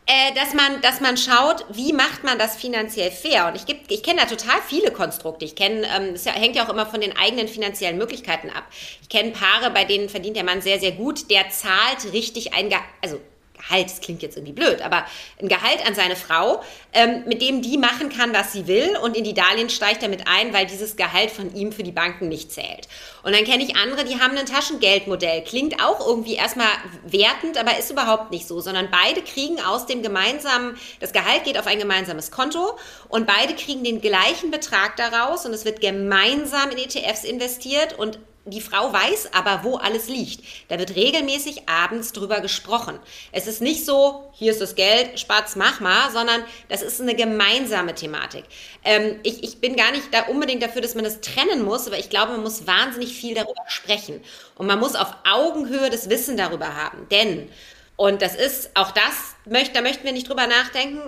Äh, 0.08 0.32
dass 0.36 0.54
man, 0.54 0.80
dass 0.82 1.00
man 1.00 1.16
schaut, 1.16 1.64
wie 1.68 1.92
macht 1.92 2.22
man 2.22 2.38
das 2.38 2.54
finanziell 2.54 3.10
fair. 3.10 3.48
Und 3.48 3.56
ich, 3.56 3.64
ich 3.88 4.04
kenne 4.04 4.20
da 4.20 4.26
total 4.26 4.60
viele 4.64 4.92
Konstrukte. 4.92 5.44
Ich 5.44 5.56
kenne, 5.56 5.84
ähm, 5.84 6.12
das 6.12 6.26
hängt 6.26 6.54
ja 6.54 6.64
auch 6.64 6.68
immer 6.68 6.86
von 6.86 7.00
den 7.00 7.16
eigenen 7.16 7.48
finanziellen 7.48 7.98
Möglichkeiten 7.98 8.48
ab. 8.50 8.62
Ich 9.02 9.08
kenne 9.08 9.32
Paare, 9.32 9.72
bei 9.72 9.84
denen 9.84 10.08
verdient 10.08 10.36
der 10.36 10.44
Mann 10.44 10.62
sehr, 10.62 10.78
sehr 10.78 10.92
gut. 10.92 11.28
Der 11.28 11.50
zahlt 11.50 12.12
richtig 12.12 12.54
ein, 12.54 12.72
also 13.02 13.18
Gehalt, 13.66 13.90
das 13.90 14.00
klingt 14.00 14.22
jetzt 14.22 14.36
irgendwie 14.36 14.52
blöd, 14.52 14.82
aber 14.82 15.06
ein 15.40 15.48
Gehalt 15.48 15.86
an 15.86 15.94
seine 15.94 16.16
Frau, 16.16 16.62
ähm, 16.92 17.24
mit 17.26 17.42
dem 17.42 17.62
die 17.62 17.78
machen 17.78 18.08
kann, 18.08 18.32
was 18.32 18.52
sie 18.52 18.66
will 18.66 18.96
und 19.02 19.16
in 19.16 19.24
die 19.24 19.34
Darlehen 19.34 19.70
steigt 19.70 20.02
damit 20.02 20.26
ein, 20.26 20.52
weil 20.52 20.66
dieses 20.66 20.96
Gehalt 20.96 21.30
von 21.30 21.54
ihm 21.54 21.72
für 21.72 21.82
die 21.82 21.92
Banken 21.92 22.28
nicht 22.28 22.52
zählt. 22.52 22.88
Und 23.22 23.34
dann 23.34 23.44
kenne 23.44 23.64
ich 23.64 23.76
andere, 23.76 24.04
die 24.04 24.20
haben 24.20 24.36
ein 24.36 24.46
Taschengeldmodell. 24.46 25.42
Klingt 25.42 25.82
auch 25.82 26.06
irgendwie 26.06 26.34
erstmal 26.34 26.68
wertend, 27.04 27.58
aber 27.58 27.78
ist 27.78 27.90
überhaupt 27.90 28.30
nicht 28.30 28.46
so, 28.46 28.60
sondern 28.60 28.88
beide 28.90 29.22
kriegen 29.22 29.60
aus 29.60 29.86
dem 29.86 30.02
gemeinsamen, 30.02 30.76
das 31.00 31.12
Gehalt 31.12 31.44
geht 31.44 31.58
auf 31.58 31.66
ein 31.66 31.78
gemeinsames 31.78 32.30
Konto 32.30 32.78
und 33.08 33.26
beide 33.26 33.54
kriegen 33.54 33.84
den 33.84 34.00
gleichen 34.00 34.50
Betrag 34.50 34.96
daraus 34.96 35.44
und 35.46 35.52
es 35.52 35.64
wird 35.64 35.80
gemeinsam 35.80 36.70
in 36.70 36.78
ETFs 36.78 37.24
investiert 37.24 37.98
und 37.98 38.18
die 38.46 38.60
Frau 38.60 38.92
weiß 38.92 39.34
aber, 39.34 39.64
wo 39.64 39.76
alles 39.76 40.08
liegt. 40.08 40.44
Da 40.68 40.78
wird 40.78 40.94
regelmäßig 40.94 41.68
abends 41.68 42.12
drüber 42.12 42.40
gesprochen. 42.40 42.98
Es 43.32 43.48
ist 43.48 43.60
nicht 43.60 43.84
so, 43.84 44.30
hier 44.34 44.52
ist 44.52 44.60
das 44.60 44.76
Geld, 44.76 45.18
Spatz, 45.18 45.56
mach 45.56 45.80
mal, 45.80 46.10
sondern 46.12 46.44
das 46.68 46.82
ist 46.82 47.00
eine 47.00 47.16
gemeinsame 47.16 47.94
Thematik. 47.94 48.44
Ähm, 48.84 49.18
ich, 49.24 49.42
ich 49.42 49.60
bin 49.60 49.74
gar 49.74 49.90
nicht 49.90 50.14
da 50.14 50.26
unbedingt 50.26 50.62
dafür, 50.62 50.80
dass 50.80 50.94
man 50.94 51.02
das 51.02 51.20
trennen 51.20 51.64
muss, 51.64 51.88
aber 51.88 51.98
ich 51.98 52.08
glaube, 52.08 52.32
man 52.32 52.42
muss 52.42 52.68
wahnsinnig 52.68 53.16
viel 53.16 53.34
darüber 53.34 53.64
sprechen. 53.66 54.22
Und 54.54 54.68
man 54.68 54.78
muss 54.78 54.94
auf 54.94 55.12
Augenhöhe 55.28 55.90
das 55.90 56.08
Wissen 56.08 56.36
darüber 56.36 56.76
haben. 56.76 57.08
Denn, 57.10 57.48
und 57.96 58.22
das 58.22 58.36
ist, 58.36 58.70
auch 58.74 58.92
das, 58.92 59.34
da 59.44 59.80
möchten 59.80 60.04
wir 60.04 60.12
nicht 60.12 60.28
drüber 60.28 60.46
nachdenken, 60.46 61.00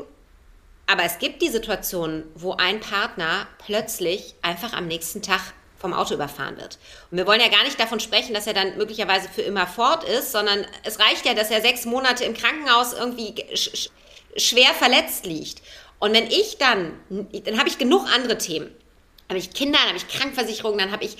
aber 0.90 1.04
es 1.04 1.18
gibt 1.18 1.42
die 1.42 1.50
Situation, 1.50 2.24
wo 2.34 2.54
ein 2.54 2.80
Partner 2.80 3.46
plötzlich 3.64 4.34
einfach 4.40 4.72
am 4.72 4.86
nächsten 4.86 5.20
Tag 5.20 5.52
vom 5.78 5.94
Auto 5.94 6.14
überfahren 6.14 6.56
wird. 6.56 6.78
Und 7.10 7.18
wir 7.18 7.26
wollen 7.26 7.40
ja 7.40 7.48
gar 7.48 7.64
nicht 7.64 7.78
davon 7.78 8.00
sprechen, 8.00 8.34
dass 8.34 8.46
er 8.46 8.54
dann 8.54 8.76
möglicherweise 8.76 9.28
für 9.28 9.42
immer 9.42 9.66
fort 9.66 10.04
ist, 10.04 10.32
sondern 10.32 10.66
es 10.82 10.98
reicht 10.98 11.24
ja, 11.24 11.34
dass 11.34 11.50
er 11.50 11.60
sechs 11.60 11.84
Monate 11.84 12.24
im 12.24 12.34
Krankenhaus 12.34 12.92
irgendwie 12.92 13.34
sch 13.54 13.90
schwer 14.36 14.72
verletzt 14.74 15.26
liegt. 15.26 15.62
Und 15.98 16.12
wenn 16.12 16.26
ich 16.26 16.58
dann, 16.58 16.92
dann 17.08 17.58
habe 17.58 17.68
ich 17.68 17.78
genug 17.78 18.06
andere 18.14 18.38
Themen. 18.38 18.66
Dann 19.26 19.36
habe 19.36 19.38
ich 19.38 19.52
Kinder, 19.52 19.78
dann 19.78 19.88
habe 19.88 19.98
ich 19.98 20.08
Krankenversicherung, 20.08 20.78
dann 20.78 20.92
habe 20.92 21.04
ich 21.04 21.16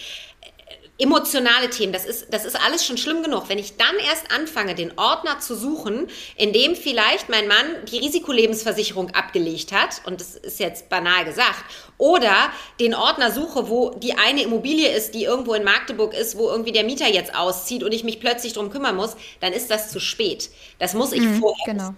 emotionale 0.99 1.71
Themen, 1.71 1.93
das 1.93 2.05
ist, 2.05 2.27
das 2.35 2.45
ist 2.45 2.57
alles 2.61 2.85
schon 2.85 2.99
schlimm 2.99 3.23
genug. 3.23 3.49
Wenn 3.49 3.59
ich 3.59 3.77
dann 3.77 3.97
erst 4.05 4.33
anfange, 4.33 4.75
den 4.75 4.99
Ordner 4.99 5.39
zu 5.39 5.55
suchen, 5.55 6.09
in 6.37 6.53
dem 6.53 6.75
vielleicht 6.75 7.29
mein 7.29 7.47
Mann 7.47 7.67
die 7.91 7.99
Risikolebensversicherung 7.99 9.11
abgelegt 9.11 9.73
hat, 9.73 10.03
und 10.07 10.21
das 10.21 10.35
ist 10.35 10.59
jetzt 10.59 10.89
banal 10.89 11.25
gesagt, 11.25 11.65
oder 11.99 12.51
den 12.81 12.95
Ordner 12.95 13.31
suche, 13.31 13.69
wo 13.69 13.91
die 13.91 14.15
eine 14.15 14.43
Immobilie 14.43 14.89
ist, 14.89 15.15
die 15.15 15.23
irgendwo 15.25 15.55
in 15.55 15.63
Magdeburg 15.63 16.15
ist, 16.15 16.37
wo 16.37 16.49
irgendwie 16.49 16.73
der 16.73 16.85
Mieter 16.85 17.07
jetzt 17.07 17.35
auszieht 17.35 17.85
und 17.85 17.93
ich 17.93 18.03
mich 18.03 18.19
plötzlich 18.19 18.53
drum 18.53 18.71
kümmern 18.71 18.97
muss, 18.97 19.17
dann 19.41 19.53
ist 19.53 19.71
das 19.71 19.91
zu 19.91 20.01
spät. 20.01 20.51
Das 20.81 20.95
muss 20.95 21.13
ich 21.13 21.23
mhm, 21.23 21.39
vorher. 21.39 21.75
Genau. 21.75 21.95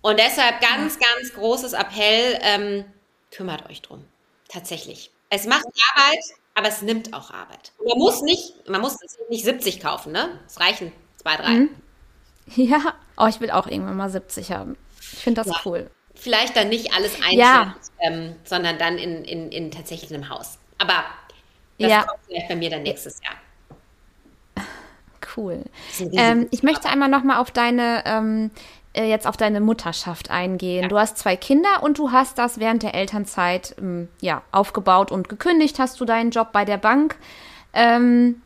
Und 0.00 0.18
deshalb 0.18 0.60
ganz, 0.60 0.98
ganz 0.98 1.32
großes 1.32 1.74
Appell, 1.74 2.38
ähm, 2.42 2.84
kümmert 3.30 3.70
euch 3.70 3.82
drum. 3.82 4.04
Tatsächlich. 4.48 5.10
Es 5.30 5.46
macht 5.46 5.64
Arbeit, 5.94 6.24
aber 6.54 6.68
es 6.68 6.82
nimmt 6.82 7.14
auch 7.14 7.30
Arbeit. 7.30 7.72
Man 7.84 7.98
muss 7.98 8.22
nicht, 8.22 8.68
man 8.68 8.80
muss 8.80 8.98
nicht 9.28 9.44
70 9.44 9.80
kaufen, 9.80 10.12
ne? 10.12 10.40
Es 10.46 10.60
reichen 10.60 10.92
zwei, 11.16 11.36
drei. 11.36 11.50
Mhm. 11.50 11.70
Ja, 12.56 12.94
oh, 13.16 13.26
ich 13.28 13.40
will 13.40 13.52
auch 13.52 13.68
irgendwann 13.68 13.96
mal 13.96 14.10
70 14.10 14.50
haben. 14.50 14.76
Ich 15.00 15.20
finde 15.20 15.42
das 15.42 15.46
ja. 15.46 15.60
cool. 15.64 15.88
Vielleicht 16.16 16.56
dann 16.56 16.70
nicht 16.70 16.92
alles 16.92 17.14
einzeln, 17.14 17.38
ja. 17.38 17.76
ähm, 18.00 18.34
sondern 18.42 18.78
dann 18.78 18.98
in, 18.98 19.24
in, 19.24 19.52
in 19.52 19.70
tatsächlich 19.70 20.12
einem 20.12 20.28
Haus. 20.28 20.58
Aber 20.76 21.04
das 21.78 21.88
ja. 21.88 22.02
kommt 22.02 22.20
vielleicht 22.26 22.48
bei 22.48 22.56
mir 22.56 22.68
dann 22.68 22.82
nächstes 22.82 23.20
Jahr. 23.22 24.66
Cool. 25.36 25.64
Ähm, 26.12 26.48
ich 26.50 26.62
möchte 26.62 26.88
einmal 26.88 27.08
noch 27.08 27.22
mal 27.22 27.38
auf 27.38 27.52
deine 27.52 28.02
ähm, 28.06 28.50
äh, 28.94 29.08
jetzt 29.08 29.26
auf 29.26 29.36
deine 29.36 29.60
Mutterschaft 29.60 30.30
eingehen. 30.30 30.82
Ja. 30.82 30.88
Du 30.88 30.98
hast 30.98 31.18
zwei 31.18 31.36
Kinder 31.36 31.82
und 31.82 31.98
du 31.98 32.12
hast 32.12 32.38
das 32.38 32.58
während 32.58 32.82
der 32.82 32.94
Elternzeit 32.94 33.74
ähm, 33.78 34.08
ja, 34.20 34.42
aufgebaut 34.52 35.10
und 35.10 35.28
gekündigt, 35.28 35.78
hast 35.78 36.00
du 36.00 36.04
deinen 36.04 36.30
Job 36.30 36.52
bei 36.52 36.64
der 36.64 36.76
Bank. 36.76 37.16
Ähm, 37.72 38.42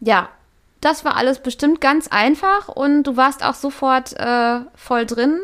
ja, 0.00 0.28
das 0.80 1.04
war 1.04 1.16
alles 1.16 1.38
bestimmt 1.38 1.80
ganz 1.80 2.08
einfach 2.08 2.68
und 2.68 3.04
du 3.04 3.16
warst 3.16 3.44
auch 3.44 3.54
sofort 3.54 4.12
äh, 4.18 4.60
voll 4.74 5.06
drin. 5.06 5.40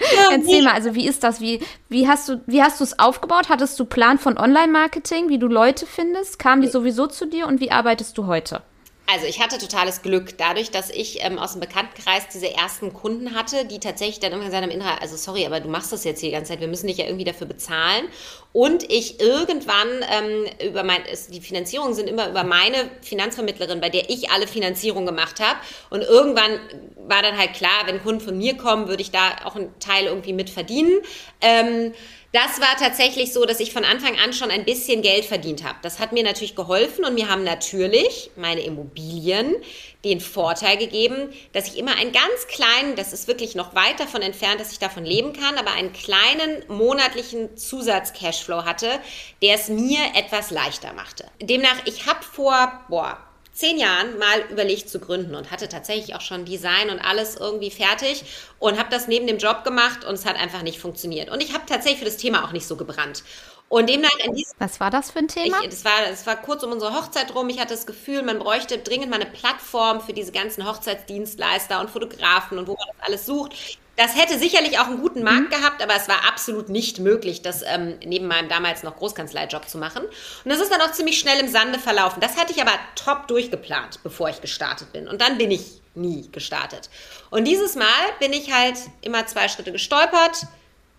Ja, 0.00 0.30
Erzähl 0.32 0.62
mal, 0.62 0.72
also 0.72 0.94
wie 0.94 1.06
ist 1.06 1.22
das? 1.24 1.40
Wie, 1.40 1.60
wie 1.88 2.08
hast 2.08 2.28
du 2.28 2.40
wie 2.46 2.62
hast 2.62 2.80
du 2.80 2.84
es 2.84 2.98
aufgebaut? 2.98 3.48
Hattest 3.48 3.78
du 3.78 3.84
Plan 3.84 4.18
von 4.18 4.38
Online-Marketing, 4.38 5.28
wie 5.28 5.38
du 5.38 5.46
Leute 5.46 5.86
findest? 5.86 6.38
Kamen 6.38 6.62
die 6.62 6.68
sowieso 6.68 7.06
zu 7.06 7.26
dir 7.26 7.46
und 7.46 7.60
wie 7.60 7.70
arbeitest 7.70 8.16
du 8.16 8.26
heute? 8.26 8.62
Also 9.06 9.26
ich 9.26 9.40
hatte 9.40 9.58
totales 9.58 10.00
Glück, 10.00 10.38
dadurch, 10.38 10.70
dass 10.70 10.88
ich 10.88 11.22
ähm, 11.22 11.38
aus 11.38 11.52
dem 11.52 11.60
Bekanntenkreis 11.60 12.26
diese 12.32 12.50
ersten 12.50 12.94
Kunden 12.94 13.34
hatte, 13.34 13.66
die 13.66 13.78
tatsächlich 13.78 14.18
dann 14.18 14.32
irgendwann 14.32 14.50
gesagt 14.50 14.64
haben, 14.64 14.70
Inhalt, 14.70 15.02
also 15.02 15.16
sorry, 15.16 15.44
aber 15.44 15.60
du 15.60 15.68
machst 15.68 15.92
das 15.92 16.04
jetzt 16.04 16.20
hier 16.20 16.30
die 16.30 16.34
ganze 16.34 16.52
Zeit, 16.52 16.60
wir 16.60 16.68
müssen 16.68 16.86
dich 16.86 16.96
ja 16.96 17.04
irgendwie 17.04 17.24
dafür 17.24 17.46
bezahlen. 17.46 18.06
Und 18.54 18.90
ich 18.90 19.20
irgendwann 19.20 19.88
ähm, 20.10 20.46
über 20.70 20.84
mein, 20.84 21.02
es, 21.10 21.26
die 21.26 21.42
Finanzierungen 21.42 21.92
sind 21.92 22.08
immer 22.08 22.30
über 22.30 22.44
meine 22.44 22.90
Finanzvermittlerin, 23.02 23.80
bei 23.82 23.90
der 23.90 24.08
ich 24.08 24.30
alle 24.30 24.46
Finanzierung 24.46 25.04
gemacht 25.04 25.38
habe. 25.38 25.58
Und 25.90 26.00
irgendwann 26.00 26.58
war 27.06 27.20
dann 27.20 27.36
halt 27.36 27.52
klar, 27.52 27.82
wenn 27.84 28.02
Kunden 28.02 28.22
von 28.22 28.38
mir 28.38 28.56
kommen, 28.56 28.88
würde 28.88 29.02
ich 29.02 29.10
da 29.10 29.36
auch 29.44 29.54
einen 29.54 29.78
Teil 29.80 30.06
irgendwie 30.06 30.32
mit 30.32 30.48
verdienen. 30.48 31.00
Ähm, 31.42 31.92
das 32.34 32.60
war 32.60 32.76
tatsächlich 32.76 33.32
so, 33.32 33.44
dass 33.44 33.60
ich 33.60 33.72
von 33.72 33.84
Anfang 33.84 34.18
an 34.18 34.32
schon 34.32 34.50
ein 34.50 34.64
bisschen 34.64 35.02
Geld 35.02 35.24
verdient 35.24 35.62
habe. 35.62 35.78
Das 35.82 36.00
hat 36.00 36.10
mir 36.12 36.24
natürlich 36.24 36.56
geholfen 36.56 37.04
und 37.04 37.14
mir 37.14 37.28
haben 37.28 37.44
natürlich 37.44 38.32
meine 38.34 38.62
Immobilien 38.62 39.54
den 40.04 40.20
Vorteil 40.20 40.76
gegeben, 40.76 41.32
dass 41.52 41.68
ich 41.68 41.78
immer 41.78 41.96
einen 41.96 42.10
ganz 42.10 42.48
kleinen, 42.48 42.96
das 42.96 43.12
ist 43.12 43.28
wirklich 43.28 43.54
noch 43.54 43.76
weit 43.76 44.00
davon 44.00 44.20
entfernt, 44.20 44.60
dass 44.60 44.72
ich 44.72 44.80
davon 44.80 45.04
leben 45.04 45.32
kann, 45.32 45.56
aber 45.58 45.70
einen 45.74 45.92
kleinen 45.92 46.64
monatlichen 46.66 47.56
Zusatz-Cashflow 47.56 48.64
hatte, 48.64 48.88
der 49.40 49.54
es 49.54 49.68
mir 49.68 50.00
etwas 50.16 50.50
leichter 50.50 50.92
machte. 50.92 51.26
Demnach, 51.40 51.86
ich 51.86 52.06
habe 52.06 52.24
vor, 52.24 52.84
boah, 52.88 53.16
zehn 53.54 53.78
Jahren 53.78 54.18
mal 54.18 54.40
überlegt 54.50 54.90
zu 54.90 54.98
gründen 54.98 55.34
und 55.34 55.50
hatte 55.50 55.68
tatsächlich 55.68 56.14
auch 56.14 56.20
schon 56.20 56.44
Design 56.44 56.90
und 56.90 56.98
alles 56.98 57.36
irgendwie 57.36 57.70
fertig 57.70 58.24
und 58.58 58.78
habe 58.78 58.90
das 58.90 59.08
neben 59.08 59.26
dem 59.26 59.38
Job 59.38 59.64
gemacht 59.64 60.04
und 60.04 60.14
es 60.14 60.26
hat 60.26 60.36
einfach 60.36 60.62
nicht 60.62 60.80
funktioniert. 60.80 61.30
Und 61.30 61.42
ich 61.42 61.54
habe 61.54 61.64
tatsächlich 61.64 62.00
für 62.00 62.04
das 62.04 62.16
Thema 62.16 62.44
auch 62.44 62.52
nicht 62.52 62.66
so 62.66 62.76
gebrannt. 62.76 63.22
Und 63.68 63.88
demnach 63.88 64.16
in 64.22 64.34
diesem, 64.34 64.54
Was 64.58 64.78
war 64.78 64.90
das 64.90 65.10
für 65.10 65.20
ein 65.20 65.28
Thema? 65.28 65.58
Ich, 65.62 65.70
das, 65.70 65.84
war, 65.84 65.92
das 66.08 66.26
war 66.26 66.36
kurz 66.36 66.62
um 66.62 66.72
unsere 66.72 66.94
Hochzeit 66.94 67.34
rum. 67.34 67.48
Ich 67.48 67.58
hatte 67.58 67.74
das 67.74 67.86
Gefühl, 67.86 68.22
man 68.22 68.38
bräuchte 68.38 68.78
dringend 68.78 69.10
mal 69.10 69.20
eine 69.20 69.30
Plattform 69.30 70.00
für 70.00 70.12
diese 70.12 70.32
ganzen 70.32 70.68
Hochzeitsdienstleister 70.68 71.80
und 71.80 71.90
Fotografen 71.90 72.58
und 72.58 72.66
wo 72.66 72.72
man 72.72 72.86
das 72.96 73.06
alles 73.08 73.26
sucht. 73.26 73.78
Das 73.96 74.16
hätte 74.16 74.38
sicherlich 74.38 74.78
auch 74.78 74.86
einen 74.86 75.00
guten 75.00 75.22
Markt 75.22 75.50
mhm. 75.50 75.50
gehabt, 75.50 75.82
aber 75.82 75.94
es 75.94 76.08
war 76.08 76.26
absolut 76.26 76.68
nicht 76.68 76.98
möglich, 76.98 77.42
das 77.42 77.62
ähm, 77.62 77.98
neben 78.04 78.26
meinem 78.26 78.48
damals 78.48 78.82
noch 78.82 78.96
Großkanzleijob 78.96 79.68
zu 79.68 79.78
machen. 79.78 80.04
Und 80.04 80.50
das 80.50 80.60
ist 80.60 80.72
dann 80.72 80.80
auch 80.80 80.92
ziemlich 80.92 81.18
schnell 81.18 81.38
im 81.38 81.48
Sande 81.48 81.78
verlaufen. 81.78 82.20
Das 82.20 82.36
hatte 82.36 82.52
ich 82.52 82.60
aber 82.60 82.72
top 82.96 83.28
durchgeplant, 83.28 84.00
bevor 84.02 84.28
ich 84.28 84.40
gestartet 84.40 84.92
bin. 84.92 85.06
Und 85.06 85.20
dann 85.20 85.38
bin 85.38 85.50
ich 85.50 85.80
nie 85.94 86.28
gestartet. 86.32 86.90
Und 87.30 87.44
dieses 87.44 87.76
Mal 87.76 87.86
bin 88.18 88.32
ich 88.32 88.52
halt 88.52 88.76
immer 89.00 89.26
zwei 89.26 89.48
Schritte 89.48 89.70
gestolpert 89.70 90.46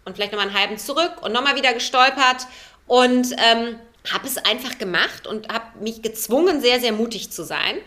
und 0.06 0.16
vielleicht 0.16 0.32
nochmal 0.32 0.48
einen 0.48 0.58
halben 0.58 0.78
zurück 0.78 1.22
und 1.22 1.34
nochmal 1.34 1.56
wieder 1.56 1.74
gestolpert 1.74 2.48
und 2.88 3.34
ähm, 3.34 3.80
habe 4.14 4.28
es 4.28 4.38
einfach 4.38 4.78
gemacht 4.78 5.28
und 5.28 5.52
habe 5.52 5.80
mich 5.80 6.02
gezwungen, 6.02 6.62
sehr, 6.62 6.80
sehr 6.80 6.92
mutig 6.92 7.32
zu 7.32 7.44
sein. 7.44 7.78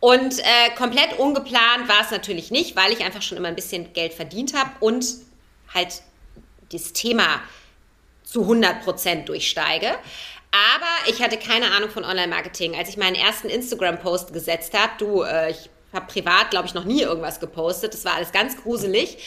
Und 0.00 0.38
äh, 0.38 0.70
komplett 0.76 1.18
ungeplant 1.18 1.88
war 1.88 2.00
es 2.00 2.10
natürlich 2.10 2.50
nicht, 2.50 2.74
weil 2.74 2.92
ich 2.92 3.04
einfach 3.04 3.22
schon 3.22 3.36
immer 3.36 3.48
ein 3.48 3.54
bisschen 3.54 3.92
Geld 3.92 4.14
verdient 4.14 4.54
habe 4.54 4.70
und 4.80 5.06
halt 5.74 6.02
das 6.72 6.92
Thema 6.92 7.42
zu 8.24 8.42
100 8.42 8.82
Prozent 8.82 9.28
durchsteige. 9.28 9.88
Aber 10.52 11.10
ich 11.10 11.22
hatte 11.22 11.36
keine 11.36 11.70
Ahnung 11.72 11.90
von 11.90 12.04
Online-Marketing. 12.04 12.74
Als 12.76 12.88
ich 12.88 12.96
meinen 12.96 13.14
ersten 13.14 13.48
Instagram-Post 13.48 14.32
gesetzt 14.32 14.76
habe, 14.76 14.92
du, 14.98 15.22
äh, 15.22 15.50
ich 15.50 15.70
habe 15.92 16.06
privat, 16.06 16.50
glaube 16.50 16.66
ich, 16.66 16.74
noch 16.74 16.84
nie 16.84 17.02
irgendwas 17.02 17.38
gepostet. 17.38 17.94
Das 17.94 18.04
war 18.04 18.14
alles 18.14 18.32
ganz 18.32 18.56
gruselig. 18.56 19.18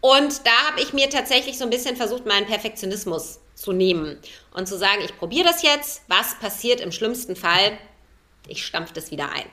Und 0.00 0.46
da 0.46 0.68
habe 0.68 0.80
ich 0.80 0.92
mir 0.92 1.08
tatsächlich 1.10 1.58
so 1.58 1.64
ein 1.64 1.70
bisschen 1.70 1.96
versucht, 1.96 2.26
meinen 2.26 2.46
Perfektionismus 2.46 3.38
zu 3.54 3.72
nehmen 3.72 4.18
und 4.52 4.66
zu 4.66 4.76
sagen, 4.76 5.02
ich 5.04 5.16
probiere 5.16 5.46
das 5.46 5.62
jetzt. 5.62 6.02
Was 6.08 6.38
passiert 6.40 6.80
im 6.80 6.90
schlimmsten 6.90 7.36
Fall? 7.36 7.78
Ich 8.48 8.66
stampfe 8.66 8.94
das 8.94 9.12
wieder 9.12 9.30
ein. 9.30 9.44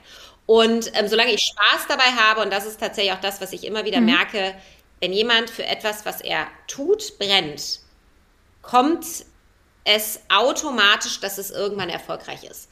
Und 0.50 0.90
ähm, 0.94 1.06
solange 1.06 1.32
ich 1.32 1.42
Spaß 1.42 1.86
dabei 1.86 2.06
habe, 2.06 2.40
und 2.40 2.52
das 2.52 2.66
ist 2.66 2.80
tatsächlich 2.80 3.12
auch 3.12 3.20
das, 3.20 3.40
was 3.40 3.52
ich 3.52 3.62
immer 3.62 3.84
wieder 3.84 4.00
mhm. 4.00 4.06
merke, 4.06 4.52
wenn 4.98 5.12
jemand 5.12 5.48
für 5.48 5.64
etwas, 5.64 6.04
was 6.04 6.20
er 6.20 6.48
tut, 6.66 7.16
brennt, 7.20 7.78
kommt 8.60 9.06
es 9.84 10.20
automatisch, 10.28 11.20
dass 11.20 11.38
es 11.38 11.52
irgendwann 11.52 11.88
erfolgreich 11.88 12.42
ist. 12.42 12.68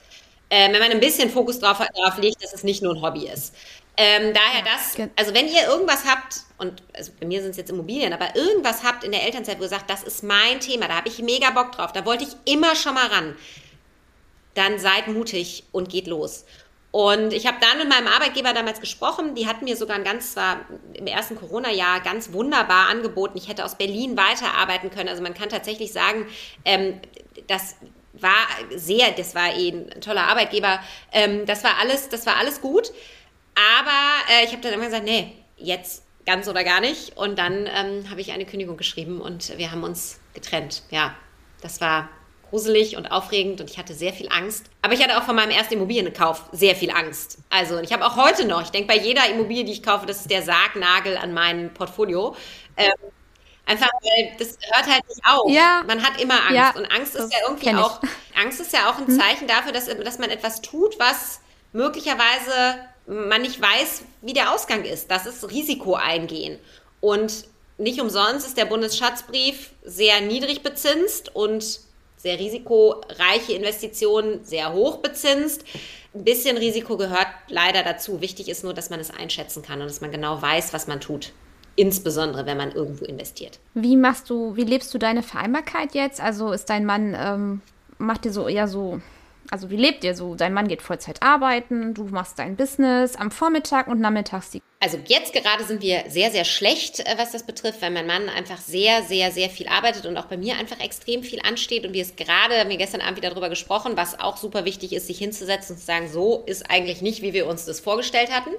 Äh, 0.48 0.72
wenn 0.72 0.80
man 0.80 0.90
ein 0.90 0.98
bisschen 0.98 1.30
Fokus 1.30 1.60
drauf, 1.60 1.78
drauf 1.78 2.18
legt, 2.18 2.42
dass 2.42 2.52
es 2.52 2.64
nicht 2.64 2.82
nur 2.82 2.96
ein 2.96 3.00
Hobby 3.00 3.28
ist. 3.28 3.54
Ähm, 3.96 4.34
daher 4.34 4.64
das, 4.64 4.96
also 5.14 5.32
wenn 5.32 5.46
ihr 5.46 5.68
irgendwas 5.68 6.04
habt, 6.04 6.40
und 6.58 6.82
also 6.94 7.12
bei 7.20 7.26
mir 7.26 7.42
sind 7.42 7.52
es 7.52 7.58
jetzt 7.58 7.70
Immobilien, 7.70 8.12
aber 8.12 8.34
irgendwas 8.34 8.82
habt 8.82 9.04
in 9.04 9.12
der 9.12 9.22
Elternzeit, 9.22 9.60
wo 9.60 9.62
ihr 9.62 9.68
sagt, 9.68 9.88
das 9.88 10.02
ist 10.02 10.24
mein 10.24 10.58
Thema, 10.58 10.88
da 10.88 10.96
habe 10.96 11.08
ich 11.08 11.20
mega 11.20 11.50
Bock 11.50 11.70
drauf, 11.70 11.92
da 11.92 12.04
wollte 12.04 12.24
ich 12.24 12.52
immer 12.52 12.74
schon 12.74 12.94
mal 12.94 13.06
ran, 13.06 13.36
dann 14.54 14.80
seid 14.80 15.06
mutig 15.06 15.62
und 15.70 15.88
geht 15.88 16.08
los. 16.08 16.44
Und 16.90 17.32
ich 17.34 17.46
habe 17.46 17.58
dann 17.60 17.78
mit 17.78 17.88
meinem 17.88 18.06
Arbeitgeber 18.06 18.54
damals 18.54 18.80
gesprochen. 18.80 19.34
Die 19.34 19.46
hatten 19.46 19.64
mir 19.64 19.76
sogar 19.76 19.96
ein 19.96 20.04
ganz, 20.04 20.32
zwar 20.32 20.60
im 20.94 21.06
ersten 21.06 21.36
Corona-Jahr 21.36 22.00
ganz 22.00 22.32
wunderbar 22.32 22.88
angeboten. 22.88 23.36
Ich 23.36 23.48
hätte 23.48 23.64
aus 23.64 23.74
Berlin 23.74 24.16
weiterarbeiten 24.16 24.90
können. 24.90 25.08
Also 25.08 25.22
man 25.22 25.34
kann 25.34 25.50
tatsächlich 25.50 25.92
sagen, 25.92 26.26
ähm, 26.64 27.00
das 27.46 27.76
war 28.14 28.46
sehr, 28.74 29.12
das 29.12 29.34
war 29.34 29.54
eh 29.54 29.70
ein 29.70 30.00
toller 30.00 30.28
Arbeitgeber. 30.28 30.80
Ähm, 31.12 31.44
das 31.44 31.62
war 31.62 31.78
alles, 31.78 32.08
das 32.08 32.24
war 32.26 32.36
alles 32.36 32.60
gut. 32.60 32.90
Aber 33.54 34.32
äh, 34.32 34.44
ich 34.44 34.52
habe 34.52 34.62
dann 34.62 34.72
immer 34.72 34.86
gesagt, 34.86 35.04
nee, 35.04 35.34
jetzt 35.56 36.04
ganz 36.24 36.48
oder 36.48 36.64
gar 36.64 36.80
nicht. 36.80 37.16
Und 37.16 37.38
dann 37.38 37.66
ähm, 37.66 38.10
habe 38.10 38.20
ich 38.20 38.32
eine 38.32 38.46
Kündigung 38.46 38.76
geschrieben 38.76 39.20
und 39.20 39.56
wir 39.58 39.70
haben 39.70 39.82
uns 39.82 40.20
getrennt. 40.32 40.82
Ja, 40.90 41.14
das 41.60 41.80
war 41.80 42.08
gruselig 42.50 42.96
und 42.96 43.06
aufregend 43.06 43.60
und 43.60 43.70
ich 43.70 43.78
hatte 43.78 43.94
sehr 43.94 44.12
viel 44.12 44.28
Angst. 44.30 44.66
Aber 44.82 44.94
ich 44.94 45.02
hatte 45.02 45.18
auch 45.18 45.22
von 45.22 45.36
meinem 45.36 45.50
ersten 45.50 45.74
Immobilienkauf 45.74 46.44
sehr 46.52 46.74
viel 46.74 46.90
Angst. 46.90 47.38
Also 47.50 47.78
ich 47.78 47.92
habe 47.92 48.04
auch 48.06 48.16
heute 48.16 48.46
noch, 48.46 48.62
ich 48.62 48.70
denke 48.70 48.88
bei 48.88 48.98
jeder 48.98 49.28
Immobilie, 49.28 49.64
die 49.64 49.72
ich 49.72 49.82
kaufe, 49.82 50.06
das 50.06 50.20
ist 50.20 50.30
der 50.30 50.42
Sargnagel 50.42 51.16
an 51.16 51.32
meinem 51.32 51.72
Portfolio. 51.72 52.34
Ähm, 52.76 52.92
einfach, 53.66 53.88
weil 54.02 54.32
das 54.38 54.58
hört 54.72 54.86
halt 54.86 55.08
nicht 55.08 55.20
auf. 55.24 55.50
Ja. 55.50 55.82
Man 55.86 56.02
hat 56.02 56.20
immer 56.20 56.40
Angst. 56.42 56.54
Ja, 56.54 56.74
und 56.76 56.86
Angst 56.92 57.14
ist 57.14 57.32
ja 57.32 57.38
irgendwie 57.46 57.74
auch, 57.74 58.00
Angst 58.40 58.60
ist 58.60 58.72
ja 58.72 58.90
auch 58.90 58.98
ein 58.98 59.06
hm. 59.06 59.18
Zeichen 59.18 59.40
hm. 59.40 59.48
dafür, 59.48 59.72
dass, 59.72 59.86
dass 59.86 60.18
man 60.18 60.30
etwas 60.30 60.62
tut, 60.62 60.98
was 60.98 61.40
möglicherweise 61.72 62.78
man 63.06 63.42
nicht 63.42 63.60
weiß, 63.60 64.02
wie 64.22 64.32
der 64.32 64.52
Ausgang 64.52 64.84
ist. 64.84 65.10
Das 65.10 65.26
ist 65.26 65.48
Risiko 65.50 65.94
eingehen. 65.94 66.58
Und 67.00 67.46
nicht 67.78 68.00
umsonst 68.00 68.46
ist 68.46 68.56
der 68.56 68.64
Bundesschatzbrief 68.64 69.70
sehr 69.82 70.20
niedrig 70.20 70.62
bezinst 70.62 71.34
und 71.34 71.80
sehr 72.18 72.38
risikoreiche 72.38 73.54
Investitionen 73.54 74.44
sehr 74.44 74.72
hoch 74.72 74.98
bezinst. 74.98 75.64
Ein 76.14 76.24
bisschen 76.24 76.56
Risiko 76.56 76.96
gehört 76.96 77.28
leider 77.48 77.82
dazu. 77.82 78.20
Wichtig 78.20 78.48
ist 78.48 78.64
nur, 78.64 78.74
dass 78.74 78.90
man 78.90 79.00
es 79.00 79.10
einschätzen 79.10 79.62
kann 79.62 79.80
und 79.80 79.86
dass 79.86 80.00
man 80.00 80.10
genau 80.10 80.42
weiß, 80.42 80.72
was 80.72 80.86
man 80.86 81.00
tut. 81.00 81.32
Insbesondere, 81.76 82.44
wenn 82.44 82.56
man 82.56 82.72
irgendwo 82.72 83.04
investiert. 83.04 83.60
Wie 83.74 83.96
machst 83.96 84.28
du, 84.28 84.56
wie 84.56 84.64
lebst 84.64 84.92
du 84.92 84.98
deine 84.98 85.22
Vereinbarkeit 85.22 85.94
jetzt? 85.94 86.20
Also 86.20 86.52
ist 86.52 86.68
dein 86.68 86.84
Mann, 86.84 87.16
ähm, 87.18 87.60
macht 87.98 88.24
dir 88.24 88.32
so 88.32 88.48
eher 88.48 88.68
so 88.68 89.00
also 89.50 89.70
wie 89.70 89.76
lebt 89.76 90.04
ihr 90.04 90.14
so? 90.14 90.34
Dein 90.34 90.52
Mann 90.52 90.68
geht 90.68 90.82
Vollzeit 90.82 91.22
arbeiten, 91.22 91.94
du 91.94 92.04
machst 92.04 92.38
dein 92.38 92.56
Business 92.56 93.16
am 93.16 93.30
Vormittag 93.30 93.86
und 93.88 94.00
nachmittags 94.00 94.50
die. 94.50 94.62
Also 94.80 94.96
jetzt 95.06 95.32
gerade 95.32 95.64
sind 95.64 95.82
wir 95.82 96.04
sehr, 96.06 96.30
sehr 96.30 96.44
schlecht, 96.44 97.00
äh, 97.00 97.14
was 97.16 97.32
das 97.32 97.42
betrifft, 97.42 97.82
weil 97.82 97.90
mein 97.90 98.06
Mann 98.06 98.28
einfach 98.28 98.58
sehr, 98.58 99.02
sehr, 99.02 99.32
sehr 99.32 99.50
viel 99.50 99.66
arbeitet 99.66 100.06
und 100.06 100.16
auch 100.16 100.26
bei 100.26 100.36
mir 100.36 100.56
einfach 100.56 100.78
extrem 100.78 101.24
viel 101.24 101.40
ansteht. 101.42 101.84
Und 101.84 101.94
wir 101.94 102.02
es 102.02 102.14
gerade, 102.14 102.60
haben 102.60 102.70
wir 102.70 102.76
gestern 102.76 103.00
Abend 103.00 103.16
wieder 103.16 103.30
darüber 103.30 103.48
gesprochen, 103.48 103.96
was 103.96 104.20
auch 104.20 104.36
super 104.36 104.64
wichtig 104.64 104.92
ist, 104.92 105.08
sich 105.08 105.18
hinzusetzen 105.18 105.74
und 105.74 105.80
zu 105.80 105.86
sagen, 105.86 106.08
so 106.08 106.44
ist 106.46 106.70
eigentlich 106.70 107.02
nicht, 107.02 107.22
wie 107.22 107.32
wir 107.32 107.48
uns 107.48 107.64
das 107.64 107.80
vorgestellt 107.80 108.30
hatten. 108.30 108.50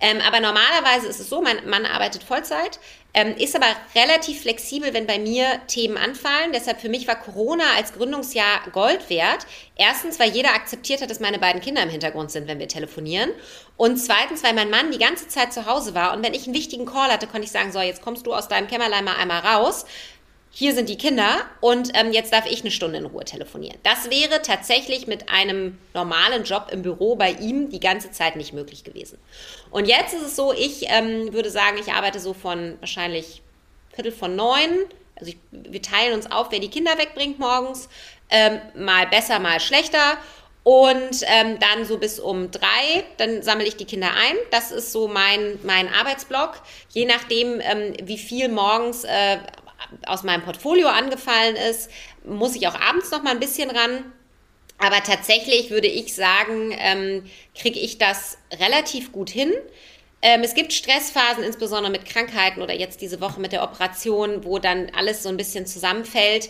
Ähm, 0.00 0.18
aber 0.26 0.40
normalerweise 0.40 1.06
ist 1.06 1.20
es 1.20 1.30
so, 1.30 1.40
mein 1.40 1.66
Mann 1.66 1.86
arbeitet 1.86 2.24
Vollzeit. 2.24 2.78
Ähm, 3.16 3.36
ist 3.38 3.54
aber 3.54 3.68
relativ 3.94 4.42
flexibel, 4.42 4.92
wenn 4.92 5.06
bei 5.06 5.20
mir 5.20 5.46
Themen 5.68 5.96
anfallen. 5.96 6.50
Deshalb 6.52 6.80
für 6.80 6.88
mich 6.88 7.06
war 7.06 7.14
Corona 7.14 7.62
als 7.76 7.92
Gründungsjahr 7.92 8.68
Gold 8.72 9.08
wert. 9.08 9.46
Erstens, 9.76 10.18
weil 10.18 10.30
jeder 10.30 10.52
akzeptiert 10.52 11.00
hat, 11.00 11.10
dass 11.10 11.20
meine 11.20 11.38
beiden 11.38 11.60
Kinder 11.60 11.82
im 11.84 11.90
Hintergrund 11.90 12.32
sind, 12.32 12.48
wenn 12.48 12.58
wir 12.58 12.66
telefonieren. 12.66 13.30
Und 13.76 13.96
zweitens, 13.96 14.44
weil 14.44 14.54
mein 14.54 14.70
Mann 14.70 14.92
die 14.92 14.98
ganze 14.98 15.26
Zeit 15.26 15.52
zu 15.52 15.66
Hause 15.66 15.94
war. 15.94 16.16
Und 16.16 16.24
wenn 16.24 16.32
ich 16.32 16.46
einen 16.46 16.54
wichtigen 16.54 16.86
Call 16.86 17.10
hatte, 17.10 17.26
konnte 17.26 17.44
ich 17.44 17.50
sagen, 17.50 17.72
so, 17.72 17.80
jetzt 17.80 18.02
kommst 18.02 18.26
du 18.26 18.32
aus 18.32 18.48
deinem 18.48 18.68
Kämmerlein 18.68 19.04
mal 19.04 19.16
einmal 19.16 19.40
raus 19.40 19.84
hier 20.56 20.72
sind 20.72 20.88
die 20.88 20.96
Kinder 20.96 21.44
und 21.60 21.90
ähm, 21.94 22.12
jetzt 22.12 22.32
darf 22.32 22.46
ich 22.46 22.60
eine 22.60 22.70
Stunde 22.70 22.98
in 22.98 23.06
Ruhe 23.06 23.24
telefonieren. 23.24 23.76
Das 23.82 24.08
wäre 24.08 24.40
tatsächlich 24.40 25.08
mit 25.08 25.28
einem 25.28 25.78
normalen 25.94 26.44
Job 26.44 26.68
im 26.70 26.82
Büro 26.82 27.16
bei 27.16 27.32
ihm 27.32 27.70
die 27.70 27.80
ganze 27.80 28.12
Zeit 28.12 28.36
nicht 28.36 28.52
möglich 28.52 28.84
gewesen. 28.84 29.18
Und 29.72 29.86
jetzt 29.86 30.14
ist 30.14 30.22
es 30.22 30.36
so, 30.36 30.52
ich 30.52 30.84
ähm, 30.86 31.32
würde 31.32 31.50
sagen, 31.50 31.76
ich 31.80 31.92
arbeite 31.92 32.20
so 32.20 32.34
von 32.34 32.76
wahrscheinlich 32.78 33.42
Viertel 33.92 34.12
von 34.12 34.36
neun. 34.36 34.70
Also 35.16 35.32
ich, 35.32 35.38
wir 35.50 35.82
teilen 35.82 36.14
uns 36.14 36.30
auf, 36.30 36.52
wer 36.52 36.60
die 36.60 36.70
Kinder 36.70 36.96
wegbringt 36.98 37.40
morgens. 37.40 37.88
Ähm, 38.30 38.60
mal 38.76 39.08
besser, 39.08 39.40
mal 39.40 39.58
schlechter. 39.58 40.18
Und 40.64 41.20
ähm, 41.26 41.58
dann 41.60 41.84
so 41.84 41.98
bis 41.98 42.18
um 42.18 42.50
drei, 42.50 43.04
dann 43.18 43.42
sammle 43.42 43.66
ich 43.66 43.76
die 43.76 43.84
Kinder 43.84 44.08
ein. 44.08 44.34
Das 44.50 44.72
ist 44.72 44.92
so 44.92 45.08
mein, 45.08 45.58
mein 45.62 45.92
Arbeitsblock. 45.92 46.62
Je 46.88 47.04
nachdem, 47.04 47.60
ähm, 47.60 47.92
wie 48.02 48.16
viel 48.16 48.48
morgens 48.48 49.04
äh, 49.04 49.38
aus 50.06 50.22
meinem 50.22 50.42
Portfolio 50.42 50.88
angefallen 50.88 51.56
ist, 51.56 51.90
muss 52.24 52.56
ich 52.56 52.66
auch 52.66 52.80
abends 52.80 53.10
noch 53.10 53.22
mal 53.22 53.32
ein 53.32 53.40
bisschen 53.40 53.70
ran. 53.70 54.10
Aber 54.78 55.02
tatsächlich 55.02 55.70
würde 55.70 55.86
ich 55.86 56.14
sagen, 56.14 56.74
ähm, 56.78 57.30
kriege 57.54 57.78
ich 57.78 57.98
das 57.98 58.38
relativ 58.58 59.12
gut 59.12 59.28
hin. 59.28 59.52
Ähm, 60.22 60.40
es 60.42 60.54
gibt 60.54 60.72
Stressphasen, 60.72 61.44
insbesondere 61.44 61.92
mit 61.92 62.06
Krankheiten 62.06 62.62
oder 62.62 62.72
jetzt 62.72 63.02
diese 63.02 63.20
Woche 63.20 63.38
mit 63.38 63.52
der 63.52 63.62
Operation, 63.62 64.44
wo 64.44 64.58
dann 64.58 64.90
alles 64.96 65.22
so 65.22 65.28
ein 65.28 65.36
bisschen 65.36 65.66
zusammenfällt. 65.66 66.48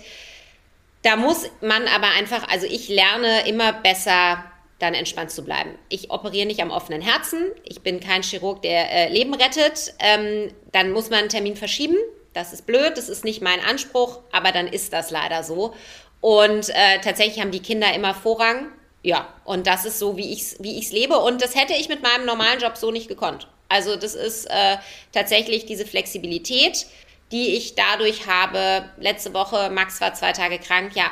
Da 1.05 1.17
muss 1.17 1.49
man 1.61 1.87
aber 1.87 2.09
einfach, 2.09 2.49
also 2.49 2.67
ich 2.67 2.89
lerne 2.89 3.47
immer 3.47 3.75
besser 3.75 4.43
dann 4.79 4.95
entspannt 4.95 5.31
zu 5.31 5.45
bleiben. 5.45 5.79
Ich 5.91 6.11
operiere 6.11 6.47
nicht 6.47 6.61
am 6.61 6.71
offenen 6.71 7.03
Herzen. 7.03 7.53
Ich 7.63 7.83
bin 7.83 8.01
kein 8.01 8.23
Chirurg, 8.23 8.63
der 8.63 8.91
äh, 8.91 9.09
Leben 9.13 9.35
rettet. 9.35 9.95
Ähm, 9.99 10.51
dann 10.73 10.91
muss 10.93 11.11
man 11.11 11.21
einen 11.21 11.29
Termin 11.29 11.57
verschieben. 11.57 11.97
Das 12.33 12.53
ist 12.53 12.67
blöd, 12.67 12.97
das 12.97 13.09
ist 13.09 13.23
nicht 13.23 13.43
mein 13.43 13.61
Anspruch, 13.61 14.21
aber 14.33 14.51
dann 14.51 14.67
ist 14.67 14.93
das 14.93 15.11
leider 15.11 15.45
so. 15.45 15.75
Und 16.21 16.71
äh, 16.71 16.99
tatsächlich 17.03 17.41
haben 17.41 17.53
die 17.53 17.61
Kinder 17.61 17.95
immer 17.95 18.15
Vorrang. 18.15 18.73
Ja, 19.03 19.29
und 19.45 19.67
das 19.67 19.85
ist 19.85 19.99
so, 19.99 20.17
wie 20.17 20.33
ich 20.33 20.41
es 20.41 20.57
wie 20.61 20.79
ich's 20.79 20.91
lebe. 20.91 21.19
Und 21.19 21.43
das 21.43 21.55
hätte 21.55 21.75
ich 21.75 21.91
mit 21.91 22.03
meinem 22.03 22.25
normalen 22.25 22.59
Job 22.59 22.79
so 22.79 22.91
nicht 22.91 23.09
gekonnt. 23.09 23.47
Also 23.69 23.97
das 23.97 24.15
ist 24.15 24.47
äh, 24.47 24.79
tatsächlich 25.13 25.67
diese 25.67 25.85
Flexibilität, 25.85 26.87
die 27.33 27.57
ich 27.57 27.75
dadurch 27.75 28.27
habe. 28.27 28.91
Letzte 28.99 29.35
Woche, 29.35 29.71
Max 29.71 30.01
war 30.01 30.15
zwei 30.15 30.33
Tage 30.33 30.59
krank, 30.59 30.93
ja, 30.95 31.11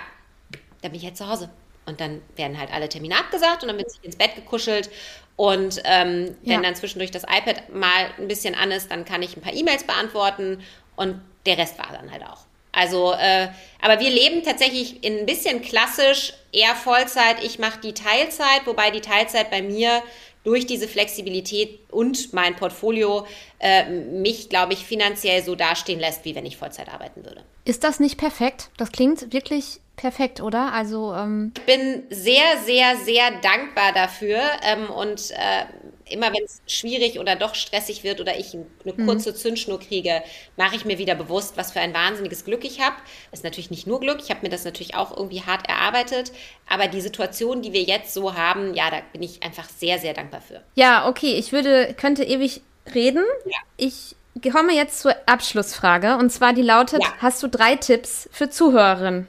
dann 0.83 0.93
bin 0.93 0.95
ich 1.01 1.07
jetzt 1.07 1.19
zu 1.19 1.29
Hause. 1.29 1.51
Und 1.85 2.01
dann 2.01 2.23
werden 2.37 2.59
halt 2.59 2.73
alle 2.73 2.89
Termine 2.89 3.17
abgesagt 3.19 3.63
und 3.63 3.69
dann 3.69 3.79
wird 3.79 3.91
sich 3.91 4.05
ins 4.05 4.17
Bett 4.17 4.37
gekuschelt. 4.37 4.89
Und 5.37 5.81
ähm, 5.85 6.37
ja. 6.43 6.55
wenn 6.55 6.63
dann 6.63 6.75
zwischendurch 6.77 7.11
das 7.11 7.25
iPad 7.25 7.71
mal 7.75 8.11
ein 8.19 8.29
bisschen 8.29 8.55
an 8.55 8.71
ist, 8.71 8.91
dann 8.91 9.05
kann 9.05 9.23
ich 9.23 9.37
ein 9.37 9.43
paar 9.43 9.55
E-Mails 9.55 9.85
beantworten 9.85 10.63
und 10.95 11.21
der 11.47 11.59
Rest 11.59 11.79
war 11.79 11.89
dann 11.93 12.13
halt 12.13 12.23
auch. 12.23 12.47
Also, 12.73 13.13
äh, 13.13 13.49
aber 13.81 14.01
wir 14.01 14.11
leben 14.11 14.43
tatsächlich 14.43 15.05
in 15.05 15.19
ein 15.19 15.27
bisschen 15.27 15.61
klassisch, 15.61 16.33
eher 16.53 16.75
Vollzeit. 16.75 17.43
Ich 17.43 17.59
mache 17.59 17.81
die 17.81 17.93
Teilzeit, 17.93 18.67
wobei 18.67 18.91
die 18.91 19.03
Teilzeit 19.03 19.51
bei 19.51 19.61
mir 19.61 20.03
durch 20.45 20.67
diese 20.67 20.89
Flexibilität 20.89 21.81
und 21.91 22.33
mein 22.33 22.57
Portfolio 22.57 23.27
äh, 23.59 23.89
mich, 23.89 24.49
glaube 24.49 24.73
ich, 24.73 24.85
finanziell 24.85 25.43
so 25.43 25.55
dastehen 25.55 26.01
lässt, 26.01 26.25
wie 26.25 26.35
wenn 26.35 26.47
ich 26.47 26.57
Vollzeit 26.57 26.93
arbeiten 26.93 27.25
würde. 27.25 27.43
Ist 27.65 27.85
das 27.85 28.01
nicht 28.01 28.19
perfekt? 28.19 28.71
Das 28.77 28.91
klingt 28.91 29.33
wirklich 29.33 29.81
perfekt, 29.97 30.41
oder? 30.41 30.73
Also 30.73 31.15
ähm 31.15 31.53
ich 31.57 31.63
bin 31.65 32.03
sehr, 32.11 32.59
sehr, 32.65 32.97
sehr 32.97 33.31
dankbar 33.41 33.93
dafür 33.93 34.41
ähm, 34.65 34.91
und 34.91 35.31
äh, 35.31 35.65
immer 36.09 36.33
wenn 36.33 36.45
es 36.45 36.61
schwierig 36.67 37.19
oder 37.19 37.37
doch 37.37 37.55
stressig 37.55 38.05
wird 38.05 38.21
oder 38.21 38.39
ich 38.39 38.55
eine 38.55 38.67
mhm. 38.85 39.07
kurze. 39.07 39.35
Zündschnur 39.35 39.81
kriege, 39.81 40.23
mache 40.57 40.77
ich 40.77 40.85
mir 40.85 40.99
wieder 40.99 41.15
bewusst, 41.15 41.57
was 41.57 41.73
für 41.73 41.81
ein 41.81 41.95
wahnsinniges 41.95 42.45
Glück 42.45 42.65
ich 42.65 42.81
habe. 42.81 42.97
Ist 43.33 43.45
natürlich 43.45 43.71
nicht 43.71 43.87
nur 43.87 44.01
Glück, 44.01 44.19
ich 44.23 44.31
habe 44.31 44.41
mir 44.43 44.51
das 44.51 44.65
natürlich 44.65 44.95
auch 44.95 45.17
irgendwie 45.17 45.43
hart 45.43 45.69
erarbeitet, 45.69 46.33
aber 46.69 46.89
die 46.89 47.01
Situation, 47.01 47.63
die 47.63 47.73
wir 47.73 47.83
jetzt 47.83 48.15
so 48.15 48.35
haben, 48.35 48.75
ja, 48.75 48.91
da 48.91 49.01
bin 49.13 49.23
ich 49.23 49.43
einfach 49.43 49.69
sehr, 49.69 49.99
sehr 49.99 50.15
dankbar 50.15 50.41
für. 50.41 50.63
Ja, 50.75 51.09
okay, 51.09 51.35
ich 51.35 51.53
würde, 51.53 51.95
könnte 51.95 52.25
ewig 52.25 52.63
reden. 52.95 53.25
Ja. 53.45 53.59
Ich 53.77 54.17
komme 54.51 54.75
jetzt 54.75 55.01
zur 55.01 55.15
Abschlussfrage 55.27 56.17
und 56.17 56.31
zwar 56.31 56.53
die 56.53 56.63
lautet, 56.63 57.03
ja. 57.03 57.13
hast 57.19 57.43
du 57.43 57.49
drei 57.49 57.77
Tipps 57.77 58.29
für 58.33 58.51
Zuhörerinnen? 58.51 59.29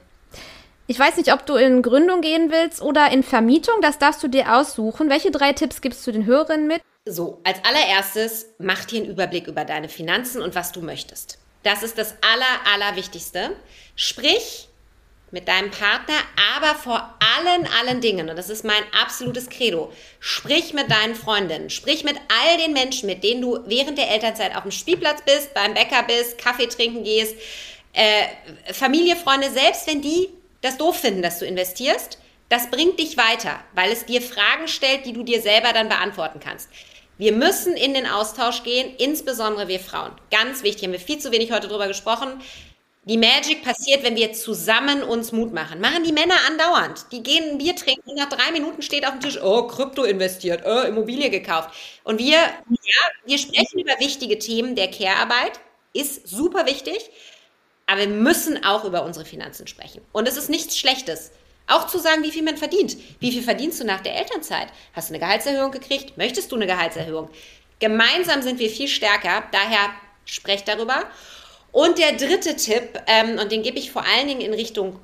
Ich 0.86 0.98
weiß 0.98 1.16
nicht, 1.16 1.32
ob 1.32 1.46
du 1.46 1.54
in 1.54 1.80
Gründung 1.80 2.20
gehen 2.20 2.50
willst 2.50 2.82
oder 2.82 3.10
in 3.10 3.22
Vermietung. 3.22 3.76
Das 3.80 3.98
darfst 3.98 4.22
du 4.22 4.28
dir 4.28 4.54
aussuchen. 4.54 5.08
Welche 5.08 5.30
drei 5.30 5.54
Tipps 5.54 5.80
gibst 5.80 6.06
du 6.06 6.12
den 6.12 6.26
Hörerinnen 6.26 6.66
mit? 6.66 6.82
So, 7.06 7.40
als 7.44 7.58
allererstes, 7.64 8.46
mach 8.58 8.84
dir 8.84 9.02
einen 9.02 9.10
Überblick 9.10 9.46
über 9.46 9.64
deine 9.64 9.88
Finanzen 9.88 10.42
und 10.42 10.54
was 10.54 10.72
du 10.72 10.82
möchtest. 10.82 11.38
Das 11.62 11.82
ist 11.82 11.96
das 11.96 12.14
Aller, 12.20 12.74
Allerwichtigste. 12.74 13.56
Sprich 13.96 14.68
mit 15.30 15.48
deinem 15.48 15.70
Partner, 15.70 16.14
aber 16.54 16.74
vor 16.78 17.14
allen, 17.18 17.66
allen 17.80 18.00
Dingen, 18.00 18.28
und 18.28 18.36
das 18.36 18.50
ist 18.50 18.64
mein 18.64 18.82
absolutes 19.02 19.48
Credo, 19.48 19.90
sprich 20.20 20.74
mit 20.74 20.90
deinen 20.90 21.16
Freundinnen, 21.16 21.70
sprich 21.70 22.04
mit 22.04 22.16
all 22.28 22.58
den 22.58 22.72
Menschen, 22.72 23.08
mit 23.08 23.24
denen 23.24 23.42
du 23.42 23.58
während 23.66 23.98
der 23.98 24.10
Elternzeit 24.10 24.54
auf 24.54 24.62
dem 24.62 24.70
Spielplatz 24.70 25.22
bist, 25.22 25.52
beim 25.52 25.74
Bäcker 25.74 26.04
bist, 26.04 26.38
Kaffee 26.38 26.68
trinken 26.68 27.02
gehst, 27.02 27.34
äh, 27.94 28.72
Familie, 28.72 29.16
Freunde, 29.16 29.50
selbst 29.50 29.88
wenn 29.88 30.02
die 30.02 30.28
das 30.64 30.78
doof 30.78 30.96
finden, 30.96 31.22
dass 31.22 31.38
du 31.38 31.46
investierst. 31.46 32.18
Das 32.48 32.70
bringt 32.70 32.98
dich 32.98 33.16
weiter, 33.16 33.60
weil 33.74 33.92
es 33.92 34.06
dir 34.06 34.22
Fragen 34.22 34.68
stellt, 34.68 35.06
die 35.06 35.12
du 35.12 35.22
dir 35.22 35.40
selber 35.40 35.72
dann 35.72 35.88
beantworten 35.88 36.40
kannst. 36.40 36.68
Wir 37.16 37.32
müssen 37.32 37.74
in 37.74 37.94
den 37.94 38.06
Austausch 38.06 38.64
gehen, 38.64 38.94
insbesondere 38.98 39.68
wir 39.68 39.78
Frauen. 39.78 40.12
Ganz 40.30 40.62
wichtig, 40.62 40.84
haben 40.84 40.92
wir 40.92 41.00
viel 41.00 41.18
zu 41.18 41.30
wenig 41.30 41.52
heute 41.52 41.68
drüber 41.68 41.86
gesprochen. 41.86 42.40
Die 43.04 43.18
Magic 43.18 43.62
passiert, 43.62 44.02
wenn 44.02 44.16
wir 44.16 44.32
zusammen 44.32 45.02
uns 45.02 45.30
Mut 45.30 45.52
machen. 45.52 45.80
Machen 45.80 46.04
die 46.04 46.12
Männer 46.12 46.36
andauernd. 46.48 47.04
Die 47.12 47.22
gehen 47.22 47.50
ein 47.50 47.58
Bier 47.58 47.76
trinken 47.76 48.08
und 48.10 48.16
nach 48.16 48.30
drei 48.30 48.50
Minuten 48.50 48.80
steht 48.80 49.06
auf 49.06 49.12
dem 49.12 49.20
Tisch, 49.20 49.38
oh, 49.42 49.66
Krypto 49.66 50.04
investiert, 50.04 50.62
oh, 50.66 50.80
Immobilie 50.80 51.28
gekauft. 51.28 51.70
Und 52.02 52.18
wir, 52.18 52.38
ja, 52.38 53.02
wir 53.26 53.38
sprechen 53.38 53.78
über 53.78 54.00
wichtige 54.00 54.38
Themen 54.38 54.74
der 54.74 54.90
Care-Arbeit. 54.90 55.60
Ist 55.92 56.26
super 56.26 56.66
wichtig. 56.66 57.10
Aber 57.86 58.00
wir 58.00 58.08
müssen 58.08 58.64
auch 58.64 58.84
über 58.84 59.04
unsere 59.04 59.24
Finanzen 59.24 59.66
sprechen. 59.66 60.00
Und 60.12 60.26
es 60.28 60.36
ist 60.36 60.48
nichts 60.48 60.78
Schlechtes. 60.78 61.32
Auch 61.66 61.86
zu 61.86 61.98
sagen, 61.98 62.22
wie 62.22 62.30
viel 62.30 62.42
man 62.42 62.56
verdient. 62.56 62.96
Wie 63.20 63.32
viel 63.32 63.42
verdienst 63.42 63.80
du 63.80 63.84
nach 63.84 64.00
der 64.00 64.16
Elternzeit? 64.16 64.68
Hast 64.92 65.08
du 65.08 65.14
eine 65.14 65.20
Gehaltserhöhung 65.20 65.70
gekriegt? 65.70 66.16
Möchtest 66.16 66.52
du 66.52 66.56
eine 66.56 66.66
Gehaltserhöhung? 66.66 67.30
Gemeinsam 67.78 68.42
sind 68.42 68.58
wir 68.58 68.70
viel 68.70 68.88
stärker. 68.88 69.44
Daher 69.50 69.90
sprecht 70.24 70.68
darüber. 70.68 71.04
Und 71.72 71.98
der 71.98 72.12
dritte 72.12 72.54
Tipp, 72.56 73.00
ähm, 73.06 73.38
und 73.38 73.50
den 73.50 73.62
gebe 73.62 73.78
ich 73.78 73.90
vor 73.90 74.04
allen 74.04 74.28
Dingen 74.28 74.42
in 74.42 74.54
Richtung 74.54 75.00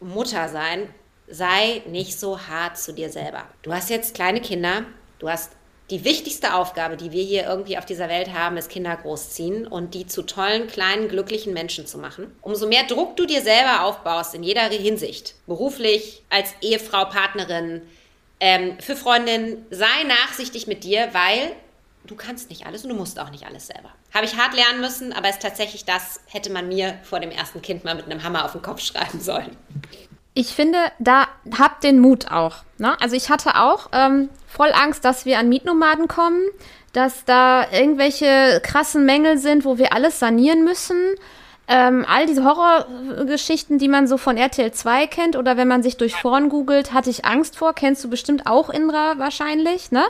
Mutter 0.00 0.48
sein, 0.48 0.88
sei 1.28 1.82
nicht 1.86 2.18
so 2.18 2.40
hart 2.40 2.78
zu 2.78 2.92
dir 2.92 3.10
selber. 3.10 3.44
Du 3.62 3.72
hast 3.72 3.90
jetzt 3.90 4.14
kleine 4.14 4.40
Kinder, 4.40 4.84
du 5.18 5.28
hast 5.28 5.52
die 5.90 6.04
wichtigste 6.04 6.54
Aufgabe, 6.54 6.96
die 6.96 7.12
wir 7.12 7.22
hier 7.22 7.44
irgendwie 7.44 7.78
auf 7.78 7.86
dieser 7.86 8.08
Welt 8.08 8.32
haben, 8.32 8.56
ist 8.56 8.70
Kinder 8.70 8.96
großziehen 8.96 9.66
und 9.66 9.94
die 9.94 10.06
zu 10.06 10.22
tollen, 10.22 10.66
kleinen, 10.66 11.08
glücklichen 11.08 11.52
Menschen 11.52 11.86
zu 11.86 11.98
machen. 11.98 12.34
Umso 12.42 12.66
mehr 12.66 12.84
Druck 12.84 13.16
du 13.16 13.24
dir 13.24 13.40
selber 13.40 13.84
aufbaust 13.84 14.34
in 14.34 14.42
jeder 14.42 14.62
Hinsicht, 14.62 15.34
beruflich, 15.46 16.22
als 16.28 16.54
Ehefrau, 16.60 17.04
Partnerin, 17.04 17.82
ähm, 18.40 18.78
für 18.80 18.96
Freundin, 18.96 19.64
sei 19.70 19.86
nachsichtig 20.06 20.66
mit 20.66 20.82
dir, 20.82 21.08
weil 21.12 21.52
du 22.04 22.16
kannst 22.16 22.50
nicht 22.50 22.66
alles 22.66 22.82
und 22.82 22.90
du 22.90 22.96
musst 22.96 23.20
auch 23.20 23.30
nicht 23.30 23.46
alles 23.46 23.68
selber. 23.68 23.90
Habe 24.12 24.26
ich 24.26 24.36
hart 24.36 24.54
lernen 24.54 24.80
müssen, 24.80 25.12
aber 25.12 25.28
es 25.28 25.36
ist 25.36 25.42
tatsächlich 25.42 25.84
das, 25.84 26.20
hätte 26.26 26.50
man 26.50 26.68
mir 26.68 26.98
vor 27.04 27.20
dem 27.20 27.30
ersten 27.30 27.62
Kind 27.62 27.84
mal 27.84 27.94
mit 27.94 28.06
einem 28.06 28.24
Hammer 28.24 28.44
auf 28.44 28.52
den 28.52 28.62
Kopf 28.62 28.80
schreiben 28.80 29.20
sollen 29.20 29.56
ich 30.36 30.48
finde, 30.48 30.78
da 30.98 31.28
habt 31.58 31.82
den 31.82 31.98
Mut 31.98 32.30
auch. 32.30 32.56
Ne? 32.76 32.94
Also 33.00 33.16
ich 33.16 33.30
hatte 33.30 33.56
auch 33.56 33.88
ähm, 33.92 34.28
voll 34.56 34.72
Angst, 34.72 35.04
dass 35.04 35.26
wir 35.26 35.38
an 35.38 35.50
Mietnomaden 35.50 36.08
kommen, 36.08 36.42
dass 36.94 37.26
da 37.26 37.70
irgendwelche 37.70 38.60
krassen 38.62 39.04
Mängel 39.04 39.36
sind, 39.36 39.66
wo 39.66 39.76
wir 39.76 39.92
alles 39.92 40.18
sanieren 40.18 40.64
müssen. 40.64 40.96
Ähm, 41.68 42.06
all 42.08 42.26
diese 42.26 42.44
Horrorgeschichten, 42.44 43.78
die 43.78 43.88
man 43.88 44.06
so 44.06 44.16
von 44.16 44.38
RTL 44.38 44.72
2 44.72 45.08
kennt 45.08 45.36
oder 45.36 45.56
wenn 45.58 45.68
man 45.68 45.82
sich 45.82 45.96
durch 45.96 46.14
Foren 46.14 46.48
googelt, 46.48 46.94
hatte 46.94 47.10
ich 47.10 47.26
Angst 47.26 47.58
vor. 47.58 47.74
Kennst 47.74 48.02
du 48.02 48.08
bestimmt 48.08 48.46
auch, 48.46 48.70
Indra, 48.70 49.18
wahrscheinlich, 49.18 49.90
ne? 49.90 50.04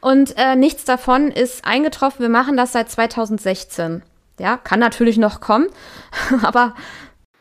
Und 0.00 0.36
äh, 0.36 0.56
nichts 0.56 0.84
davon 0.84 1.30
ist 1.30 1.64
eingetroffen. 1.64 2.20
Wir 2.20 2.28
machen 2.28 2.56
das 2.56 2.72
seit 2.72 2.90
2016. 2.90 4.02
Ja, 4.38 4.58
kann 4.58 4.80
natürlich 4.80 5.16
noch 5.16 5.40
kommen, 5.40 5.68
aber. 6.42 6.74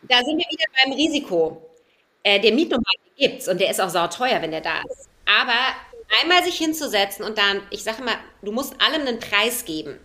Da 0.04 0.18
sind 0.18 0.38
wir 0.38 0.46
wieder 0.50 0.66
beim 0.84 0.94
Risiko. 0.94 1.62
Äh, 2.24 2.40
der 2.40 2.54
Mietnomaden 2.54 3.02
gibt's 3.18 3.50
und 3.50 3.60
der 3.60 3.72
ist 3.72 3.82
auch 3.82 3.90
sauteuer, 3.90 4.42
wenn 4.42 4.52
der 4.52 4.62
da 4.62 4.78
ist. 4.90 5.10
Aber 5.26 5.76
einmal 6.22 6.44
sich 6.44 6.58
hinzusetzen 6.58 7.26
und 7.26 7.38
dann, 7.38 7.62
ich 7.70 7.84
sage 7.84 8.04
mal, 8.04 8.16
du 8.42 8.52
musst 8.52 8.80
allem 8.82 9.08
einen 9.08 9.20
Preis 9.20 9.66
geben. 9.66 10.00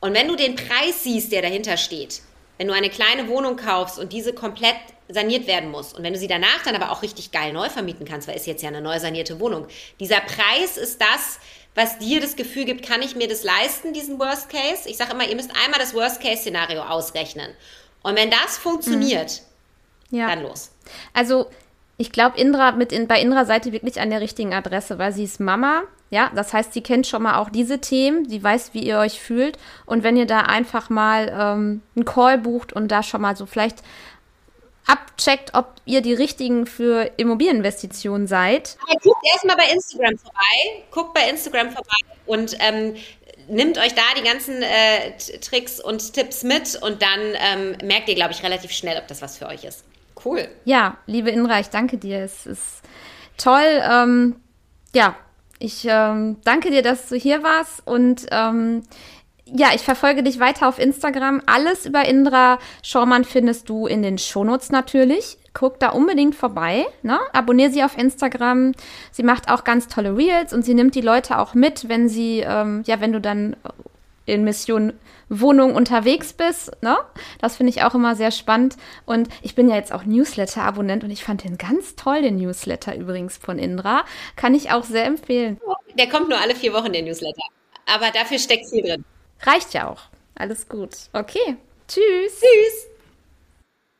Und 0.00 0.14
wenn 0.14 0.28
du 0.28 0.36
den 0.36 0.56
Preis 0.56 1.02
siehst, 1.02 1.32
der 1.32 1.42
dahinter 1.42 1.76
steht, 1.76 2.22
wenn 2.58 2.68
du 2.68 2.74
eine 2.74 2.90
kleine 2.90 3.28
Wohnung 3.28 3.56
kaufst 3.56 3.98
und 3.98 4.12
diese 4.12 4.34
komplett 4.34 4.76
saniert 5.08 5.46
werden 5.46 5.70
muss 5.70 5.92
und 5.92 6.02
wenn 6.02 6.12
du 6.12 6.18
sie 6.18 6.28
danach 6.28 6.62
dann 6.64 6.76
aber 6.76 6.92
auch 6.92 7.02
richtig 7.02 7.32
geil 7.32 7.52
neu 7.52 7.68
vermieten 7.68 8.06
kannst, 8.06 8.28
weil 8.28 8.36
ist 8.36 8.46
jetzt 8.46 8.62
ja 8.62 8.68
eine 8.68 8.80
neu 8.80 8.98
sanierte 8.98 9.40
Wohnung, 9.40 9.66
dieser 9.98 10.20
Preis 10.20 10.76
ist 10.76 11.00
das, 11.00 11.38
was 11.74 11.98
dir 11.98 12.20
das 12.20 12.36
Gefühl 12.36 12.64
gibt, 12.64 12.86
kann 12.86 13.02
ich 13.02 13.16
mir 13.16 13.28
das 13.28 13.44
leisten, 13.44 13.92
diesen 13.92 14.18
Worst 14.18 14.48
Case? 14.48 14.88
Ich 14.88 14.96
sage 14.96 15.12
immer, 15.12 15.26
ihr 15.26 15.36
müsst 15.36 15.50
einmal 15.64 15.78
das 15.78 15.94
Worst 15.94 16.20
Case 16.20 16.42
Szenario 16.42 16.82
ausrechnen. 16.82 17.52
Und 18.02 18.16
wenn 18.16 18.30
das 18.30 18.58
funktioniert, 18.58 19.42
mhm. 20.10 20.18
ja. 20.18 20.28
dann 20.28 20.42
los. 20.42 20.70
Also 21.12 21.48
ich 22.00 22.12
glaube, 22.12 22.38
Indra 22.38 22.72
mit 22.72 22.92
in, 22.92 23.06
bei 23.06 23.20
Indra 23.20 23.44
seid 23.44 23.66
ihr 23.66 23.72
wirklich 23.72 24.00
an 24.00 24.08
der 24.08 24.22
richtigen 24.22 24.54
Adresse, 24.54 24.98
weil 24.98 25.12
sie 25.12 25.24
ist 25.24 25.38
Mama. 25.38 25.82
Ja, 26.08 26.30
das 26.34 26.54
heißt, 26.54 26.72
sie 26.72 26.80
kennt 26.80 27.06
schon 27.06 27.22
mal 27.22 27.36
auch 27.36 27.50
diese 27.50 27.78
Themen, 27.78 28.26
sie 28.26 28.42
weiß, 28.42 28.70
wie 28.72 28.82
ihr 28.82 28.98
euch 28.98 29.20
fühlt. 29.20 29.58
Und 29.84 30.02
wenn 30.02 30.16
ihr 30.16 30.24
da 30.24 30.40
einfach 30.40 30.88
mal 30.88 31.28
ähm, 31.28 31.82
einen 31.94 32.04
Call 32.06 32.38
bucht 32.38 32.72
und 32.72 32.88
da 32.88 33.02
schon 33.02 33.20
mal 33.20 33.36
so 33.36 33.44
vielleicht 33.44 33.82
abcheckt, 34.86 35.52
ob 35.52 35.74
ihr 35.84 36.00
die 36.00 36.14
richtigen 36.14 36.64
für 36.64 37.10
Immobilieninvestitionen 37.18 38.26
seid. 38.26 38.78
Aber 38.88 38.98
guckt 39.02 39.26
erstmal 39.32 39.56
bei 39.56 39.70
Instagram 39.70 40.16
vorbei, 40.16 40.84
guckt 40.90 41.12
bei 41.12 41.28
Instagram 41.28 41.70
vorbei 41.70 41.98
und 42.24 42.56
ähm, 42.60 42.96
nimmt 43.48 43.76
euch 43.76 43.94
da 43.94 44.02
die 44.16 44.24
ganzen 44.24 44.62
äh, 44.62 45.18
Tricks 45.42 45.78
und 45.78 46.14
Tipps 46.14 46.44
mit 46.44 46.76
und 46.82 47.02
dann 47.02 47.20
ähm, 47.20 47.76
merkt 47.86 48.08
ihr, 48.08 48.14
glaube 48.14 48.32
ich, 48.32 48.42
relativ 48.42 48.70
schnell, 48.72 48.96
ob 48.98 49.06
das 49.06 49.20
was 49.20 49.36
für 49.36 49.46
euch 49.46 49.64
ist. 49.64 49.84
Cool. 50.24 50.48
Ja, 50.64 50.96
liebe 51.06 51.30
Inra, 51.30 51.60
ich 51.60 51.68
danke 51.68 51.96
dir. 51.98 52.20
Es 52.20 52.46
ist 52.46 52.82
toll. 53.36 53.82
Ähm, 53.82 54.36
ja, 54.94 55.14
ich 55.58 55.86
ähm, 55.88 56.38
danke 56.44 56.70
dir, 56.70 56.82
dass 56.82 57.08
du 57.08 57.16
hier 57.16 57.42
warst 57.42 57.86
und 57.86 58.26
ähm, 58.30 58.82
ja, 59.52 59.68
ich 59.74 59.82
verfolge 59.82 60.22
dich 60.22 60.38
weiter 60.38 60.68
auf 60.68 60.78
Instagram. 60.78 61.42
Alles 61.46 61.86
über 61.86 62.04
Indra 62.06 62.58
Schormann 62.82 63.24
findest 63.24 63.68
du 63.68 63.86
in 63.86 64.02
den 64.02 64.18
Shownotes 64.18 64.70
natürlich. 64.70 65.38
Guck 65.52 65.80
da 65.80 65.90
unbedingt 65.90 66.36
vorbei. 66.36 66.86
Ne? 67.02 67.18
Abonniere 67.32 67.70
sie 67.70 67.82
auf 67.82 67.98
Instagram. 67.98 68.72
Sie 69.10 69.24
macht 69.24 69.50
auch 69.50 69.64
ganz 69.64 69.88
tolle 69.88 70.16
Reels 70.16 70.52
und 70.52 70.64
sie 70.64 70.74
nimmt 70.74 70.94
die 70.94 71.00
Leute 71.00 71.38
auch 71.38 71.54
mit, 71.54 71.88
wenn 71.88 72.08
sie, 72.08 72.44
ähm, 72.46 72.82
ja, 72.86 73.00
wenn 73.00 73.12
du 73.12 73.20
dann 73.20 73.56
in 74.26 74.44
Mission 74.44 74.92
Wohnung 75.28 75.74
unterwegs 75.74 76.32
bist. 76.32 76.70
Ne? 76.82 76.96
Das 77.40 77.56
finde 77.56 77.70
ich 77.70 77.82
auch 77.82 77.94
immer 77.94 78.16
sehr 78.16 78.30
spannend. 78.30 78.76
Und 79.06 79.28
ich 79.42 79.54
bin 79.54 79.68
ja 79.68 79.76
jetzt 79.76 79.92
auch 79.92 80.04
Newsletter-Abonnent 80.04 81.04
und 81.04 81.10
ich 81.10 81.24
fand 81.24 81.44
den 81.44 81.56
ganz 81.56 81.96
toll, 81.96 82.22
den 82.22 82.36
Newsletter 82.36 82.94
übrigens 82.96 83.36
von 83.36 83.58
Indra. 83.58 84.04
Kann 84.36 84.54
ich 84.54 84.72
auch 84.72 84.84
sehr 84.84 85.04
empfehlen. 85.04 85.60
Der 85.98 86.08
kommt 86.08 86.28
nur 86.28 86.38
alle 86.38 86.54
vier 86.54 86.72
Wochen, 86.72 86.92
der 86.92 87.02
Newsletter. 87.02 87.42
Aber 87.86 88.10
dafür 88.10 88.38
steckt 88.38 88.68
viel 88.68 88.82
drin. 88.82 89.04
Reicht 89.42 89.72
ja 89.74 89.88
auch. 89.88 90.02
Alles 90.34 90.68
gut. 90.68 90.90
Okay. 91.12 91.56
Tschüss. 91.88 92.40
Tschüss. 92.40 92.89